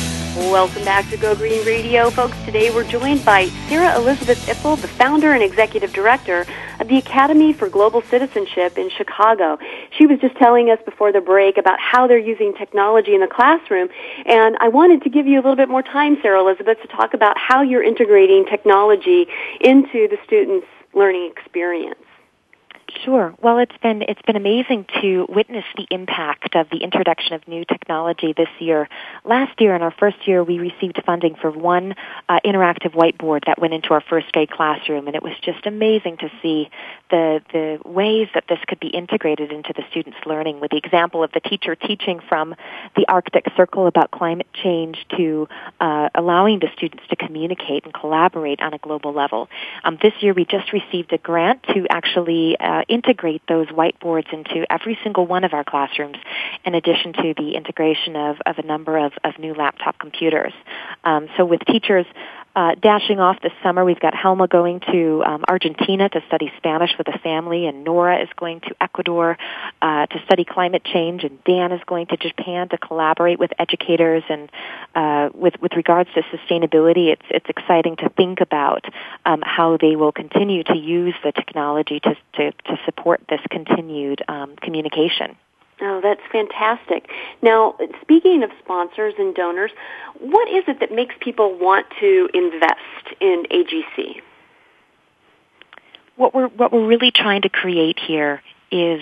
Welcome 0.33 0.85
back 0.85 1.09
to 1.09 1.17
Go 1.17 1.35
Green 1.35 1.65
Radio, 1.65 2.09
folks. 2.09 2.37
Today 2.45 2.73
we're 2.73 2.87
joined 2.87 3.25
by 3.25 3.47
Sarah 3.67 3.97
Elizabeth 3.97 4.39
Ippel, 4.47 4.79
the 4.79 4.87
founder 4.87 5.33
and 5.33 5.43
executive 5.43 5.91
director 5.91 6.45
of 6.79 6.87
the 6.87 6.95
Academy 6.95 7.51
for 7.51 7.67
Global 7.67 8.01
Citizenship 8.01 8.77
in 8.77 8.89
Chicago. 8.89 9.59
She 9.97 10.05
was 10.07 10.19
just 10.19 10.37
telling 10.37 10.69
us 10.69 10.79
before 10.85 11.11
the 11.11 11.19
break 11.19 11.57
about 11.57 11.81
how 11.81 12.07
they're 12.07 12.17
using 12.17 12.53
technology 12.53 13.13
in 13.13 13.19
the 13.19 13.27
classroom, 13.27 13.89
and 14.25 14.55
I 14.61 14.69
wanted 14.69 15.01
to 15.01 15.09
give 15.09 15.27
you 15.27 15.35
a 15.35 15.41
little 15.41 15.57
bit 15.57 15.67
more 15.67 15.83
time, 15.83 16.17
Sarah 16.21 16.39
Elizabeth, 16.39 16.81
to 16.81 16.87
talk 16.87 17.13
about 17.13 17.37
how 17.37 17.61
you're 17.61 17.83
integrating 17.83 18.45
technology 18.45 19.27
into 19.59 20.07
the 20.07 20.17
students' 20.25 20.65
learning 20.93 21.29
experience. 21.29 22.00
Sure. 23.05 23.33
Well, 23.41 23.57
it's 23.57 23.75
been 23.81 24.03
it's 24.03 24.21
been 24.23 24.35
amazing 24.35 24.85
to 25.01 25.25
witness 25.27 25.65
the 25.75 25.87
impact 25.89 26.55
of 26.55 26.69
the 26.69 26.77
introduction 26.77 27.33
of 27.33 27.47
new 27.47 27.65
technology 27.65 28.33
this 28.35 28.49
year. 28.59 28.87
Last 29.23 29.59
year, 29.59 29.73
in 29.75 29.81
our 29.81 29.91
first 29.91 30.27
year, 30.27 30.43
we 30.43 30.59
received 30.59 31.01
funding 31.03 31.35
for 31.35 31.49
one 31.49 31.95
uh, 32.29 32.39
interactive 32.45 32.93
whiteboard 32.93 33.45
that 33.45 33.59
went 33.59 33.73
into 33.73 33.93
our 33.93 34.01
first 34.01 34.31
grade 34.33 34.51
classroom, 34.51 35.07
and 35.07 35.15
it 35.15 35.23
was 35.23 35.33
just 35.41 35.65
amazing 35.65 36.17
to 36.17 36.29
see 36.43 36.69
the 37.11 37.41
the 37.53 37.79
ways 37.87 38.27
that 38.33 38.45
this 38.49 38.59
could 38.67 38.79
be 38.79 38.87
integrated 38.87 39.51
into 39.51 39.73
the 39.75 39.83
students' 39.91 40.17
learning. 40.25 40.59
With 40.59 40.71
the 40.71 40.77
example 40.77 41.23
of 41.23 41.31
the 41.31 41.41
teacher 41.41 41.75
teaching 41.75 42.19
from 42.27 42.55
the 42.95 43.05
Arctic 43.07 43.45
Circle 43.55 43.85
about 43.85 44.09
climate 44.09 44.47
change 44.53 44.97
to 45.17 45.47
uh, 45.79 46.09
allowing 46.15 46.59
the 46.59 46.69
students 46.75 47.03
to 47.09 47.15
communicate 47.15 47.83
and 47.85 47.93
collaborate 47.93 48.61
on 48.61 48.73
a 48.73 48.77
global 48.79 49.13
level. 49.13 49.49
Um, 49.83 49.99
this 50.01 50.13
year, 50.21 50.33
we 50.33 50.45
just 50.45 50.73
received 50.73 51.13
a 51.13 51.17
grant 51.17 51.61
to 51.73 51.85
actually 51.89 52.57
uh, 52.59 52.83
integrate 52.87 53.43
those 53.47 53.67
whiteboards 53.67 54.31
into 54.33 54.65
every 54.71 54.97
single 55.03 55.27
one 55.27 55.43
of 55.43 55.53
our 55.53 55.63
classrooms, 55.63 56.17
in 56.65 56.73
addition 56.73 57.13
to 57.13 57.33
the 57.37 57.55
integration 57.55 58.15
of, 58.15 58.37
of 58.45 58.57
a 58.57 58.63
number 58.63 58.97
of, 58.97 59.11
of 59.23 59.37
new 59.37 59.53
laptop 59.53 59.99
computers. 59.99 60.53
Um, 61.03 61.27
so 61.37 61.45
with 61.45 61.61
teachers 61.67 62.05
uh, 62.55 62.75
dashing 62.81 63.19
off 63.19 63.41
this 63.41 63.53
summer, 63.63 63.85
we've 63.85 63.99
got 63.99 64.13
Helma 64.13 64.47
going 64.47 64.81
to 64.91 65.23
um, 65.25 65.43
Argentina 65.47 66.09
to 66.09 66.21
study 66.27 66.51
Spanish 66.57 66.91
with 66.97 67.07
a 67.07 67.17
family, 67.19 67.65
and 67.65 67.83
Nora 67.83 68.21
is 68.21 68.29
going 68.35 68.59
to 68.61 68.75
Ecuador 68.81 69.37
uh, 69.81 70.05
to 70.07 70.21
study 70.25 70.43
climate 70.43 70.83
change, 70.83 71.23
and 71.23 71.41
Dan 71.45 71.71
is 71.71 71.81
going 71.85 72.07
to 72.07 72.17
Japan 72.17 72.67
to 72.69 72.77
collaborate 72.77 73.39
with 73.39 73.51
educators. 73.57 74.23
And 74.29 74.49
uh, 74.93 75.29
with 75.33 75.53
with 75.61 75.73
regards 75.75 76.09
to 76.15 76.23
sustainability, 76.23 77.11
it's 77.13 77.25
it's 77.29 77.47
exciting 77.47 77.95
to 77.97 78.09
think 78.09 78.41
about 78.41 78.83
um, 79.25 79.41
how 79.45 79.77
they 79.77 79.95
will 79.95 80.11
continue 80.11 80.63
to 80.63 80.77
use 80.77 81.15
the 81.23 81.31
technology 81.31 81.99
to 82.01 82.15
to, 82.33 82.51
to 82.51 82.79
support 82.85 83.21
this 83.29 83.41
continued 83.49 84.23
um, 84.27 84.55
communication. 84.57 85.37
Oh, 85.83 85.99
that's 86.01 86.21
fantastic. 86.31 87.09
Now, 87.41 87.75
speaking 88.01 88.43
of 88.43 88.51
sponsors 88.63 89.15
and 89.17 89.33
donors, 89.33 89.71
what 90.19 90.47
is 90.47 90.63
it 90.67 90.79
that 90.79 90.91
makes 90.91 91.15
people 91.19 91.57
want 91.57 91.87
to 91.99 92.29
invest 92.33 93.19
in 93.19 93.45
AGC? 93.51 94.21
What 96.17 96.35
we're 96.35 96.49
what 96.49 96.71
we're 96.71 96.85
really 96.85 97.11
trying 97.11 97.41
to 97.43 97.49
create 97.49 97.97
here 97.99 98.43
is 98.71 99.01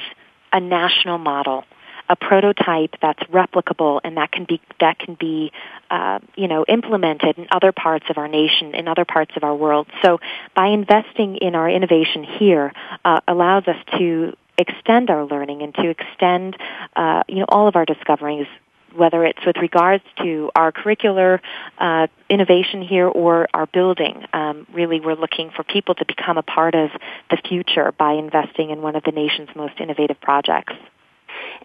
a 0.54 0.62
national 0.62 1.18
model 1.18 1.66
a 2.10 2.16
prototype 2.16 2.96
that's 3.02 3.22
replicable 3.26 4.02
and 4.04 4.18
that 4.18 4.32
can 4.32 4.44
be 4.44 4.60
that 4.80 4.98
can 4.98 5.14
be 5.14 5.52
uh, 5.92 6.20
you 6.36 6.48
know 6.48 6.66
implemented 6.68 7.38
in 7.38 7.48
other 7.52 7.72
parts 7.72 8.06
of 8.10 8.18
our 8.18 8.28
nation, 8.28 8.74
in 8.74 8.88
other 8.88 9.06
parts 9.06 9.32
of 9.38 9.44
our 9.44 9.56
world. 9.56 9.88
So 10.04 10.20
by 10.56 10.68
investing 10.68 11.38
in 11.38 11.54
our 11.54 11.70
innovation 11.70 12.24
here 12.24 12.74
uh, 13.06 13.22
allows 13.28 13.68
us 13.68 13.78
to 14.00 14.36
extend 14.60 15.10
our 15.10 15.26
learning 15.26 15.64
and 15.64 15.74
to 15.74 15.90
extend 15.90 16.56
uh, 16.96 17.24
you 17.28 17.38
know 17.38 17.46
all 17.50 17.68
of 17.68 17.76
our 17.76 17.86
discoveries 17.86 18.48
whether 18.96 19.24
it's 19.24 19.40
with 19.46 19.58
regards 19.58 20.04
to 20.18 20.50
our 20.56 20.72
curricular 20.72 21.40
uh, 21.78 22.08
innovation 22.30 22.82
here 22.82 23.08
or 23.08 23.48
our 23.54 23.68
building. 23.68 24.26
Um, 24.34 24.66
really, 24.74 25.00
we're 25.00 25.16
looking 25.16 25.52
for 25.56 25.64
people 25.64 25.96
to 25.96 26.06
become 26.06 26.38
a 26.38 26.44
part 26.44 26.76
of 26.76 26.90
the 27.30 27.38
future 27.48 27.92
by 27.98 28.14
investing 28.14 28.72
in 28.72 28.82
one 28.82 28.96
of 28.96 29.04
the 29.04 29.12
nation's 29.12 29.50
most 29.56 29.80
innovative 29.80 30.20
projects. 30.20 30.74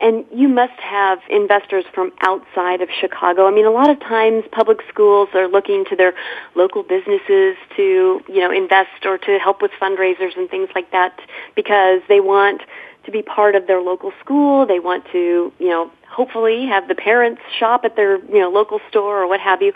And 0.01 0.25
you 0.33 0.49
must 0.49 0.79
have 0.81 1.21
investors 1.31 1.85
from 1.95 2.13
outside 2.21 2.81
of 2.81 2.89
Chicago. 3.01 3.47
I 3.47 3.51
mean, 3.51 3.67
a 3.67 3.71
lot 3.71 3.91
of 3.91 4.01
times 4.01 4.45
public 4.53 4.79
schools 4.89 5.29
are 5.35 5.49
looking 5.49 5.85
to 5.87 5.97
their 5.97 6.15
local 6.55 6.83
businesses 6.83 7.57
to, 7.77 8.21
you 8.29 8.41
know, 8.41 8.51
invest 8.51 9.05
or 9.05 9.19
to 9.19 9.39
help 9.39 9.63
with 9.63 9.71
fundraisers 9.81 10.37
and 10.37 10.49
things 10.51 10.69
like 10.75 10.91
that 10.93 11.19
because 11.55 12.01
they 12.09 12.21
want 12.21 12.63
to 13.05 13.11
be 13.11 13.23
part 13.23 13.55
of 13.55 13.67
their 13.67 13.81
local 13.81 14.13
school. 14.21 14.67
They 14.67 14.81
want 14.81 15.05
to, 15.13 15.53
you 15.59 15.69
know, 15.69 15.91
hopefully 16.15 16.67
have 16.67 16.89
the 16.89 16.95
parents 16.95 17.43
shop 17.59 17.85
at 17.85 17.97
their 17.97 18.19
you 18.19 18.41
know 18.41 18.51
local 18.51 18.81
store 18.89 19.23
or 19.23 19.29
what 19.29 19.41
have 19.41 19.61
you. 19.63 19.73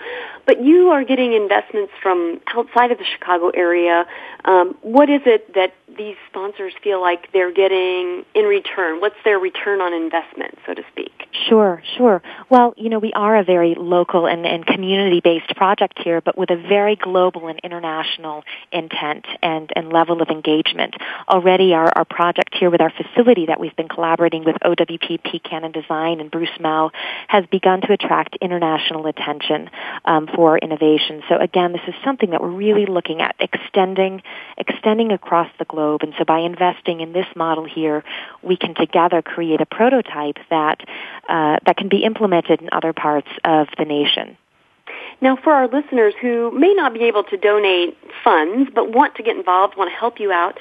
But 0.47 0.63
you 0.63 0.91
are 0.91 1.05
getting 1.05 1.33
investments 1.33 1.93
from 2.03 2.41
outside 2.55 2.93
of 2.93 2.99
the 2.99 3.05
chicago 3.05 3.51
area. 3.51 4.07
Um, 4.45 4.77
what 4.83 5.11
is 5.11 5.23
it 5.27 5.55
that 5.55 5.75
these 5.97 6.17
sponsors 6.29 6.73
feel 6.83 7.01
like 7.01 7.33
they're 7.33 7.53
getting 7.53 8.25
in 8.35 8.45
return? 8.45 9.01
What's 9.01 9.17
their 9.25 9.39
return 9.39 9.81
on 9.81 9.93
investment 9.93 10.59
so 10.65 10.75
to 10.75 10.83
speak? 10.93 11.13
Sure 11.49 11.83
sure. 11.97 12.23
Well 12.49 12.75
you 12.77 12.89
know 12.89 12.99
we 12.99 13.13
are 13.13 13.37
a 13.37 13.45
very 13.45 13.75
local 13.75 14.27
and, 14.27 14.47
and 14.47 14.65
community 14.65 15.21
based 15.23 15.55
project 15.57 15.99
here 16.03 16.21
but 16.21 16.39
with 16.39 16.51
a 16.51 16.57
very 16.57 16.97
global 16.97 17.49
and 17.49 17.59
international 17.65 18.45
intent 18.73 19.27
and, 19.43 19.71
and 19.75 19.93
level 19.93 20.23
of 20.23 20.29
engagement. 20.29 20.95
Already 21.29 21.75
our, 21.75 21.91
our 21.97 22.05
project 22.05 22.55
here 22.59 22.71
with 22.71 22.81
our 22.81 22.91
facility 22.91 23.47
that 23.47 23.59
we've 23.59 23.75
been 23.77 23.89
collaborating 23.89 24.45
with 24.45 24.57
OWP/P 24.65 25.41
Cannon 25.41 25.73
Design 25.73 26.21
and 26.21 26.28
and 26.29 26.31
Bruce 26.31 26.61
Mau 26.61 26.91
has 27.29 27.45
begun 27.47 27.81
to 27.83 27.93
attract 27.93 28.37
international 28.41 29.07
attention 29.07 29.71
um, 30.05 30.29
for 30.35 30.59
innovation. 30.59 31.23
So 31.29 31.37
again, 31.37 31.73
this 31.73 31.83
is 31.89 31.95
something 32.05 32.31
that 32.31 32.43
we're 32.43 32.49
really 32.49 32.87
looking 32.87 33.21
at 33.21 33.35
extending, 33.41 34.23
extending 34.57 35.13
across 35.13 35.51
the 35.59 35.65
globe. 35.65 36.03
And 36.03 36.15
so 36.19 36.25
by 36.25 36.41
investing 36.41 37.01
in 37.01 37.13
this 37.13 37.27
model 37.35 37.65
here, 37.65 38.05
we 38.43 38.57
can 38.57 38.75
together 38.75 39.23
create 39.23 39.61
a 39.61 39.67
prototype 39.67 40.37
that 40.51 40.81
uh, 41.29 41.59
that 41.67 41.77
can 41.77 41.89
be 41.89 42.05
implemented 42.05 42.61
in 42.63 42.69
other 42.73 42.93
parts 42.93 43.29
of 43.45 43.69
the 43.77 43.85
nation. 43.85 44.37
Now, 45.21 45.37
for 45.37 45.53
our 45.53 45.69
listeners 45.69 46.15
who 46.21 46.51
may 46.53 46.73
not 46.75 46.95
be 46.95 47.05
able 47.05 47.25
to 47.25 47.37
donate 47.37 47.97
funds 48.25 48.71
but 48.75 48.93
want 48.93 49.17
to 49.17 49.23
get 49.23 49.37
involved, 49.37 49.77
want 49.77 49.91
to 49.91 49.97
help 49.97 50.21
you 50.21 50.31
out, 50.33 50.59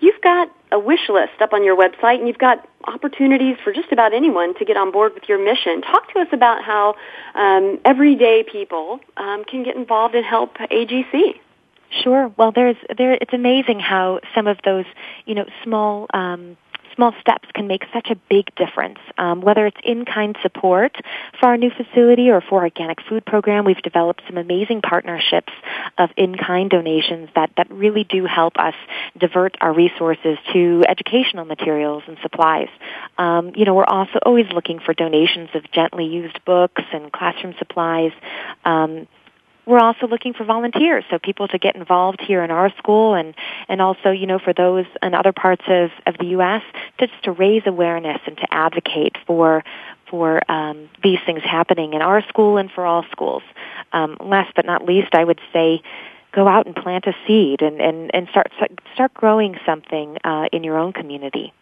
you've 0.00 0.20
got 0.22 0.50
a 0.72 0.78
wish 0.78 1.08
list 1.08 1.40
up 1.40 1.52
on 1.52 1.64
your 1.64 1.76
website 1.76 2.18
and 2.18 2.28
you've 2.28 2.38
got 2.38 2.66
opportunities 2.84 3.56
for 3.62 3.72
just 3.72 3.92
about 3.92 4.12
anyone 4.12 4.54
to 4.54 4.64
get 4.64 4.76
on 4.76 4.90
board 4.90 5.14
with 5.14 5.28
your 5.28 5.42
mission. 5.42 5.82
Talk 5.82 6.12
to 6.14 6.20
us 6.20 6.28
about 6.32 6.62
how 6.62 6.94
um, 7.34 7.78
everyday 7.84 8.44
people 8.50 9.00
um, 9.16 9.44
can 9.44 9.62
get 9.62 9.76
involved 9.76 10.14
and 10.14 10.24
help 10.24 10.54
AGC. 10.54 11.38
Sure. 12.02 12.32
Well, 12.36 12.52
there's 12.52 12.76
there. 12.96 13.12
It's 13.12 13.32
amazing 13.32 13.80
how 13.80 14.20
some 14.34 14.46
of 14.46 14.58
those, 14.64 14.84
you 15.26 15.34
know, 15.34 15.44
small 15.64 16.06
um, 16.14 16.56
small 16.94 17.14
steps 17.20 17.48
can 17.54 17.66
make 17.66 17.84
such 17.92 18.10
a 18.10 18.16
big 18.28 18.54
difference. 18.54 18.98
Um, 19.18 19.40
whether 19.40 19.66
it's 19.66 19.76
in-kind 19.84 20.36
support 20.42 20.96
for 21.38 21.46
our 21.46 21.56
new 21.56 21.70
facility 21.70 22.30
or 22.30 22.40
for 22.40 22.58
our 22.58 22.64
organic 22.64 23.00
food 23.08 23.24
program, 23.24 23.64
we've 23.64 23.82
developed 23.82 24.22
some 24.26 24.38
amazing 24.38 24.82
partnerships 24.82 25.52
of 25.98 26.10
in-kind 26.16 26.70
donations 26.70 27.28
that, 27.34 27.50
that 27.56 27.70
really 27.70 28.04
do 28.04 28.26
help 28.26 28.58
us 28.58 28.74
divert 29.18 29.56
our 29.60 29.72
resources 29.72 30.38
to 30.52 30.84
educational 30.88 31.44
materials 31.44 32.02
and 32.06 32.16
supplies. 32.22 32.68
Um, 33.18 33.52
you 33.54 33.64
know, 33.64 33.74
we're 33.74 33.84
also 33.84 34.18
always 34.24 34.46
looking 34.52 34.80
for 34.80 34.94
donations 34.94 35.50
of 35.54 35.70
gently 35.72 36.06
used 36.06 36.44
books 36.44 36.82
and 36.92 37.12
classroom 37.12 37.54
supplies. 37.58 38.12
Um, 38.64 39.06
we're 39.70 39.78
also 39.78 40.08
looking 40.08 40.34
for 40.34 40.44
volunteers, 40.44 41.04
so 41.10 41.18
people 41.18 41.46
to 41.48 41.58
get 41.58 41.76
involved 41.76 42.20
here 42.20 42.42
in 42.42 42.50
our 42.50 42.74
school 42.76 43.14
and, 43.14 43.34
and 43.68 43.80
also, 43.80 44.10
you 44.10 44.26
know, 44.26 44.40
for 44.40 44.52
those 44.52 44.84
in 45.00 45.14
other 45.14 45.32
parts 45.32 45.62
of, 45.68 45.90
of 46.06 46.18
the 46.18 46.26
U.S. 46.26 46.62
to, 46.98 47.06
just 47.06 47.22
to 47.24 47.32
raise 47.32 47.62
awareness 47.66 48.20
and 48.26 48.36
to 48.36 48.46
advocate 48.52 49.16
for, 49.26 49.62
for 50.10 50.40
um, 50.50 50.88
these 51.04 51.20
things 51.24 51.42
happening 51.44 51.94
in 51.94 52.02
our 52.02 52.20
school 52.28 52.56
and 52.56 52.70
for 52.70 52.84
all 52.84 53.04
schools. 53.12 53.44
Um, 53.92 54.16
last 54.18 54.52
but 54.56 54.66
not 54.66 54.84
least, 54.84 55.14
I 55.14 55.22
would 55.22 55.40
say 55.52 55.82
go 56.32 56.48
out 56.48 56.66
and 56.66 56.74
plant 56.74 57.06
a 57.06 57.14
seed 57.26 57.62
and, 57.62 57.80
and, 57.80 58.10
and 58.12 58.28
start, 58.30 58.52
start 58.94 59.14
growing 59.14 59.56
something 59.64 60.18
uh, 60.24 60.46
in 60.52 60.64
your 60.64 60.78
own 60.78 60.92
community. 60.92 61.52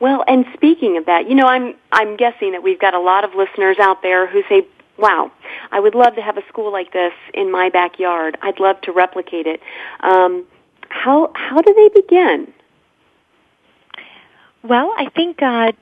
Well, 0.00 0.24
and 0.26 0.46
speaking 0.54 0.96
of 0.96 1.04
that, 1.06 1.28
you 1.28 1.34
know, 1.34 1.46
I'm 1.46 1.74
I'm 1.92 2.16
guessing 2.16 2.52
that 2.52 2.62
we've 2.62 2.80
got 2.80 2.94
a 2.94 2.98
lot 2.98 3.24
of 3.24 3.34
listeners 3.34 3.76
out 3.78 4.02
there 4.02 4.26
who 4.26 4.42
say, 4.48 4.66
wow, 5.00 5.32
I 5.72 5.80
would 5.80 5.94
love 5.94 6.14
to 6.16 6.22
have 6.22 6.36
a 6.36 6.46
school 6.48 6.72
like 6.72 6.92
this 6.92 7.12
in 7.34 7.50
my 7.50 7.70
backyard. 7.70 8.36
I'd 8.42 8.60
love 8.60 8.80
to 8.82 8.92
replicate 8.92 9.46
it. 9.46 9.60
Um, 10.00 10.46
how 10.88 11.30
how 11.34 11.60
do 11.60 11.74
they 11.74 12.00
begin? 12.00 12.52
Well, 14.62 14.92
I 14.96 15.08
think 15.10 15.42
uh, 15.42 15.72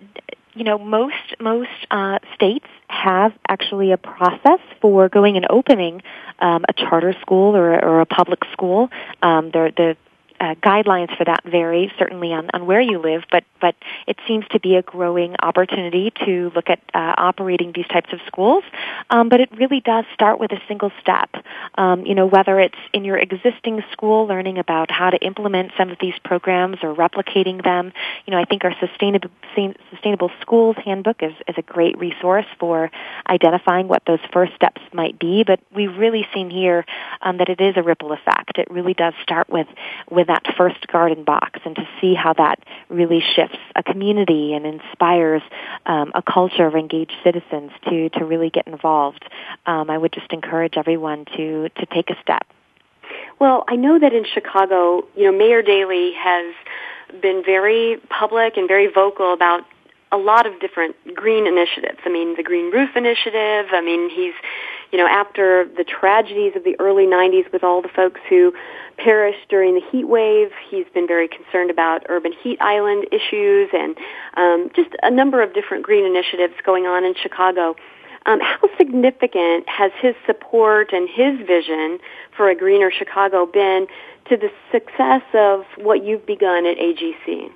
you 0.54 0.64
know 0.64 0.78
most 0.78 1.34
most 1.40 1.70
uh, 1.90 2.18
states 2.34 2.66
have 2.88 3.32
actually 3.48 3.92
a 3.92 3.96
process 3.96 4.60
for 4.80 5.08
going 5.08 5.36
and 5.36 5.46
opening 5.50 6.02
um, 6.38 6.64
a 6.68 6.72
charter 6.72 7.14
school 7.20 7.56
or, 7.56 7.72
or 7.84 8.00
a 8.00 8.06
public 8.06 8.40
school. 8.52 8.90
Um, 9.22 9.50
they're 9.52 9.70
the 9.70 9.96
uh, 10.40 10.54
guidelines 10.56 11.16
for 11.16 11.24
that 11.24 11.42
vary 11.44 11.92
certainly 11.98 12.32
on, 12.32 12.48
on 12.54 12.66
where 12.66 12.80
you 12.80 12.98
live, 12.98 13.24
but 13.30 13.44
but 13.60 13.74
it 14.06 14.16
seems 14.26 14.46
to 14.52 14.60
be 14.60 14.76
a 14.76 14.82
growing 14.82 15.34
opportunity 15.42 16.12
to 16.24 16.52
look 16.54 16.70
at 16.70 16.80
uh, 16.94 17.14
operating 17.18 17.72
these 17.72 17.86
types 17.88 18.12
of 18.12 18.20
schools. 18.26 18.62
Um, 19.10 19.28
but 19.28 19.40
it 19.40 19.50
really 19.56 19.80
does 19.80 20.04
start 20.14 20.38
with 20.38 20.52
a 20.52 20.60
single 20.68 20.92
step. 21.00 21.30
Um, 21.74 22.06
you 22.06 22.14
know, 22.14 22.26
whether 22.26 22.60
it's 22.60 22.78
in 22.92 23.04
your 23.04 23.18
existing 23.18 23.82
school, 23.90 24.26
learning 24.26 24.58
about 24.58 24.90
how 24.90 25.10
to 25.10 25.18
implement 25.18 25.72
some 25.76 25.90
of 25.90 25.98
these 26.00 26.14
programs 26.24 26.78
or 26.82 26.94
replicating 26.94 27.62
them. 27.62 27.92
You 28.26 28.32
know, 28.32 28.38
I 28.38 28.44
think 28.44 28.64
our 28.64 28.74
sustainable 28.78 29.30
sustainable 29.90 30.30
schools 30.40 30.76
handbook 30.84 31.22
is 31.22 31.32
is 31.48 31.56
a 31.58 31.62
great 31.62 31.98
resource 31.98 32.46
for 32.60 32.90
identifying 33.28 33.88
what 33.88 34.04
those 34.06 34.20
first 34.32 34.54
steps 34.54 34.80
might 34.92 35.18
be. 35.18 35.42
But 35.44 35.60
we've 35.74 35.96
really 35.96 36.26
seen 36.32 36.50
here 36.50 36.84
um, 37.22 37.38
that 37.38 37.48
it 37.48 37.60
is 37.60 37.76
a 37.76 37.82
ripple 37.82 38.12
effect. 38.12 38.58
It 38.58 38.70
really 38.70 38.94
does 38.94 39.14
start 39.22 39.48
with 39.48 39.66
with 40.10 40.27
that 40.28 40.44
first 40.56 40.86
garden 40.86 41.24
box 41.24 41.60
and 41.64 41.76
to 41.76 41.88
see 42.00 42.14
how 42.14 42.32
that 42.34 42.60
really 42.88 43.20
shifts 43.20 43.58
a 43.76 43.82
community 43.82 44.54
and 44.54 44.66
inspires 44.66 45.42
um, 45.86 46.12
a 46.14 46.22
culture 46.22 46.66
of 46.66 46.74
engaged 46.74 47.14
citizens 47.24 47.72
to, 47.88 48.08
to 48.10 48.24
really 48.24 48.50
get 48.50 48.66
involved. 48.66 49.24
Um, 49.66 49.90
I 49.90 49.98
would 49.98 50.12
just 50.12 50.32
encourage 50.32 50.74
everyone 50.76 51.24
to, 51.36 51.68
to 51.68 51.86
take 51.86 52.10
a 52.10 52.16
step. 52.22 52.46
Well, 53.38 53.64
I 53.68 53.76
know 53.76 53.98
that 53.98 54.12
in 54.12 54.24
Chicago, 54.32 55.06
you 55.16 55.24
know, 55.30 55.36
Mayor 55.36 55.62
Daley 55.62 56.12
has 56.14 56.54
been 57.22 57.42
very 57.44 57.98
public 58.08 58.56
and 58.56 58.68
very 58.68 58.88
vocal 58.92 59.32
about 59.32 59.64
a 60.10 60.16
lot 60.16 60.46
of 60.46 60.58
different 60.60 60.96
green 61.14 61.46
initiatives. 61.46 61.98
I 62.04 62.08
mean, 62.08 62.36
the 62.36 62.42
Green 62.42 62.70
Roof 62.72 62.90
Initiative. 62.96 63.66
I 63.72 63.80
mean, 63.82 64.08
he's, 64.08 64.34
you 64.90 64.98
know, 64.98 65.06
after 65.06 65.68
the 65.76 65.84
tragedies 65.84 66.54
of 66.56 66.64
the 66.64 66.76
early 66.78 67.06
90s 67.06 67.52
with 67.52 67.62
all 67.62 67.82
the 67.82 67.88
folks 67.88 68.20
who 68.28 68.54
perished 68.96 69.48
during 69.48 69.74
the 69.74 69.82
heat 69.92 70.08
wave, 70.08 70.50
he's 70.70 70.86
been 70.94 71.06
very 71.06 71.28
concerned 71.28 71.70
about 71.70 72.06
urban 72.08 72.32
heat 72.32 72.58
island 72.60 73.06
issues 73.12 73.68
and 73.72 73.96
um, 74.36 74.70
just 74.74 74.90
a 75.02 75.10
number 75.10 75.42
of 75.42 75.52
different 75.52 75.84
green 75.84 76.04
initiatives 76.04 76.54
going 76.64 76.86
on 76.86 77.04
in 77.04 77.14
Chicago. 77.14 77.76
Um, 78.26 78.40
how 78.40 78.68
significant 78.76 79.68
has 79.68 79.92
his 80.00 80.14
support 80.26 80.92
and 80.92 81.08
his 81.08 81.46
vision 81.46 81.98
for 82.36 82.48
a 82.48 82.54
greener 82.54 82.90
Chicago 82.90 83.46
been 83.46 83.86
to 84.28 84.36
the 84.36 84.50
success 84.72 85.22
of 85.34 85.64
what 85.76 86.04
you've 86.04 86.26
begun 86.26 86.66
at 86.66 86.76
AGC? 86.76 87.50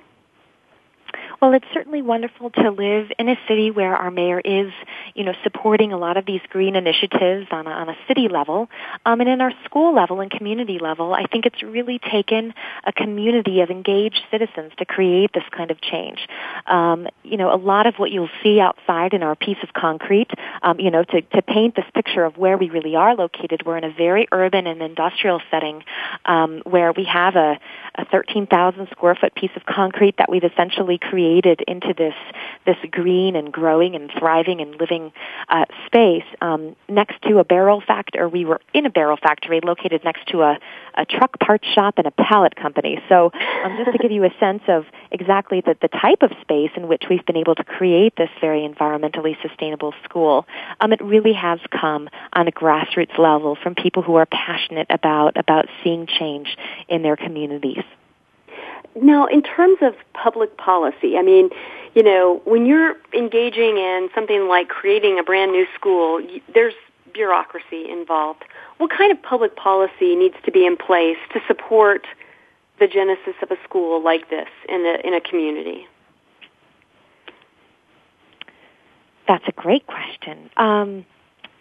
Well, 1.41 1.53
it's 1.53 1.65
certainly 1.73 2.01
wonderful 2.01 2.49
to 2.51 2.71
live 2.71 3.11
in 3.19 3.29
a 3.29 3.35
city 3.47 3.71
where 3.71 3.95
our 3.95 4.11
mayor 4.11 4.39
is, 4.39 4.71
you 5.15 5.23
know, 5.23 5.33
supporting 5.43 5.91
a 5.93 5.97
lot 5.97 6.17
of 6.17 6.25
these 6.25 6.41
green 6.49 6.75
initiatives 6.75 7.47
on 7.51 7.67
a, 7.67 7.69
on 7.69 7.89
a 7.89 7.95
city 8.07 8.27
level, 8.29 8.69
um, 9.05 9.19
and 9.19 9.29
in 9.29 9.41
our 9.41 9.51
school 9.65 9.93
level 9.93 10.21
and 10.21 10.31
community 10.31 10.79
level. 10.79 11.13
I 11.13 11.25
think 11.25 11.45
it's 11.45 11.61
really 11.61 11.99
taken 11.99 12.53
a 12.85 12.93
community 12.93 13.61
of 13.61 13.69
engaged 13.69 14.21
citizens 14.31 14.71
to 14.77 14.85
create 14.85 15.31
this 15.33 15.43
kind 15.55 15.71
of 15.71 15.81
change. 15.81 16.27
Um, 16.67 17.07
you 17.23 17.37
know, 17.37 17.53
a 17.53 17.57
lot 17.57 17.87
of 17.87 17.95
what 17.95 18.11
you'll 18.11 18.29
see 18.41 18.59
outside 18.59 19.13
in 19.13 19.23
our 19.23 19.35
piece 19.35 19.57
of 19.63 19.73
concrete, 19.73 20.31
um, 20.61 20.79
you 20.79 20.91
know, 20.91 21.03
to, 21.03 21.21
to 21.21 21.41
paint 21.41 21.75
this 21.75 21.85
picture 21.93 22.23
of 22.23 22.37
where 22.37 22.57
we 22.57 22.69
really 22.69 22.95
are 22.95 23.15
located, 23.15 23.63
we're 23.65 23.77
in 23.77 23.83
a 23.83 23.93
very 23.93 24.27
urban 24.31 24.67
and 24.67 24.81
industrial 24.81 25.41
setting 25.51 25.83
um, 26.25 26.61
where 26.65 26.91
we 26.91 27.05
have 27.05 27.35
a, 27.35 27.59
a 27.95 28.05
13,000 28.05 28.87
square 28.91 29.15
foot 29.15 29.35
piece 29.35 29.51
of 29.55 29.65
concrete 29.65 30.15
that 30.17 30.29
we've 30.29 30.43
essentially 30.43 30.97
created 31.09 31.61
into 31.67 31.93
this 31.97 32.13
this 32.65 32.77
green 32.91 33.35
and 33.35 33.51
growing 33.51 33.95
and 33.95 34.09
thriving 34.17 34.61
and 34.61 34.79
living 34.79 35.11
uh, 35.49 35.65
space 35.85 36.23
um, 36.41 36.75
next 36.87 37.21
to 37.23 37.39
a 37.39 37.43
barrel 37.43 37.81
factory. 37.85 38.21
Or 38.21 38.29
we 38.29 38.45
were 38.45 38.61
in 38.73 38.85
a 38.85 38.89
barrel 38.89 39.17
factory 39.17 39.59
located 39.63 40.03
next 40.03 40.27
to 40.27 40.41
a, 40.41 40.59
a 40.95 41.05
truck 41.05 41.39
parts 41.39 41.67
shop 41.67 41.95
and 41.97 42.07
a 42.07 42.11
pallet 42.11 42.55
company. 42.55 43.01
So 43.09 43.31
um, 43.63 43.77
just 43.77 43.91
to 43.91 43.97
give 43.97 44.11
you 44.11 44.23
a 44.23 44.33
sense 44.39 44.63
of 44.67 44.85
exactly 45.11 45.61
the, 45.61 45.75
the 45.81 45.87
type 45.87 46.21
of 46.21 46.31
space 46.41 46.71
in 46.75 46.87
which 46.87 47.03
we've 47.09 47.25
been 47.25 47.37
able 47.37 47.55
to 47.55 47.63
create 47.63 48.15
this 48.15 48.29
very 48.39 48.67
environmentally 48.67 49.35
sustainable 49.41 49.93
school, 50.03 50.45
um, 50.79 50.93
it 50.93 51.01
really 51.01 51.33
has 51.33 51.59
come 51.71 52.09
on 52.33 52.47
a 52.47 52.51
grassroots 52.51 53.17
level 53.17 53.57
from 53.61 53.75
people 53.75 54.03
who 54.03 54.15
are 54.15 54.25
passionate 54.25 54.87
about 54.89 55.37
about 55.37 55.65
seeing 55.83 56.07
change 56.07 56.57
in 56.87 57.01
their 57.01 57.15
communities. 57.15 57.83
Now, 58.95 59.25
in 59.25 59.41
terms 59.41 59.77
of 59.81 59.95
public 60.13 60.57
policy, 60.57 61.17
I 61.17 61.23
mean, 61.23 61.49
you 61.95 62.03
know, 62.03 62.41
when 62.45 62.65
you're 62.65 62.95
engaging 63.13 63.77
in 63.77 64.09
something 64.13 64.47
like 64.47 64.69
creating 64.69 65.19
a 65.19 65.23
brand 65.23 65.51
new 65.51 65.65
school, 65.75 66.21
there's 66.53 66.73
bureaucracy 67.13 67.89
involved. 67.89 68.43
What 68.77 68.91
kind 68.91 69.11
of 69.11 69.21
public 69.21 69.55
policy 69.55 70.15
needs 70.15 70.35
to 70.45 70.51
be 70.51 70.65
in 70.65 70.77
place 70.77 71.17
to 71.33 71.39
support 71.47 72.05
the 72.79 72.87
genesis 72.87 73.35
of 73.41 73.51
a 73.51 73.57
school 73.63 74.03
like 74.03 74.29
this 74.29 74.49
in 74.67 74.85
a, 74.85 75.07
in 75.07 75.13
a 75.13 75.21
community? 75.21 75.87
That's 79.27 79.45
a 79.47 79.51
great 79.53 79.85
question. 79.87 80.49
Um, 80.57 81.05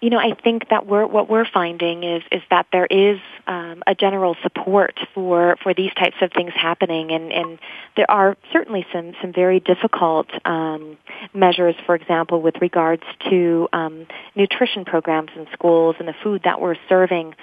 you 0.02 0.10
know, 0.10 0.18
I 0.18 0.34
think 0.34 0.68
that 0.70 0.84
we're 0.84 1.06
what 1.06 1.30
we're 1.30 1.46
finding 1.46 2.02
is 2.02 2.24
is 2.32 2.42
that 2.50 2.66
there 2.72 2.86
is 2.86 3.20
um, 3.46 3.84
a 3.86 3.94
general 3.94 4.36
support 4.42 4.98
for 5.14 5.56
for 5.62 5.74
these 5.74 5.94
types 5.94 6.16
of 6.20 6.32
things 6.32 6.52
happening, 6.56 7.12
and 7.12 7.32
and 7.32 7.58
there 7.96 8.10
are 8.10 8.36
certainly 8.52 8.84
some 8.92 9.12
some 9.22 9.32
very 9.32 9.60
difficult 9.60 10.26
um, 10.44 10.98
measures, 11.32 11.76
for 11.86 11.94
example, 11.94 12.42
with 12.42 12.56
regards 12.60 13.04
to 13.30 13.68
um, 13.72 14.08
nutrition 14.34 14.84
programs 14.84 15.30
in 15.36 15.46
schools 15.52 15.94
and 16.00 16.08
the 16.08 16.14
food 16.20 16.40
that 16.42 16.60
we're 16.60 16.76
serving 16.88 17.34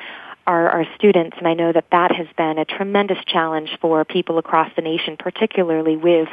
our, 0.49 0.69
our 0.69 0.85
students, 0.95 1.37
and 1.37 1.47
I 1.47 1.53
know 1.53 1.71
that 1.71 1.85
that 1.91 2.11
has 2.11 2.25
been 2.35 2.57
a 2.57 2.65
tremendous 2.65 3.19
challenge 3.27 3.69
for 3.79 4.03
people 4.03 4.39
across 4.39 4.71
the 4.75 4.81
nation, 4.81 5.15
particularly 5.15 5.95
with 5.95 6.27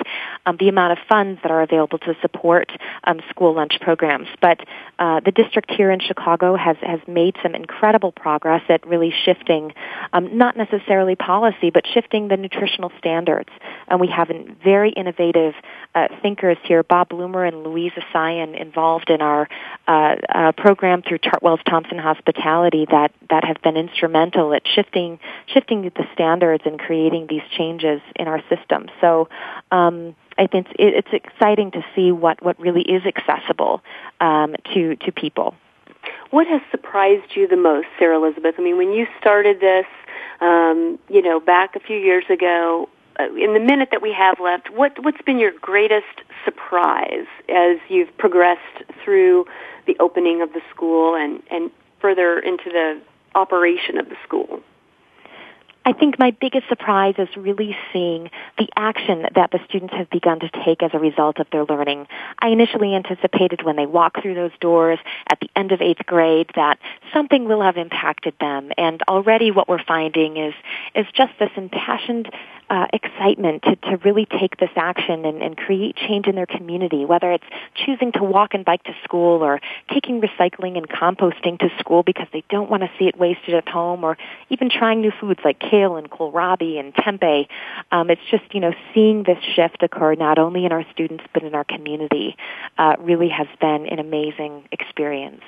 um, 0.47 0.57
the 0.59 0.69
amount 0.69 0.99
of 0.99 0.99
funds 1.07 1.39
that 1.43 1.51
are 1.51 1.61
available 1.61 1.99
to 1.99 2.17
support 2.23 2.73
um, 3.05 3.21
school 3.29 3.55
lunch 3.55 3.75
programs. 3.81 4.27
But 4.41 4.61
uh, 4.99 5.21
the 5.21 5.33
district 5.33 5.71
here 5.71 5.91
in 5.91 6.01
Chicago 6.01 6.57
has 6.57 6.77
has 6.81 7.01
made 7.07 7.37
some 7.43 7.55
incredible 7.55 8.11
progress 8.11 8.63
at 8.71 8.87
really 8.87 9.13
shifting, 9.25 9.75
um, 10.15 10.39
not 10.39 10.57
necessarily 10.57 11.15
policy, 11.15 11.71
but 11.71 11.85
shifting 11.87 12.29
the 12.29 12.39
nutritional 12.39 12.91
standards. 12.99 13.51
And 13.89 14.01
we 14.01 14.09
have 14.09 14.31
very 14.65 14.93
innovative 14.93 15.53
uh, 15.95 16.09
thinkers 16.23 16.57
here, 16.65 16.83
Bob 16.83 17.11
Bloomer 17.11 17.45
and 17.45 17.65
Louisa 17.65 18.01
Sion, 18.13 18.55
involved 18.55 19.11
in 19.11 19.21
our 19.21 19.47
uh, 19.87 20.17
uh, 20.35 20.53
program 20.53 21.03
through 21.03 21.19
Chartwell's 21.19 21.63
Thompson 21.69 21.99
Hospitality 21.99 22.87
that 22.91 23.13
that 23.29 23.45
have 23.45 23.61
been 23.63 23.77
instrumental 23.77 24.06
instrumental 24.07 24.55
at 24.55 24.63
shifting 24.67 25.19
shifting 25.53 25.83
the 25.83 26.07
standards 26.13 26.63
and 26.67 26.79
creating 26.79 27.27
these 27.29 27.43
changes 27.57 28.01
in 28.17 28.29
our 28.29 28.43
system. 28.49 28.87
So. 29.01 29.29
Um, 29.71 30.15
I 30.39 30.47
think 30.47 30.67
it's, 30.79 31.09
it's 31.09 31.25
exciting 31.25 31.71
to 31.71 31.83
see 31.95 32.13
what, 32.13 32.43
what 32.43 32.61
really 32.61 32.83
is 32.83 33.03
accessible 33.07 33.83
um, 34.21 34.55
to 34.75 34.95
to 34.97 35.11
people. 35.11 35.55
What 36.29 36.47
has 36.47 36.61
surprised 36.71 37.35
you 37.35 37.49
the 37.49 37.57
most, 37.57 37.87
Sarah 37.99 38.19
Elizabeth? 38.19 38.57
I 38.59 38.63
mean, 38.63 38.77
when 38.77 38.93
you 38.93 39.07
started 39.19 39.61
this, 39.61 39.87
um, 40.43 40.99
you 41.09 41.23
know, 41.23 41.41
back 41.41 41.75
a 41.75 41.81
few 41.81 41.97
years 41.97 42.25
ago, 42.29 42.91
uh, 43.19 43.35
in 43.35 43.55
the 43.55 43.61
minute 43.61 43.89
that 43.93 44.03
we 44.03 44.13
have 44.13 44.39
left, 44.39 44.71
what 44.71 45.03
what's 45.03 45.23
been 45.23 45.39
your 45.39 45.53
greatest 45.53 46.21
surprise 46.45 47.27
as 47.49 47.79
you've 47.89 48.15
progressed 48.19 48.85
through 49.03 49.47
the 49.87 49.97
opening 50.01 50.43
of 50.43 50.53
the 50.53 50.61
school 50.69 51.15
and 51.17 51.43
and 51.51 51.71
further 51.99 52.39
into 52.39 52.69
the 52.71 53.01
operation 53.37 53.99
of 53.99 54.09
the 54.09 54.17
school? 54.25 54.61
I 55.87 55.93
think 55.93 56.19
my 56.19 56.33
biggest 56.33 56.69
surprise 56.69 57.15
is 57.17 57.29
really 57.37 57.77
seeing 57.93 58.29
the 58.59 58.69
action 58.75 59.25
that 59.37 59.53
the 59.53 59.61
students 59.69 59.95
have 59.95 60.11
begun 60.11 60.41
to 60.41 60.51
take 60.65 60.83
as 60.83 60.91
a 60.93 60.99
result 60.99 61.39
of 61.39 61.47
their 61.53 61.65
learning. 61.65 62.09
I 62.41 62.49
initially 62.49 62.93
anticipated 62.93 63.63
when 63.63 63.77
they 63.77 63.87
walk 63.87 64.21
through 64.21 64.35
those 64.35 64.51
doors 64.61 64.99
at 65.31 65.39
the 65.39 65.49
end 65.55 65.71
of 65.71 65.81
eighth 65.81 66.05
grade 66.05 66.51
that 66.57 66.81
something 67.13 67.45
will 67.45 67.63
have 67.63 67.77
impacted 67.77 68.35
them. 68.41 68.73
And 68.77 69.01
already 69.07 69.53
what 69.53 69.69
we're 69.69 69.85
finding 69.85 70.37
is, 70.37 70.55
is 70.97 71.07
just 71.15 71.33
this 71.39 71.51
impassioned 71.55 72.33
uh, 72.69 72.87
excitement 72.93 73.63
to, 73.63 73.77
to 73.77 73.97
really 73.99 74.27
take 74.27 74.57
this 74.57 74.71
action 74.75 75.25
and, 75.25 75.41
and 75.41 75.57
create 75.57 75.95
change 75.95 76.27
in 76.27 76.35
their 76.35 76.47
community, 76.47 77.05
whether 77.05 77.31
it's 77.31 77.45
choosing 77.75 78.11
to 78.13 78.25
walk 78.25 78.55
and 78.55 78.65
bike 78.65 78.83
to 78.83 78.95
school 79.05 79.43
or 79.43 79.61
taking 79.93 80.21
recycling 80.21 80.77
and 80.77 80.89
composting 80.89 81.59
to 81.61 81.71
school 81.79 82.03
because 82.03 82.27
they 82.33 82.43
don't 82.51 82.69
want 82.69 82.83
to 82.83 82.91
see 82.99 83.07
it 83.07 83.17
wasted 83.17 83.55
at 83.55 83.69
home 83.69 84.03
or 84.03 84.19
even 84.51 84.69
trying 84.69 85.01
new 85.01 85.13
foods 85.13 85.39
like 85.45 85.61
kale 85.77 85.97
and 85.97 86.11
kohlrabi 86.11 86.79
and 86.79 86.95
tempeh. 86.95 87.47
Um, 87.93 88.11
it's 88.11 88.23
just, 88.31 88.55
you 88.55 88.61
know, 88.61 88.73
seeing 88.95 89.25
this 89.25 89.39
shift 89.55 89.83
occur 89.83 90.15
not 90.15 90.39
only 90.39 90.65
in 90.65 90.73
our 90.73 90.87
students 90.93 91.25
but 91.33 91.43
in 91.43 91.55
our 91.55 91.65
community 91.65 92.37
uh, 92.79 92.97
really 93.01 93.29
has 93.29 93.49
been 93.61 93.87
an 93.87 93.99
amazing 93.99 94.65
experience. 94.73 95.43